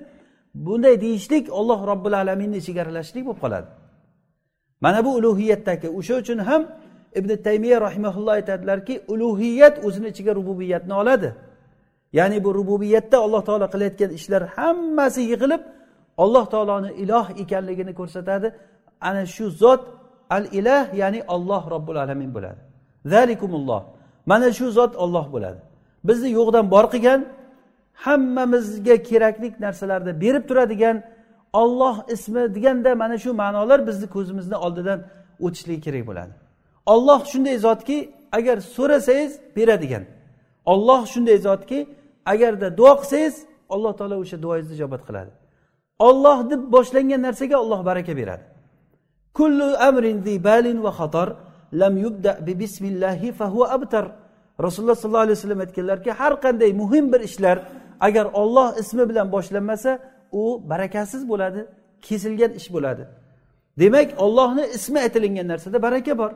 bunday 0.55 1.01
deyishlik 1.01 1.45
olloh 1.59 1.87
robbil 1.91 2.15
alaminni 2.23 2.57
ichiga 2.63 2.81
aralashishlik 2.85 3.25
bo'lib 3.27 3.41
qoladi. 3.45 3.69
Mana 4.81 5.05
bu 5.05 5.11
ulug'iyatdagi 5.19 5.89
o'sha 5.99 6.15
uchun 6.23 6.39
ham 6.49 6.63
ibn 7.19 7.31
taymiya 7.47 7.81
rahimaulloh 7.87 8.33
aytadilarki 8.39 8.95
ulug'iyat 9.13 9.85
o'zini 9.87 10.09
ichiga 10.13 10.33
rububiyatni 10.35 10.95
oladi. 11.03 11.29
Ya'ni 12.13 12.45
bu 12.45 12.51
rububiyatda 12.55 13.17
alloh 13.27 13.43
taolo 13.49 13.67
qilayotgan 13.75 14.11
ishlar 14.19 14.43
hammasi 14.57 15.21
yig'ilib 15.33 15.63
alloh 16.25 16.45
taoloni 16.55 16.91
iloh 17.03 17.27
ekanligini 17.43 17.93
ko'rsatadi. 18.01 18.49
Ana 19.09 19.27
shu 19.27 19.51
zot 19.63 19.83
al 20.31 20.45
ilah 20.53 20.95
ya'ni 20.95 21.22
olloh 21.35 21.70
robbil 21.70 21.97
alamin 21.97 22.35
bo'ladi. 22.35 22.61
Zalikumulloh. 23.07 23.83
Mana 24.27 24.53
shu 24.53 24.70
zot 24.70 24.97
olloh 24.97 25.27
bo'ladi. 25.33 25.61
Bizni 26.05 26.31
yo'qdan 26.39 26.70
bor 26.70 26.85
qilgan 26.95 27.20
hammamizga 28.05 28.97
kerakli 29.03 29.55
narsalarni 29.64 30.20
berib 30.20 30.49
turadigan 30.49 30.97
olloh 31.53 31.97
ismi 32.14 32.55
deganda 32.55 32.95
mana 32.95 33.18
shu 33.18 33.31
ma'nolar 33.43 33.87
bizni 33.89 34.07
ko'zimizni 34.14 34.57
oldidan 34.57 34.99
o'tishligi 35.47 35.81
kerak 35.87 36.07
bo'ladi. 36.07 36.33
Olloh 36.87 37.20
shunday 37.33 37.57
zotki 37.66 37.99
agar 38.33 38.57
so'rasangiz 38.77 39.33
beradigan. 39.57 40.05
Olloh 40.72 41.01
shunday 41.12 41.39
zotki 41.47 41.79
agarda 42.33 42.77
duo 42.79 42.93
qilsangiz 43.01 43.35
alloh 43.74 43.93
taolo 43.99 44.16
o'sha 44.22 44.37
duoyingizni 44.45 44.74
ijobat 44.79 45.03
qiladi. 45.09 45.31
Olloh 46.09 46.39
deb 46.51 46.62
boshlangan 46.74 47.20
narsaga 47.27 47.57
olloh 47.62 47.81
baraka 47.91 48.16
beradi. 48.20 48.45
Kullu 49.39 49.68
amrin 49.89 50.18
balin 50.49 50.78
va 50.87 50.93
xatar 50.99 51.28
lam 51.80 51.95
yubda 52.05 52.32
bi 52.47 52.53
bismillahi 52.62 53.28
fahuva 53.39 53.66
abtar. 53.76 54.05
Rasululloh 54.66 54.97
sollallohu 55.03 55.26
alayhi 55.26 55.39
vasallam 55.39 55.61
aytganlarki 55.64 56.11
har 56.20 56.32
qanday 56.45 56.70
muhim 56.82 57.05
bir 57.12 57.20
ishlar 57.28 57.57
agar 58.07 58.26
olloh 58.41 58.68
ismi 58.82 59.09
bilan 59.11 59.26
boshlanmasa 59.34 59.91
u 60.32 60.43
barakasiz 60.70 61.22
bo'ladi 61.30 61.61
kesilgan 62.07 62.53
ish 62.61 62.68
bo'ladi. 62.74 63.05
Demak 63.80 64.09
ollohni 64.24 64.64
ismi 64.76 64.99
aytilingan 65.07 65.47
narsada 65.53 65.78
baraka 65.87 66.18
bor. 66.18 66.32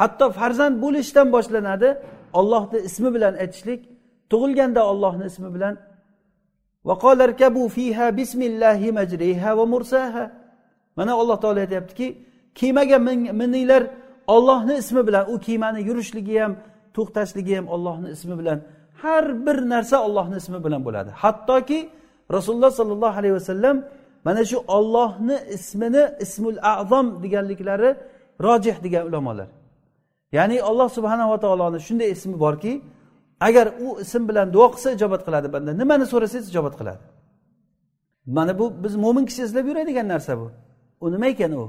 Hatto 0.00 0.26
farzand 0.38 0.76
bo'lishdan 0.84 1.26
boshlanadi 1.36 1.88
ollohni 2.40 2.78
ismi 2.88 3.08
bilan 3.14 3.34
aytishlik 3.42 3.80
tug'ilganda 4.30 4.80
ollohni 4.92 5.24
ismi 5.30 5.48
bilan. 5.54 5.74
Mana 11.00 11.12
alloh 11.20 11.36
taolo 11.42 11.60
aytyaptiki 11.64 12.06
kemaga 12.58 12.98
mininglar 13.40 13.82
ollohni 14.34 14.74
ismi 14.82 15.02
bilan 15.08 15.24
u 15.32 15.34
kemani 15.46 15.80
yurishligi 15.88 16.34
ham 16.42 16.52
to'xtashligi 16.96 17.52
ham 17.58 17.66
ollohni 17.74 18.08
ismi 18.16 18.34
bilan 18.40 18.58
har 19.02 19.24
bir 19.46 19.58
narsa 19.72 19.96
ollohni 20.06 20.36
ismi 20.42 20.58
bilan 20.64 20.80
bo'ladi. 20.86 21.10
Hattoki 21.22 21.78
rasululloh 22.36 22.70
sollallohu 22.80 23.18
alayhi 23.20 23.34
vasallam 23.40 23.76
mana 24.26 24.42
shu 24.50 24.58
ollohni 24.76 25.36
ismini 25.56 26.04
ismul 26.24 26.58
azom 26.62 27.06
deganliklari 27.22 27.90
rojih 28.46 28.76
degan 28.84 29.02
ulamolar. 29.08 29.48
Ya'ni 30.36 30.56
alloh 30.70 30.88
subhanava 30.96 31.36
taoloni 31.44 31.78
shunday 31.86 32.08
ismi 32.16 32.36
borki 32.44 32.72
agar 33.40 33.66
u 33.86 33.88
ism 34.04 34.22
bilan 34.28 34.46
duo 34.54 34.66
qilsa 34.74 34.88
ijobat 34.96 35.22
qiladi 35.26 35.48
banda. 35.54 35.70
Nimani 35.80 36.06
so'rasangiz 36.12 36.46
ijobat 36.52 36.74
qiladi. 36.80 37.02
Mana 38.36 38.52
bu 38.58 38.66
biz 38.84 38.94
mo'min 39.04 39.24
kishi 39.28 39.42
izlab 39.48 39.66
yuradigan 39.70 40.08
narsa 40.14 40.32
bu. 40.40 40.46
U 41.00 41.10
nima 41.12 41.26
ekan 41.26 41.52
u? 41.52 41.64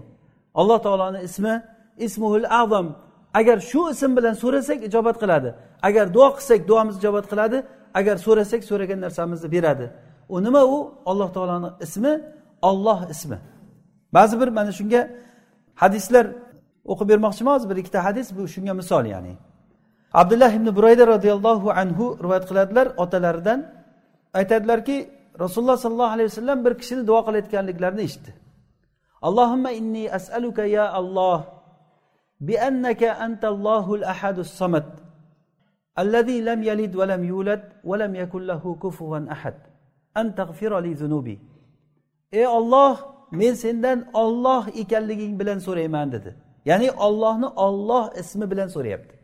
Alloh 0.60 0.80
taoloni 0.86 1.20
ismi 1.28 1.62
ismuhul 1.98 2.46
azam. 2.50 2.88
Agar 3.34 3.58
shu 3.60 3.82
ism 3.92 4.12
bilan 4.18 4.34
so'rasak 4.34 4.80
ijobat 4.88 5.18
qiladi. 5.22 5.50
Agar 5.88 6.14
duo 6.16 6.28
qilsak 6.38 6.68
duomiz 6.70 6.96
ijobat 7.02 7.26
qiladi. 7.32 7.58
Agar 8.00 8.16
so'rasak 8.26 8.62
so'ragan 8.70 9.00
narsamizni 9.06 9.52
beradi. 9.56 9.86
U 10.30 10.44
nima 10.46 10.62
u? 10.76 10.78
Alloh 11.06 11.30
taoloni 11.36 11.70
ismi 11.86 12.14
olloh 12.62 13.00
ismi. 13.14 13.38
Ba'zi 14.14 14.36
bir 14.42 14.48
mana 14.58 14.72
shunga 14.80 15.02
hadislar 15.84 16.26
o'qib 16.92 17.08
bermoqchiman 17.12 17.54
hozir 17.56 17.70
bir 17.72 17.78
ikkita 17.82 18.00
hadis 18.08 18.28
bu 18.38 18.48
shunga 18.56 18.74
misol 18.82 19.06
ya'ni. 19.14 19.34
Abdulloh 20.22 20.52
ibn 20.60 20.68
burayda 20.78 21.04
roziyallohu 21.14 21.70
anhu 21.82 22.06
rivoyat 22.24 22.46
qiladilar. 22.50 22.88
Otalaridan 23.04 23.60
aytadilarki 24.40 24.98
rasululloh 25.44 25.78
sollallohu 25.78 26.14
alayhi 26.16 26.30
vasallam 26.32 26.66
bir 26.66 26.74
kishini 26.82 27.08
duo 27.08 27.20
qilayotganliklarini 27.28 28.02
eshitdi. 28.08 28.32
اللهم 29.29 29.67
إني 29.67 30.05
أسألك 30.17 30.59
يا 30.59 30.87
الله 31.01 31.39
بأنك 32.41 33.03
أنت 33.27 33.45
الله 33.45 33.87
الأحد 33.95 34.39
الصمد 34.39 34.89
الذي 35.99 36.39
لم 36.41 36.61
يلد 36.63 36.93
ولم 36.97 37.23
يولد 37.25 37.63
ولم 37.85 38.13
يكن 38.15 38.43
له 38.51 38.63
كفوا 38.83 39.33
أحد 39.33 39.57
أن 40.17 40.35
تغفر 40.35 40.73
لي 40.85 40.93
ذنوبي 40.93 41.39
ey 42.33 42.47
olloh 42.47 42.97
men 43.31 43.55
sendan 43.55 43.99
olloh 44.13 44.63
ekanliging 44.83 45.41
bilan 45.41 45.59
so'rayman 45.59 46.13
dedi 46.13 46.31
ya'ni 46.71 46.89
ollohni 47.07 47.49
olloh 47.67 48.05
ismi 48.21 48.51
bilan 48.51 48.69
so'rayapti 48.69 49.17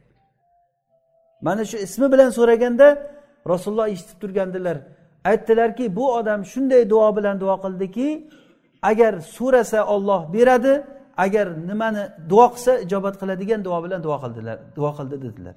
mana 1.46 1.64
shu 1.64 1.76
ismi 1.86 2.06
bilan 2.12 2.30
so'raganda 2.38 2.88
rasululloh 3.52 3.88
eshitib 3.94 4.18
turgandilar 4.22 4.76
aytdilarki 5.30 5.96
bu 5.96 6.04
odam 6.18 6.40
shunday 6.52 6.82
duo 6.92 7.08
bilan 7.16 7.36
duo 7.42 7.54
qildiki 7.64 8.08
agar 8.81 9.13
so'rasa 9.37 9.79
olloh 9.95 10.21
beradi 10.35 10.73
agar 11.25 11.47
nimani 11.69 12.03
duo 12.29 12.45
qilsa 12.53 12.73
ijobat 12.85 13.15
qiladigan 13.21 13.59
duo 13.67 13.77
bilan 13.83 13.99
duo 14.07 14.17
qildilar 14.23 14.57
duo 14.77 14.91
qildi 14.97 15.15
dedilar. 15.25 15.55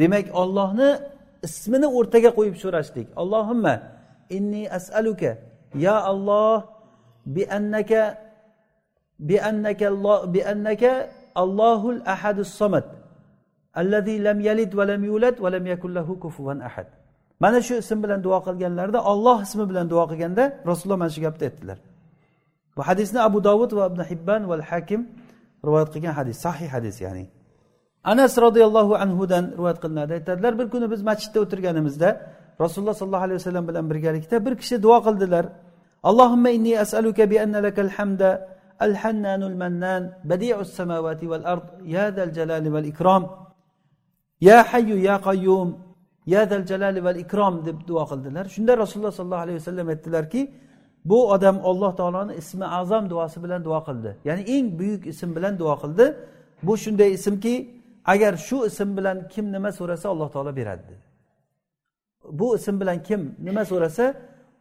Demak 0.00 0.26
ollohni 0.42 0.88
ismini 1.46 1.88
o'rtaga 1.98 2.30
qo'yib 2.38 2.56
so'rashdik. 2.62 3.06
Allohimma 3.22 3.74
inni 4.36 4.62
asaluka 4.78 5.30
ya 5.86 5.96
alloh 6.12 6.58
bi 7.34 7.42
annaka 7.58 8.02
bi 9.28 9.36
annaka 9.50 9.86
bi 10.34 10.40
annaka 10.52 10.92
allohul 11.42 12.00
ahadus 12.14 12.52
somad 12.60 12.86
allazi 13.80 14.14
lam 14.26 14.38
yalid 14.48 14.70
va 14.78 14.84
lam 14.90 15.02
yulad 15.10 15.36
va 15.44 15.48
lam 15.54 15.64
yakul 15.72 15.92
lahu 15.98 16.12
kufuvan 16.22 16.58
ahad. 16.68 16.88
Mana 17.42 17.58
shu 17.66 17.74
ism 17.82 17.98
bilan 18.04 18.20
duo 18.26 18.38
qilganlarida 18.46 19.00
olloh 19.12 19.38
ismi 19.46 19.64
bilan 19.70 19.86
duo 19.92 20.04
qilganda 20.10 20.44
rasululloh 20.70 20.98
mana 21.02 21.12
shu 21.14 21.20
gapni 21.26 21.44
aytdilar. 21.48 21.78
Bu 22.80 22.84
hadisni 22.88 23.20
abu 23.28 23.38
dovud 23.48 23.72
va 23.78 23.84
ibn 23.90 24.00
hibban 24.10 24.42
va 24.50 24.56
hakim 24.70 25.00
rivoyat 25.66 25.88
qilgan 25.94 26.14
hadis 26.18 26.36
sahih 26.46 26.68
hadis 26.76 26.96
ya'ni. 27.04 27.24
Anas 28.12 28.32
roziyallohu 28.46 28.94
anhudan 29.04 29.44
rivoyat 29.58 29.78
qilinadi. 29.84 30.12
Aytadilar 30.18 30.52
bir 30.60 30.66
kuni 30.72 30.86
biz 30.92 31.00
masjidda 31.10 31.38
o'tirganimizda 31.44 32.08
rasululloh 32.62 32.94
sollallohu 33.00 33.26
alayhi 33.26 33.38
vasallam 33.40 33.64
bilan 33.70 33.84
birgalikda 33.90 34.36
bir 34.46 34.54
kishi 34.60 34.76
duo 34.84 34.98
qildilar. 35.06 35.44
Allohimma 36.08 36.50
inni 36.56 36.72
asaluka 36.84 37.24
bi 37.32 37.36
anna 37.44 37.58
lakal 37.66 37.90
hamda 37.96 38.30
al 38.86 38.94
hannanul 39.02 39.56
mannan 39.62 40.02
badi'us 40.30 40.70
samawati 40.78 41.24
val 41.32 41.44
ard 41.52 41.66
ya 41.94 42.04
zal 42.16 42.30
jalali 42.38 42.68
val 42.76 42.86
ikrom 42.92 43.22
ya 44.48 44.58
hayyu 44.70 44.96
ya 45.08 45.16
qayyum 45.28 45.68
ya 46.32 46.42
zal 46.50 46.64
jalali 46.70 47.00
val 47.06 47.18
ikrom 47.24 47.54
deb 47.66 47.78
duo 47.88 48.02
qildilar. 48.10 48.44
Shunda 48.54 48.72
rasululloh 48.82 49.12
sollallohu 49.18 49.44
alayhi 49.46 49.58
vasallam 49.60 49.86
aytdilarki 49.94 50.42
bu 51.04 51.30
odam 51.30 51.56
alloh 51.64 51.96
taoloni 51.96 52.34
ismi 52.34 52.66
azam 52.66 53.10
duosi 53.10 53.42
bilan 53.44 53.64
duo 53.64 53.80
qildi. 53.88 54.10
Ya'ni 54.24 54.42
eng 54.56 54.78
buyuk 54.78 55.06
ism 55.06 55.36
bilan 55.36 55.58
duo 55.58 55.74
qildi. 55.82 56.16
Bu 56.62 56.76
shunday 56.76 57.10
ismki 57.18 57.54
agar 58.12 58.36
shu 58.36 58.66
ism 58.66 58.96
bilan 58.96 59.28
kim 59.28 59.52
nima 59.52 59.72
so'rasa 59.72 60.08
alloh 60.08 60.28
taolo 60.34 60.56
beradi. 60.56 60.94
Bu 62.38 62.56
ism 62.56 62.80
bilan 62.80 63.02
kim 63.02 63.20
nima 63.46 63.64
so'rasa 63.64 64.14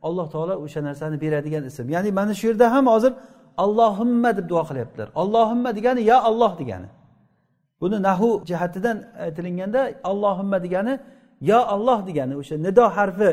alloh 0.08 0.28
taolo 0.34 0.54
o'sha 0.64 0.82
narsani 0.88 1.22
beradigan 1.22 1.64
ism. 1.70 1.90
Ya'ni 1.96 2.12
mana 2.12 2.34
shu 2.40 2.48
yerda 2.48 2.68
ham 2.76 2.86
hozir 2.94 3.14
allohimma 3.64 4.38
deb 4.38 4.50
duo 4.52 4.64
qilyaptilar. 4.70 5.08
Allohimma 5.22 5.70
degani 5.78 6.02
ya 6.12 6.18
alloh 6.30 6.52
degani. 6.62 6.90
Buni 7.82 7.98
nahu 8.08 8.30
jihatidan 8.50 8.98
aytilganda 9.26 9.82
allohimma 10.12 10.58
degani 10.66 10.94
yo 11.42 11.60
alloh 11.76 12.00
degani. 12.08 12.34
O'sha 12.42 12.56
nido 12.66 12.86
harfi 12.98 13.30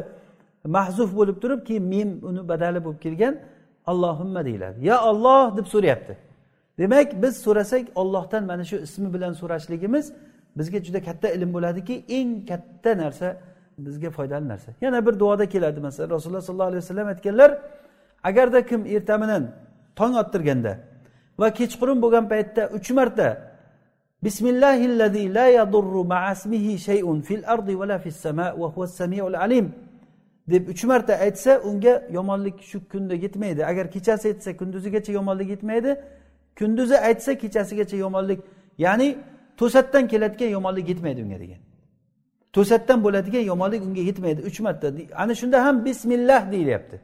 mahzuf 0.66 1.16
bo'lib 1.16 1.36
turib 1.42 1.60
keyin 1.66 1.84
mim 1.94 2.10
uni 2.22 2.48
badali 2.48 2.84
bo'lib 2.84 3.00
kelgan 3.06 3.34
allohimma 3.86 4.44
deyiladi. 4.44 4.86
Ya 4.86 4.96
olloh 5.10 5.56
deb 5.56 5.66
so'rayapti. 5.74 6.16
Demak 6.78 7.22
biz 7.22 7.34
so'rasak 7.46 7.84
ollohdan 7.94 8.44
mana 8.44 8.64
shu 8.64 8.76
ismi 8.76 9.08
bilan 9.14 9.32
so'rashligimiz 9.32 10.12
bizga 10.58 10.78
juda 10.86 11.00
katta 11.02 11.28
ilm 11.36 11.50
bo'ladiki 11.56 12.04
eng 12.08 12.30
katta 12.50 12.98
narsa 12.98 13.36
bizga 13.78 14.10
foydali 14.10 14.48
narsa. 14.48 14.70
Yana 14.80 15.06
bir 15.06 15.14
duoda 15.20 15.46
keladi 15.48 15.80
masalan 15.80 16.10
rasululloh 16.10 16.40
sollallohu 16.40 16.70
alayhi 16.72 16.82
vasallam 16.84 17.08
aytganlar 17.08 17.50
agarda 18.28 18.66
kim 18.66 18.86
ertaminan 18.86 19.44
tong 19.98 20.14
ottirganda 20.22 20.72
va 21.40 21.48
kechqurun 21.58 21.98
bo'lgan 22.04 22.24
paytda 22.32 22.62
uch 22.76 22.90
marta 22.98 23.28
bismillahillazi 24.26 25.34
la 25.38 25.46
yadurru 25.58 26.02
ma'asmihi 26.14 26.72
shay'un 26.88 27.18
fil 27.28 27.44
ardi 27.54 27.74
va 27.80 27.86
la 27.92 27.98
fis 28.04 28.16
sama 28.24 28.46
va 28.60 28.66
huwas 28.74 28.92
samiul 29.00 29.36
alim 29.46 29.66
deb 30.50 30.68
uch 30.68 30.84
marta 30.84 31.14
aytsa 31.14 31.60
unga 31.68 32.02
yomonlik 32.10 32.62
shu 32.62 32.88
kunda 32.88 33.14
yetmaydi. 33.14 33.66
Agar 33.66 33.90
kechasi 33.90 34.28
aytsa 34.28 34.56
kunduzigacha 34.56 35.12
yomonlik 35.12 35.48
yetmaydi. 35.50 36.00
Kunduzi 36.58 36.96
aytsa 37.08 37.38
kechasigacha 37.38 37.96
yomonlik 37.96 38.40
ya'ni 38.78 39.18
to'satdan 39.56 40.08
keladigan 40.08 40.50
yomonlik 40.56 40.88
yetmaydi 40.88 41.22
unga 41.24 41.40
degan. 41.40 41.60
To'satdan 42.52 43.04
bo'ladigan 43.04 43.40
yomonlik 43.40 43.82
unga 43.86 44.00
yetmaydi 44.00 44.40
uch 44.48 44.60
marta. 44.60 44.92
Ana 45.14 45.34
shunda 45.34 45.64
ham 45.64 45.84
bismillah 45.84 46.52
deyilyapti. 46.52 47.00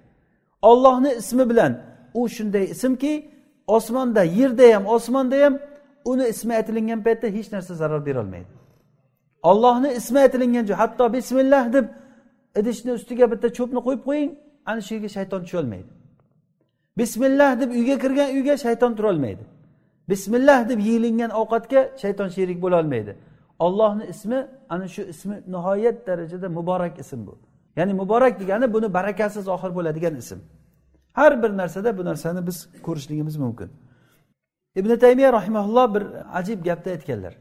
Ollohni 0.63 1.11
ismi 1.13 1.51
bilan 1.51 1.73
u 2.15 2.29
shunday 2.29 2.65
ismki 2.65 3.31
osmonda 3.67 4.23
yerda 4.23 4.75
ham 4.75 4.87
osmonda 4.87 5.45
ham 5.45 5.59
uni 6.05 6.25
ismi 6.29 6.55
aytilingan 6.55 7.01
paytda 7.07 7.27
hech 7.27 7.53
narsa 7.53 7.75
zarar 7.75 8.07
berolmaydi. 8.07 8.53
Ollohni 9.43 9.93
ismi 9.93 10.19
aytilingan 10.19 10.67
joy 10.67 10.77
hatto 10.77 11.13
bismillah 11.13 11.73
deb 11.73 11.85
idishni 12.61 12.93
ustiga 12.99 13.27
bitta 13.33 13.49
cho'pni 13.59 13.81
qo'yib 13.87 14.03
qo'ying. 14.09 14.31
Ana 14.67 14.81
shu 14.87 14.95
yerga 14.95 15.11
shayton 15.17 15.41
tusholmaydi. 15.45 15.91
Bismillah 16.99 17.61
deb 17.61 17.71
uyga 17.79 17.97
kirgan 17.99 18.29
uyga 18.37 18.57
shayton 18.65 18.93
turolmaydi. 18.99 19.45
Bismillah 20.11 20.69
deb 20.69 20.79
yeyilingan 20.79 21.31
ovqatga 21.41 21.81
shayton 22.03 22.29
sherik 22.37 22.59
bo'lolmaydi. 22.65 23.13
Ollohni 23.59 24.05
ismi 24.13 24.47
ana 24.69 24.89
shu 24.89 25.03
ismi 25.03 25.37
nihoyat 25.55 26.07
darajada 26.07 26.49
muborak 26.49 26.99
ism 26.99 27.21
bu. 27.27 27.39
Ya'ni 27.77 27.93
muborak 27.95 28.41
degani 28.41 28.73
buni 28.75 28.95
barakasi 28.95 29.41
zohir 29.43 29.71
bo'ladigan 29.75 30.15
ism. 30.23 30.39
Har 31.13 31.43
bir 31.43 31.51
narsada 31.61 31.99
bu 31.99 32.05
narsani 32.05 32.47
biz 32.47 32.69
ko'rishligimiz 32.83 33.37
mumkin. 33.37 33.69
Ibn 34.77 34.97
taymiya 34.97 35.33
rahimaulloh 35.33 35.95
bir 35.95 36.05
ajib 36.33 36.65
gapni 36.65 36.93
aytganlar. 36.93 37.35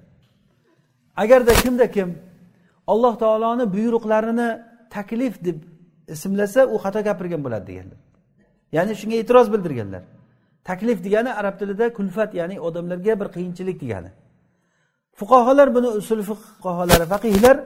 Agarda 1.17 1.53
kimda 1.53 1.91
kim 1.91 2.09
alloh 2.87 3.15
taoloni 3.23 3.73
buyruqlarini 3.73 4.49
taklif 4.95 5.33
deb 5.47 5.57
ismlasa 6.15 6.61
u 6.73 6.75
xato 6.83 6.99
gapirgan 7.07 7.41
bo'ladi 7.45 7.65
deganlar. 7.69 7.99
Ya'ni 8.75 8.93
shunga 8.99 9.15
e'tiroz 9.21 9.47
bildirganlar. 9.53 10.03
Taklif 10.69 10.97
degani 11.05 11.31
arab 11.39 11.55
tilida 11.59 11.85
kulfat 11.97 12.31
ya'ni 12.39 12.55
odamlarga 12.67 13.13
bir 13.21 13.27
qiyinchilik 13.35 13.77
degani. 13.83 14.11
Fuqaholar 15.19 15.67
buni 15.75 15.89
usul 15.99 16.19
fuqarolar 16.29 17.01
faqihlar 17.13 17.57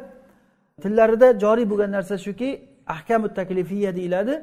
tillarida 0.83 1.27
joriy 1.43 1.65
bo'lgan 1.71 1.91
narsa 1.97 2.15
shuki 2.25 2.49
ahkamu 2.95 3.27
taklifiya 3.39 3.91
deyiladi 3.97 4.33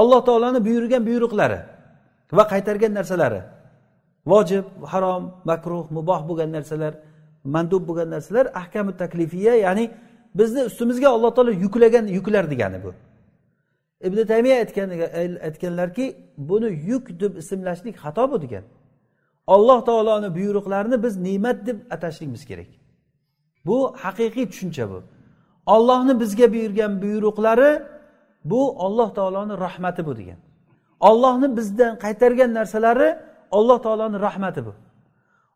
alloh 0.00 0.20
taoloni 0.28 0.60
buyurgan 0.66 1.02
buyruqlari 1.08 1.58
va 2.36 2.44
qaytargan 2.52 2.92
narsalari. 2.98 3.40
Vojib 4.32 4.64
harom 4.92 5.22
makruh 5.50 5.84
muboh 5.96 6.20
bo'lgan 6.28 6.50
narsalar 6.56 6.92
mandub 7.54 7.82
bo'lgan 7.88 8.08
narsalar 8.14 8.46
ahkamu 8.60 8.92
taklifiya 9.02 9.54
ya'ni 9.64 9.84
bizni 10.34 10.64
ustimizga 10.64 11.08
alloh 11.08 11.34
taolo 11.34 11.50
yuklagan 11.50 12.06
yuklar 12.06 12.50
degani 12.50 12.84
bu. 12.84 12.94
Ibn 14.00 14.26
taymiya 14.26 14.56
aytganlarki 15.46 16.16
buni 16.36 16.80
yuk 16.86 17.20
deb 17.20 17.36
ismlashlik 17.36 17.96
xato 17.96 18.30
bu 18.30 18.42
degan. 18.42 18.64
Alloh 19.46 19.84
taoloni 19.84 20.34
buyruqlarini 20.34 21.02
biz 21.02 21.16
ne'mat 21.16 21.66
deb 21.66 21.78
atashligimiz 21.90 22.44
kerak. 22.44 22.66
Bu 23.66 23.96
haqiqiy 23.96 24.46
tushuncha 24.50 24.90
bu. 24.90 25.02
Ollohni 25.66 26.20
bizga 26.20 26.52
buyurgan 26.52 27.02
buyruqlari 27.02 27.82
bu 28.44 28.60
olloh 28.84 29.14
taoloni 29.14 29.58
rahmati 29.58 30.06
bu 30.06 30.16
degan. 30.16 30.36
Ollohni 31.00 31.56
bizdan 31.56 31.98
qaytargan 31.98 32.54
narsalari 32.54 33.18
olloh 33.50 33.78
taoloni 33.82 34.20
rahmati 34.20 34.66
bu. 34.66 34.74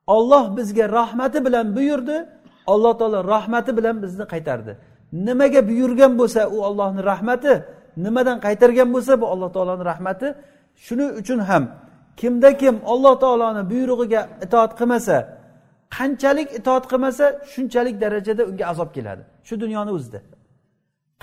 Olloh 0.06 0.56
bizga 0.56 0.88
rahmati 0.88 1.44
bilan 1.44 1.76
buyurdi 1.76 2.28
alloh 2.66 2.98
taolo 2.98 3.24
rahmati 3.34 3.76
bilan 3.76 4.02
bizni 4.02 4.24
qaytardi. 4.32 4.72
Nimaga 5.12 5.68
buyurgan 5.68 6.12
bo'lsa 6.20 6.40
u 6.48 6.58
ollohni 6.68 7.02
rahmati 7.04 7.52
nimadan 7.96 8.38
qaytargan 8.46 8.88
bo'lsa 8.94 9.20
bu 9.20 9.26
alloh 9.32 9.52
taoloni 9.52 9.84
rahmati. 9.84 10.34
Shuning 10.86 11.10
uchun 11.20 11.38
ham 11.38 11.64
kimda 12.16 12.50
kim 12.56 12.74
olloh 12.92 13.14
taoloni 13.24 13.62
buyrug'iga 13.72 14.20
itoat 14.44 14.72
qilmasa 14.80 15.16
qanchalik 15.96 16.48
itoat 16.58 16.84
qilmasa 16.92 17.26
shunchalik 17.52 17.96
darajada 18.00 18.42
unga 18.50 18.64
azob 18.72 18.90
keladi. 18.96 19.22
Shu 19.48 19.54
dunyoni 19.60 19.90
o'zida. 19.96 20.20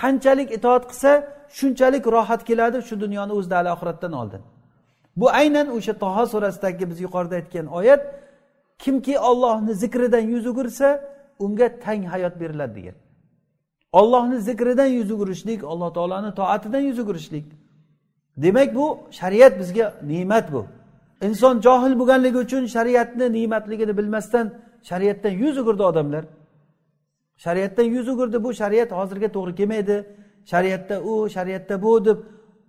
Qanchalik 0.02 0.48
itoat 0.58 0.84
qilsa 0.90 1.12
shunchalik 1.58 2.04
rohat 2.14 2.42
keladi 2.48 2.78
shu 2.88 2.94
dunyoni 3.04 3.32
o'zida 3.38 3.54
hali 3.58 3.70
oxiratdan 3.76 4.12
oldin. 4.20 4.42
Bu 5.20 5.26
aynan 5.40 5.66
o'sha 5.76 5.92
toho 6.04 6.26
surasidagi 6.32 6.84
biz 6.90 6.98
yuqorida 7.06 7.34
aytgan 7.40 7.66
oyat 7.78 8.02
kimki 8.78 9.14
ollohni 9.30 9.72
zikridan 9.82 10.24
yuz 10.32 10.44
o'girsa 10.50 10.88
unga 11.44 11.68
tang 11.84 12.02
hayot 12.12 12.34
beriladi 12.40 12.74
degan. 12.78 12.96
Ollohni 13.92 14.38
zikridan 14.48 14.90
yuz 14.98 15.10
o'girishlik 15.14 15.60
alloh 15.64 15.90
taoloni 15.96 16.30
toatidan 16.34 16.82
yuz 16.88 16.98
o'girishlik 17.02 17.46
demak 18.36 18.74
bu 18.74 18.98
shariat 19.10 19.58
bizga 19.60 19.86
ne'mat 20.10 20.52
bu. 20.52 20.66
Inson 21.26 21.60
johil 21.60 21.94
bo'lganligi 22.00 22.38
uchun 22.44 22.62
shariatni 22.76 23.26
ne'matligini 23.36 23.96
bilmasdan 23.98 24.46
shariatdan 24.88 25.30
yuz 25.42 25.58
o'girdi 25.58 25.82
odamlar. 25.90 26.24
Shariatdan 27.44 27.86
yuz 27.96 28.08
o'girdi 28.12 28.38
bu 28.44 28.50
shariat 28.60 28.90
hozirga 28.98 29.28
to'g'ri 29.36 29.54
kelmaydi. 29.54 29.96
Shariatda 30.52 30.96
u 31.10 31.28
shariatda 31.36 31.82
bu 31.82 32.04
deb 32.04 32.18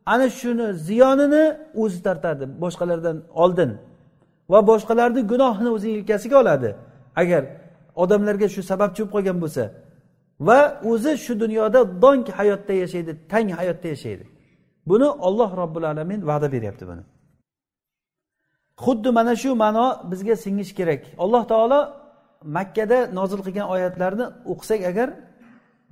ana 0.05 0.29
shuni 0.29 0.73
ziyonini 0.73 1.57
o'zi 1.81 1.99
tortadi 2.03 2.61
boshqalardan 2.63 3.17
oldin. 3.43 3.71
Va 4.51 4.59
boshqalarni 4.71 5.21
gunohini 5.31 5.69
o'zi 5.75 5.89
yelkasiga 5.89 6.35
oladi. 6.41 6.69
Agar 7.15 7.43
odamlarga 8.03 8.47
shu 8.55 8.61
sababchi 8.71 9.01
bo'lib 9.01 9.11
qolgan 9.15 9.37
bo'lsa 9.43 9.63
va 10.47 10.59
o'zi 10.91 11.13
shu 11.25 11.33
dunyoda 11.43 11.79
dong 12.03 12.25
hayotda 12.39 12.73
yashaydi 12.83 13.11
tang 13.31 13.49
hayotda 13.59 13.87
yashaydi. 13.95 14.25
Buni 14.89 15.07
olloh 15.27 15.49
robbil 15.61 15.85
alamin 15.91 16.19
va'da 16.29 16.47
beryapti 16.55 16.83
buni. 16.91 17.03
Xuddi 18.83 19.09
mana 19.17 19.33
shu 19.41 19.49
ma'no 19.63 19.85
bizga 20.11 20.35
singishi 20.43 20.73
kerak. 20.79 21.01
Alloh 21.23 21.43
taolo 21.51 21.79
makkada 22.57 22.99
nozil 23.17 23.39
qilgan 23.45 23.67
oyatlarni 23.75 24.25
o'qisak 24.51 24.81
agar 24.91 25.09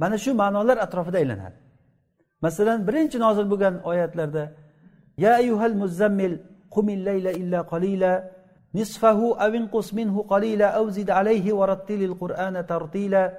mana 0.01 0.17
shu 0.23 0.31
ma'nolar 0.41 0.77
atrofida 0.85 1.17
aylanadi. 1.21 1.57
Masalan 2.45 2.79
birinchi 2.87 3.17
nozil 3.25 3.45
bo'lgan 3.51 3.75
oyatlarda 3.91 4.43
ya 5.23 5.31
ayyuhal 5.41 5.75
muzammil 5.83 6.33
qumil 6.75 6.99
layla 7.09 7.31
illa 7.41 7.59
qalila 7.71 8.11
nisfahu 8.73 9.33
aw 9.43 9.51
inqus 9.59 9.93
minhu 9.93 10.19
قليلا 10.29 10.77
aw 10.79 10.85
zid 10.89 11.09
alayhi 11.09 11.51
wa 11.51 11.65
rattilil 11.65 12.15
qur'ana 12.21 12.63
tartila. 12.63 13.33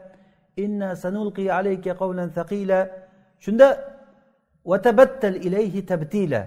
Inna 0.56 0.94
sanulqi 0.96 1.48
alayka 1.48 1.94
qawlan 1.94 2.28
thaqila. 2.34 2.88
Shunda 3.38 3.68
vatabattal 4.66 5.36
ilayhi 5.46 5.86
tabtila. 5.86 6.40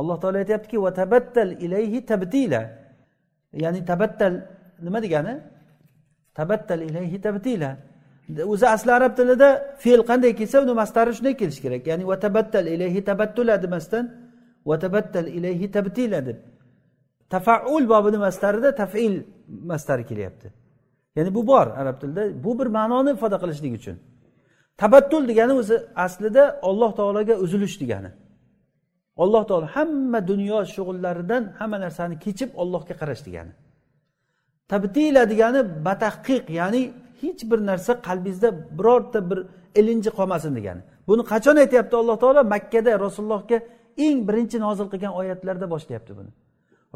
Alloh 0.00 0.16
taolo 0.18 0.38
aytyaptiki 0.42 0.76
vatabattal 0.86 1.50
ilayhi 1.60 2.00
tabtila. 2.10 2.60
Ya'ni 3.52 3.80
tabattal 3.84 4.34
nima 4.82 4.98
degani? 5.04 5.34
Tabattal 6.34 6.80
ilayhi 6.82 7.20
tabtila. 7.20 7.70
O'zi 8.52 8.66
asli 8.66 8.90
arab 8.98 9.12
tilida 9.18 9.76
fe'l 9.82 10.02
qanday 10.08 10.32
kelsa 10.38 10.56
uni 10.64 10.72
mastari 10.72 11.12
shunday 11.16 11.34
kelishi 11.40 11.60
kerak. 11.64 11.82
Ya'ni 11.90 12.04
vatabattal 12.12 12.66
ilayhi 12.66 13.00
tabattula 13.04 13.54
demasdan 13.62 14.04
vatabattal 14.70 15.28
ilayhi 15.38 15.70
tabtila 15.76 16.18
deb. 16.26 16.38
Tafaul 17.30 17.88
bobini 17.88 18.18
mastarida 18.26 18.74
tafil 18.74 19.22
mastari 19.70 20.06
kelyapti. 20.06 20.52
Ya'ni 21.16 21.34
bu 21.34 21.46
bor 21.46 21.66
arab 21.66 22.00
tilida. 22.00 22.44
Bu 22.44 22.58
bir 22.58 22.66
ma'noni 22.66 23.10
ifoda 23.16 23.36
qilishlik 23.42 23.72
uchun. 23.80 23.96
Tabattul 24.76 25.28
degani 25.28 25.52
o'zi 25.52 25.76
aslida 25.96 26.44
olloh 26.62 26.90
taologa 26.98 27.34
uzilish 27.44 27.80
degani. 27.82 28.10
Alloh 29.16 29.46
taolo 29.46 29.66
hamma 29.76 30.20
dunyo 30.30 30.58
shug'ullaridan 30.74 31.42
hamma 31.58 31.78
narsani 31.84 32.18
kechib 32.24 32.50
ollohga 32.62 32.94
qarash 33.00 33.22
degani. 33.26 33.52
Tabtila 34.70 35.22
degani 35.32 35.60
batahqiq 35.86 36.44
ya'ni 36.60 36.82
hech 37.20 37.40
bir 37.50 37.58
narsa 37.70 37.92
qalbingizda 38.06 38.48
birorta 38.78 39.20
bir 39.30 39.38
ilinji 39.80 40.10
qolmasin 40.18 40.52
degani. 40.58 40.82
Buni 41.08 41.22
qachon 41.32 41.56
aytyapti 41.64 41.94
alloh 42.00 42.16
taolo? 42.22 42.40
Makkada 42.54 42.90
rasulullohga 43.06 43.58
eng 44.06 44.18
birinchi 44.28 44.56
nozil 44.66 44.86
qilgan 44.92 45.12
oyatlarda 45.20 45.66
boshlayapti 45.74 46.12
buni. 46.18 46.30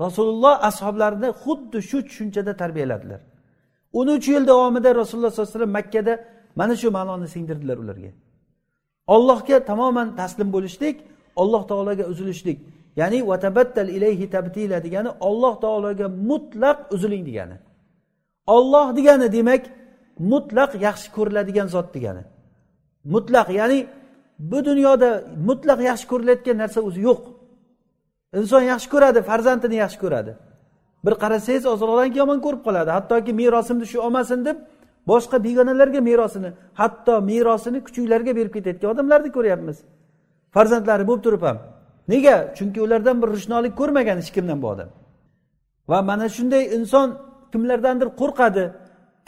Rasululloh 0.04 0.54
ashoblarini 0.68 1.28
xuddi 1.42 1.78
shu 1.90 1.98
tushunchada 2.06 2.52
tarbiyaladilar. 2.62 3.20
O'n 3.98 4.08
uch 4.16 4.26
yil 4.34 4.44
davomida 4.52 4.90
rasululloh 5.00 5.30
sollallohu 5.30 5.50
alayhi 5.50 5.58
vasallam 5.58 5.74
makkada 5.78 6.12
mana 6.60 6.74
shu 6.80 6.88
ma'noni 6.98 7.28
singdirdilar 7.34 7.76
ularga. 7.84 8.10
Ollohga 9.14 9.56
tamoman 9.70 10.08
taslim 10.20 10.48
bo'lishlik 10.56 10.96
olloh 11.42 11.62
taologa 11.70 12.04
uzilishlik 12.12 12.58
ya'ni 13.00 13.18
vatabattal 13.30 13.88
ilayhi 13.96 14.26
tabtila 14.34 14.76
degani 14.86 15.10
olloh 15.28 15.54
taologa 15.64 16.06
mutlaq 16.30 16.78
uziling 16.94 17.22
degani. 17.28 17.56
Olloh 18.56 18.86
degani 18.98 19.26
demak 19.36 19.62
mutlaq 20.32 20.70
yaxshi 20.86 21.08
ko'riladigan 21.16 21.66
zot 21.74 21.88
degani. 21.96 22.22
Mutlaq 23.14 23.48
ya'ni 23.60 23.78
bu 24.50 24.58
dunyoda 24.68 25.10
mutlaq 25.48 25.78
yaxshi 25.90 26.06
ko'rilayotgan 26.12 26.56
narsa 26.62 26.80
o'zi 26.88 27.00
yo'q. 27.08 27.20
Inson 28.34 28.62
yaxshi 28.72 28.88
ko'radi 28.94 29.20
farzandini 29.22 29.76
yaxshi 29.84 29.98
ko'radi. 30.04 30.32
Bir 31.04 31.14
qarasangiz 31.22 31.64
ozroqdan 31.72 32.08
keyin 32.08 32.22
yomon 32.22 32.38
ko'rib 32.46 32.62
qoladi. 32.66 32.90
Hattoki 32.98 33.32
merosimni 33.40 33.86
shu 33.92 33.98
olmasin 34.06 34.44
deb 34.48 34.56
boshqa 35.10 35.36
begonalarga 35.46 36.00
merosini 36.10 36.50
hatto 36.80 37.14
merosini 37.30 37.78
kuchuklarga 37.86 38.32
berib 38.38 38.52
ketayotgan 38.56 38.90
odamlarni 38.94 39.30
ko'ryapmiz. 39.36 39.76
Farzandlari 40.54 41.04
bo'lib 41.08 41.22
turib 41.26 41.42
ham. 41.48 41.58
Nega? 42.12 42.36
Chunki 42.56 42.78
ulardan 42.86 43.16
bir 43.22 43.28
ro'shnolik 43.34 43.74
ko'rmagan 43.80 44.16
hech 44.20 44.30
kimdan 44.36 44.58
bu 44.62 44.66
odam. 44.74 44.88
Va 45.90 45.98
mana 46.10 46.26
shunday 46.36 46.64
inson 46.76 47.08
kimlardandir 47.52 48.08
qo'rqadi 48.20 48.64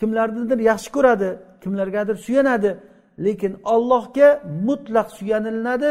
kimlarnidir 0.00 0.58
yaxshi 0.70 0.90
ko'radi 0.96 1.28
kimlargadir 1.62 2.16
suyanadi. 2.26 2.70
Lekin 3.26 3.52
ollohga 3.74 4.28
mutlaq 4.68 5.08
suyanilinadi 5.18 5.90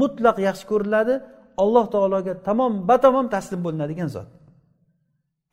mutlaq 0.00 0.36
yaxshi 0.48 0.64
ko'riladi. 0.72 1.14
Alloh 1.62 1.86
taologa 1.94 2.32
tamom 2.48 2.72
batamom 2.88 3.26
taslim 3.34 3.60
bo'linadigan 3.66 4.08
zot. 4.16 4.28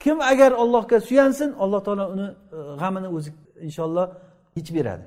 Kim 0.03 0.17
agar 0.31 0.51
allohga 0.63 0.97
suyansin 1.07 1.49
alloh 1.63 1.81
taolo 1.87 2.05
uni 2.15 2.27
e, 2.57 2.59
g'amini 2.81 3.07
o'zi 3.17 3.29
inshaalloh 3.67 4.07
yechib 4.57 4.75
beradi. 4.79 5.05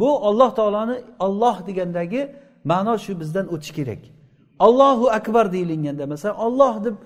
Bu 0.00 0.08
olloh 0.28 0.50
taoloni 0.58 0.96
olloh 1.26 1.56
degandagi 1.68 2.22
ma'no 2.70 2.94
shu 3.04 3.12
bizdan 3.20 3.46
o'tishi 3.54 3.72
kerak. 3.78 4.02
Allohu 4.66 5.06
akbar 5.18 5.44
deyilganda 5.54 6.04
masalan 6.12 6.36
olloh 6.46 6.74
deb 6.84 6.96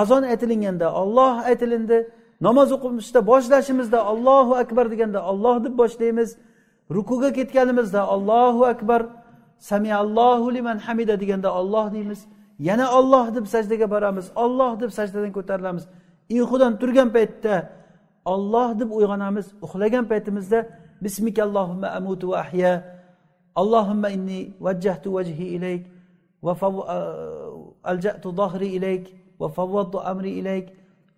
azon 0.00 0.22
aytilganda 0.32 0.86
olloh 1.02 1.34
aytilindi 1.50 1.98
namoz 2.46 2.68
o'qishda 2.76 3.20
boshlashimizda 3.30 3.98
allohu 4.12 4.52
akbar 4.62 4.84
deganda 4.92 5.20
olloh 5.30 5.56
deb 5.64 5.74
boshlaymiz 5.82 6.30
rukuga 6.96 7.30
ketganimizda 7.38 8.00
allohu 8.14 8.62
akbar 8.72 9.00
samiallohu 9.58 10.54
liman 10.54 10.78
hamida 10.78 11.20
deganda 11.20 11.54
olloh 11.54 11.92
deymiz. 11.92 12.26
Yana 12.58 12.86
olloh 12.98 13.34
deb 13.34 13.46
sajdaga 13.46 13.86
boramiz. 13.90 14.26
Olloh 14.44 14.80
deb 14.80 14.90
sajdadan 14.90 15.32
ko'tarilamiz. 15.32 15.84
Uyqudan 16.30 16.72
turgan 16.80 17.08
paytda 17.16 17.54
olloh 18.24 18.78
deb 18.80 18.90
uyg'onamiz. 18.98 19.46
Uxlagan 19.64 20.04
paytimizda 20.10 20.58
bismika 21.04 21.42
allohumma 21.48 21.88
amutu 21.98 22.28
va 22.30 22.36
ahya. 22.44 22.72
Allohumma 23.60 24.08
inni 24.16 24.40
vajjahtu 24.60 25.08
vajhi 25.16 25.46
ilayk 25.56 25.82
va 26.42 26.52
uh, 26.52 27.90
aljatu 27.90 28.28
zohri 28.40 28.68
ilayk 28.78 29.04
va 29.40 29.48
favvattu 29.48 29.98
amri 30.10 30.30
ilayk. 30.40 30.66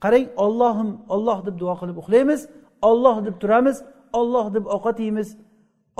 Qarang 0.02 0.26
ollohim 0.44 0.90
olloh 1.14 1.38
deb 1.46 1.56
duo 1.60 1.74
qilib 1.80 1.96
uxlaymiz. 2.02 2.40
Olloh 2.90 3.16
deb 3.26 3.34
turamiz. 3.42 3.76
Olloh 4.12 4.46
deb 4.54 4.64
ovqat 4.74 4.98
yeymiz. 5.04 5.28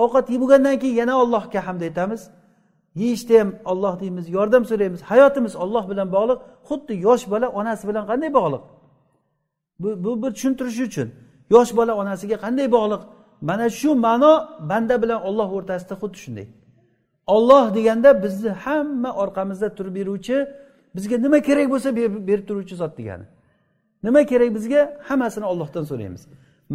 Ovqat 0.03 0.27
yeb 0.33 0.41
bo'lgandan 0.43 0.77
keyin 0.83 0.97
yana 1.03 1.15
allohga 1.23 1.61
hamd 1.67 1.83
aytamiz. 1.89 2.23
Yeyishda 3.03 3.35
ham 3.41 3.51
olloh 3.71 3.95
deymiz 4.01 4.27
yordam 4.37 4.65
so'raymiz. 4.71 5.01
Hayotimiz 5.11 5.55
olloh 5.63 5.85
bilan 5.91 6.09
bog'liq 6.17 6.39
xuddi 6.69 6.95
yosh 7.07 7.25
bola 7.33 7.49
onasi 7.61 7.85
bilan 7.89 8.05
qanday 8.11 8.31
bog'liq? 8.39 8.63
Bu 9.83 9.89
bu 10.05 10.11
bir 10.23 10.31
tushuntirish 10.35 10.81
uchun. 10.89 11.09
Yosh 11.55 11.71
bola 11.79 11.93
onasiga 12.03 12.37
qanday 12.45 12.67
bog'liq? 12.77 13.03
Mana 13.49 13.67
shu 13.81 13.91
ma'no 14.07 14.33
banda 14.71 14.95
bilan 15.03 15.21
olloh 15.29 15.49
o'rtasida 15.57 15.95
xuddi 16.03 16.19
shunday. 16.25 16.47
Olloh 17.35 17.65
deganda 17.77 18.11
bizni 18.25 18.51
hamma 18.65 19.11
orqamizda 19.23 19.69
turib 19.77 19.95
beruvchi 19.99 20.37
bizga 20.97 21.17
nima 21.25 21.39
kerak 21.49 21.67
bo'lsa 21.73 21.89
berib 22.29 22.45
turuvchi 22.49 22.75
zot 22.83 22.93
degani. 22.99 23.27
Nima 24.07 24.21
kerak 24.31 24.51
bizga? 24.57 24.81
Hammasini 25.09 25.47
ollohdan 25.53 25.85
so'raymiz. 25.91 26.23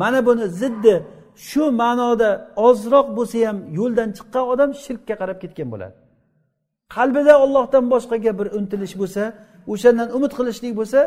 Mana 0.02 0.20
buni 0.28 0.46
ziddi 0.62 0.96
shu 1.48 1.64
ma'noda 1.82 2.30
ozroq 2.68 3.08
bo'lsa 3.18 3.38
ham 3.48 3.58
yo'ldan 3.80 4.10
chiqqan 4.18 4.46
odam 4.54 4.70
shirkka 4.86 5.14
qarab 5.22 5.38
ketgan 5.44 5.68
bo'ladi. 5.74 5.96
Qalbida 6.96 7.34
ollohdan 7.44 7.86
boshqaga 7.94 8.32
bir 8.40 8.48
intilish 8.60 8.96
bo'lsa 9.02 9.24
o'shandan 9.74 10.08
umid 10.18 10.32
qilishlik 10.38 10.74
bo'lsa 10.80 11.00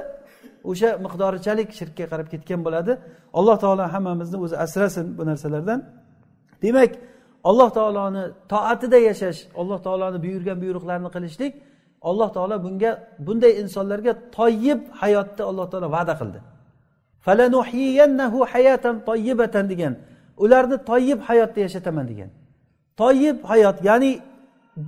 o'sha 0.70 0.90
miqdorichalik 1.04 1.68
shirkka 1.78 2.04
qarab 2.12 2.28
ketgan 2.32 2.60
bo'ladi. 2.66 2.92
Alloh 3.38 3.56
taolo 3.64 3.84
hammamizni 3.94 4.38
o'zi 4.44 4.56
asrasin 4.64 5.06
bu 5.18 5.22
narsalardan. 5.30 5.78
Demak 6.62 6.92
alloh 7.50 7.70
taoloni 7.78 8.24
toatida 8.52 8.98
yashash 9.08 9.38
alloh 9.60 9.78
taoloni 9.86 10.18
buyurgan 10.24 10.58
buyruqlarini 10.62 11.10
qilishlik 11.16 11.52
alloh 12.08 12.28
taolo 12.36 12.56
bunga 12.66 12.90
bunday 13.26 13.52
insonlarga 13.62 14.12
toyib 14.38 14.80
hayotni 15.00 15.42
alloh 15.50 15.66
taolo 15.72 15.88
va'da 15.96 16.14
qildi. 16.20 16.40
Degan 19.72 19.94
ularni 20.44 20.76
toyib 20.90 21.20
hayotda 21.28 21.60
yashataman 21.66 22.06
degan. 22.10 22.30
Toyib 23.02 23.36
hayot 23.50 23.76
ya'ni 23.88 24.12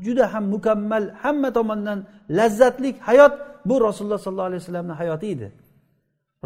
juda 0.04 0.24
ham 0.32 0.44
mukammal 0.54 1.04
hamma 1.22 1.48
tomondan 1.58 1.98
lazzatli 2.38 2.90
hayot 3.08 3.32
bu 3.68 3.74
rasululloh 3.86 4.20
sollallohu 4.26 4.48
alayhi 4.50 4.62
vasallamni 4.62 4.94
hayoti 5.00 5.26
edi. 5.34 5.48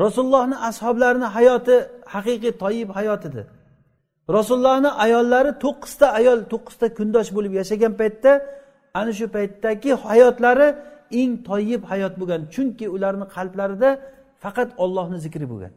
Rasulullohni 0.04 0.56
ashoblarini 0.68 1.28
hayoti 1.36 1.76
haqiqiy 2.14 2.52
toyib 2.62 2.88
hayot 2.98 3.22
edi. 3.28 3.42
Rasulullohni 4.36 4.90
ayollari 5.04 5.50
to'qqizta 5.64 6.06
ayol 6.18 6.38
to'qqizta 6.52 6.86
kundosh 6.98 7.30
bo'lib 7.36 7.52
yashagan 7.60 7.92
paytda 8.00 8.32
ana 9.00 9.12
shu 9.18 9.26
paytdagi 9.36 9.90
hayotlari 10.06 10.68
eng 11.20 11.32
toyib 11.48 11.82
hayot 11.90 12.14
bo'lgan 12.20 12.40
chunki 12.54 12.86
ularni 12.96 13.26
qalblarida 13.36 13.90
faqat 14.42 14.68
ollohni 14.84 15.18
zikri 15.24 15.46
bo'lgan. 15.52 15.72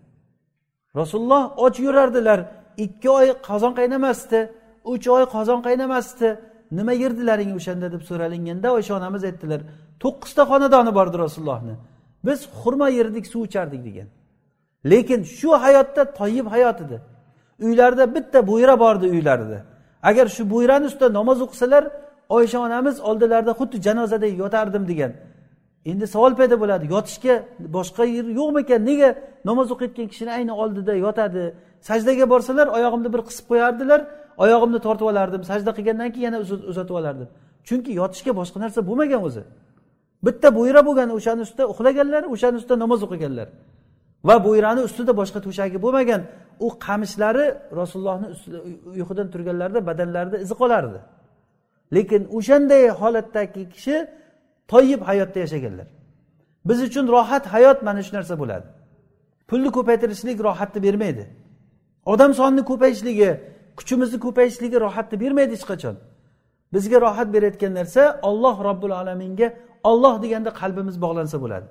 Rasululloh 1.01 1.43
och 1.65 1.75
yurardilar 1.85 2.39
ikki 2.85 3.09
oy 3.09 3.27
qozon 3.49 3.73
qaynamasdi 3.79 4.39
uch 4.85 5.07
oy 5.15 5.23
qozon 5.35 5.59
qaynamasdi. 5.67 6.27
Nima 6.71 6.93
yerdilaring 7.03 7.51
o'shanda 7.59 7.87
deb 7.93 8.01
so'ralinganda 8.09 8.67
oysha 8.77 8.93
onamiz 8.99 9.23
aytdilar 9.29 9.61
to'qqizta 10.03 10.43
xonadoni 10.51 10.91
bordi 10.99 11.17
rasulullohni. 11.23 11.75
Biz 12.27 12.39
xurmo 12.59 12.87
yerdik 12.99 13.25
suv 13.33 13.41
ichardik 13.47 13.81
degan. 13.87 14.07
Lekin 14.91 15.21
shu 15.37 15.49
hayotda 15.65 16.01
toyib 16.19 16.47
hayot 16.55 16.77
edi. 16.85 16.97
Uylarida 17.65 18.15
bitta 18.15 18.39
bo'yra 18.51 18.75
bordi 18.83 19.05
uylarida 19.15 19.59
agar 20.09 20.27
shu 20.35 20.43
bo'yrani 20.53 20.85
ustida 20.89 21.07
namoz 21.19 21.39
o'qisalar 21.45 21.83
oysha 22.37 22.59
onamiz 22.67 22.95
oldilarida 23.09 23.53
xuddi 23.59 23.77
janozada 23.87 24.27
yotardim 24.41 24.83
degan. 24.91 25.11
Endi 25.91 26.05
savol 26.07 26.33
paydo 26.39 26.55
bo'ladi 26.63 26.85
yotishga 26.95 27.35
boshqa 27.77 28.03
yer 28.15 28.25
yo'qmikan? 28.39 28.81
Nega 28.89 29.09
namoz 29.49 29.67
o'qiyotgan 29.73 30.07
kishini 30.11 30.31
ayni 30.37 30.53
oldida 30.61 30.93
yotadi? 31.05 31.43
Sajdaga 31.87 32.25
borsalar 32.33 32.67
oyog'imni 32.77 33.09
bir 33.15 33.21
qisib 33.27 33.45
qo'yardilar 33.51 34.01
oyog'imni 34.43 34.79
tortib 34.85 35.07
olardim. 35.11 35.41
Sajda 35.51 35.71
qilgandan 35.77 36.09
keyin 36.13 36.25
yana 36.27 36.39
uzatib 36.71 36.95
olardim. 36.99 37.27
Chunki 37.67 37.91
yotishga 38.01 38.31
boshqa 38.39 38.57
narsa 38.63 38.79
bo'lmagan 38.89 39.21
o'zi. 39.27 39.43
Bitta 40.25 40.47
bo'yra 40.57 40.81
bo'lgan 40.87 41.09
o'shani 41.17 41.41
ustida 41.47 41.63
uxlaganlar 41.73 42.23
o'shani 42.33 42.55
ustida 42.61 42.75
namoz 42.83 42.99
o'qiganlar. 43.07 43.47
Va 44.27 44.35
bo'yrani 44.47 44.81
ustida 44.87 45.13
boshqa 45.19 45.39
to'shagi 45.45 45.77
bo'lmagan 45.85 46.21
u 46.65 46.67
qamishlari 46.85 47.45
rasulullohni 47.79 48.27
uyqudan 48.99 49.27
turganlarida 49.33 49.81
badanlarida 49.89 50.37
izi 50.45 50.55
qolardi. 50.61 50.99
Lekin 51.95 52.21
o'shanday 52.37 52.83
holatdagi 53.01 53.63
kishi 53.73 53.95
toyib 54.71 55.01
hayotda 55.09 55.39
yashaganlar. 55.45 55.87
Biz 56.69 56.79
uchun 56.87 57.05
rohat 57.15 57.45
hayot 57.53 57.77
mana 57.87 58.01
shu 58.05 58.11
narsa 58.17 58.35
bo'ladi. 58.41 58.67
Pulni 59.49 59.69
ko'paytirishlik 59.77 60.37
rohatni 60.47 60.79
bermaydi. 60.87 61.23
Odam 62.05 62.31
sonini 62.39 62.63
ko'payishligi 62.71 63.29
kuchimizni 63.79 64.17
ko'payishligi 64.25 64.77
rohatni 64.85 65.15
bermaydi 65.23 65.53
hech 65.57 65.65
qachon. 65.71 65.95
Bizga 66.73 66.97
rohat 67.05 67.27
berayotgan 67.35 67.73
narsa 67.79 68.01
olloh 68.29 68.55
robbil 68.67 68.93
alaminga 69.01 69.47
olloh 69.89 70.15
deganda 70.23 70.51
qalbimiz 70.61 70.95
bog'lansa 71.05 71.37
bo'ladi. 71.43 71.67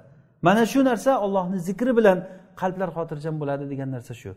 Mana 0.46 0.62
shu 0.72 0.80
narsa 0.90 1.10
ollohni 1.24 1.58
zikri 1.68 1.92
bilan 1.98 2.18
qalblar 2.60 2.88
xotirjam 2.96 3.34
bo'ladi 3.40 3.64
degan 3.72 3.88
narsa 3.96 4.14
shu. 4.22 4.30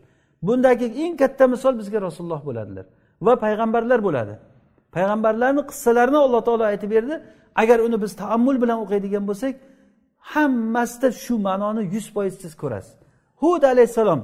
Bundagi 0.46 0.86
eng 1.04 1.14
katta 1.22 1.44
misol 1.54 1.74
bizga 1.80 1.98
rasululloh 2.06 2.42
bo'ladilar 2.48 2.86
va 3.26 3.32
payg'ambarlar 3.44 4.00
bo'ladi. 4.08 4.34
Payg'ambarlarni 4.96 5.62
qissalarini 5.70 6.18
alloh 6.26 6.40
taolo 6.48 6.64
aytib 6.72 6.90
berdi. 6.96 7.14
Agar 7.62 7.78
uni 7.86 7.96
biz 8.04 8.12
taammul 8.22 8.56
bilan 8.62 8.78
o'qiydigan 8.84 9.24
bo'lsak 9.30 9.54
hammasida 10.32 11.08
shu 11.24 11.34
ma'noni 11.48 11.82
yuz 11.94 12.06
foiz 12.14 12.34
siz 12.42 12.52
ko'rasiz. 12.62 12.94
Hud 13.42 13.62
alayhissalom 13.72 14.20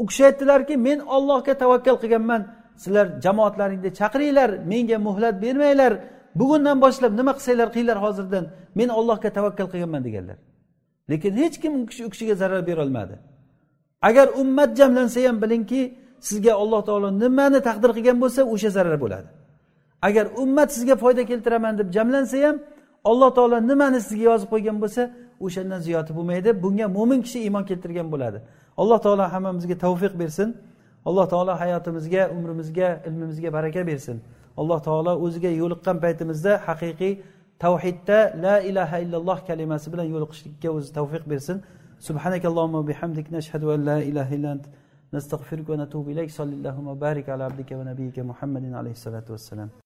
u 0.00 0.02
kishi 0.08 0.22
aytdilarki 0.28 0.74
men 0.86 0.98
ollohga 1.16 1.54
tavakkal 1.62 1.96
qilganman. 2.02 2.42
Sizlar 2.82 3.06
jamoatlaringni 3.24 3.90
chaqiringlar 4.00 4.50
menga 4.72 4.98
muhlat 5.06 5.34
bermanglar. 5.44 5.92
Bugundan 6.40 6.76
boshlab 6.84 7.12
nima 7.20 7.32
qilsanglar 7.38 7.68
qilinglar 7.74 7.98
hozirdan. 8.04 8.44
Men 8.78 8.88
ollohga 8.98 9.30
tavakkal 9.38 9.66
qilganman 9.72 10.02
deganlar. 10.06 10.38
Lekin 11.10 11.32
hech 11.42 11.56
kim 11.62 11.72
u 11.82 11.86
kishi 11.90 12.02
u 12.06 12.10
kishiga 12.12 12.34
zarar 12.42 12.62
berolmadi 12.70 13.16
agar 14.02 14.28
ummat 14.40 14.76
jamlansa 14.76 15.28
ham 15.28 15.42
bilingki 15.42 15.98
sizga 16.20 16.52
alloh 16.62 16.82
taolo 16.88 17.08
nimani 17.22 17.60
taqdir 17.68 17.90
qilgan 17.96 18.18
bo'lsa 18.22 18.40
o'sha 18.54 18.70
zarar 18.76 18.96
bo'ladi. 19.04 19.28
Agar 20.08 20.26
ummat 20.42 20.68
sizga 20.76 20.94
foyda 21.02 21.22
keltiraman 21.30 21.74
deb 21.80 21.88
jamlansa 21.96 22.36
ham 22.46 22.56
alloh 23.10 23.30
taolo 23.36 23.58
nimani 23.70 24.00
sizga 24.06 24.24
yozib 24.30 24.48
qo'ygan 24.54 24.76
bo'lsa 24.82 25.02
o'shandan 25.46 25.80
ziyodi 25.86 26.10
bo'lmaydi. 26.16 26.50
Bunga 26.64 26.86
mo'min 26.96 27.20
kishi 27.26 27.38
iymon 27.46 27.64
keltirgan 27.70 28.08
bo'ladi. 28.14 28.38
alloh 28.81 28.97
taolo 29.05 29.23
hammamizga 29.33 29.75
tavfiq 29.85 30.13
bersin 30.21 30.49
alloh 31.09 31.25
taolo 31.33 31.53
hayotimizga 31.61 32.21
umrimizga 32.35 32.87
ilmimizga 33.07 33.49
baraka 33.57 33.81
bersin 33.89 34.17
alloh 34.61 34.79
taolo 34.87 35.11
o'ziga 35.25 35.49
yo'liqqan 35.61 35.97
paytimizda 36.03 36.51
haqiqiy 36.67 37.13
tavhidda 37.63 38.19
la 38.45 38.55
ilaha 38.69 38.97
illalloh 39.03 39.37
kalimasi 39.47 39.87
bilan 39.93 40.07
yo'liqishlikka 40.13 40.69
o'zi 40.77 40.89
tavfiq 40.97 41.25
bersin 41.33 41.59
سبحانك 42.09 42.43
اللهم 42.51 42.75
وبحمدك 42.81 43.27
نشهد 43.37 43.63
أن 43.75 43.79
لا 43.89 43.97
إله 44.09 44.27
إلا 44.35 44.49
أنت 44.55 44.65
نستغفرك 45.15 45.67
ونتوب 45.71 46.05
إليك 46.13 46.29
صلى 46.39 46.53
الله 46.57 46.75
وبارك 46.91 47.25
على 47.33 47.43
عبدك 47.47 47.71
ونبيك 47.79 48.17
محمد 48.31 48.63
عليه 48.79 48.93
الصلاة 48.99 49.27
والسلام 49.33 49.69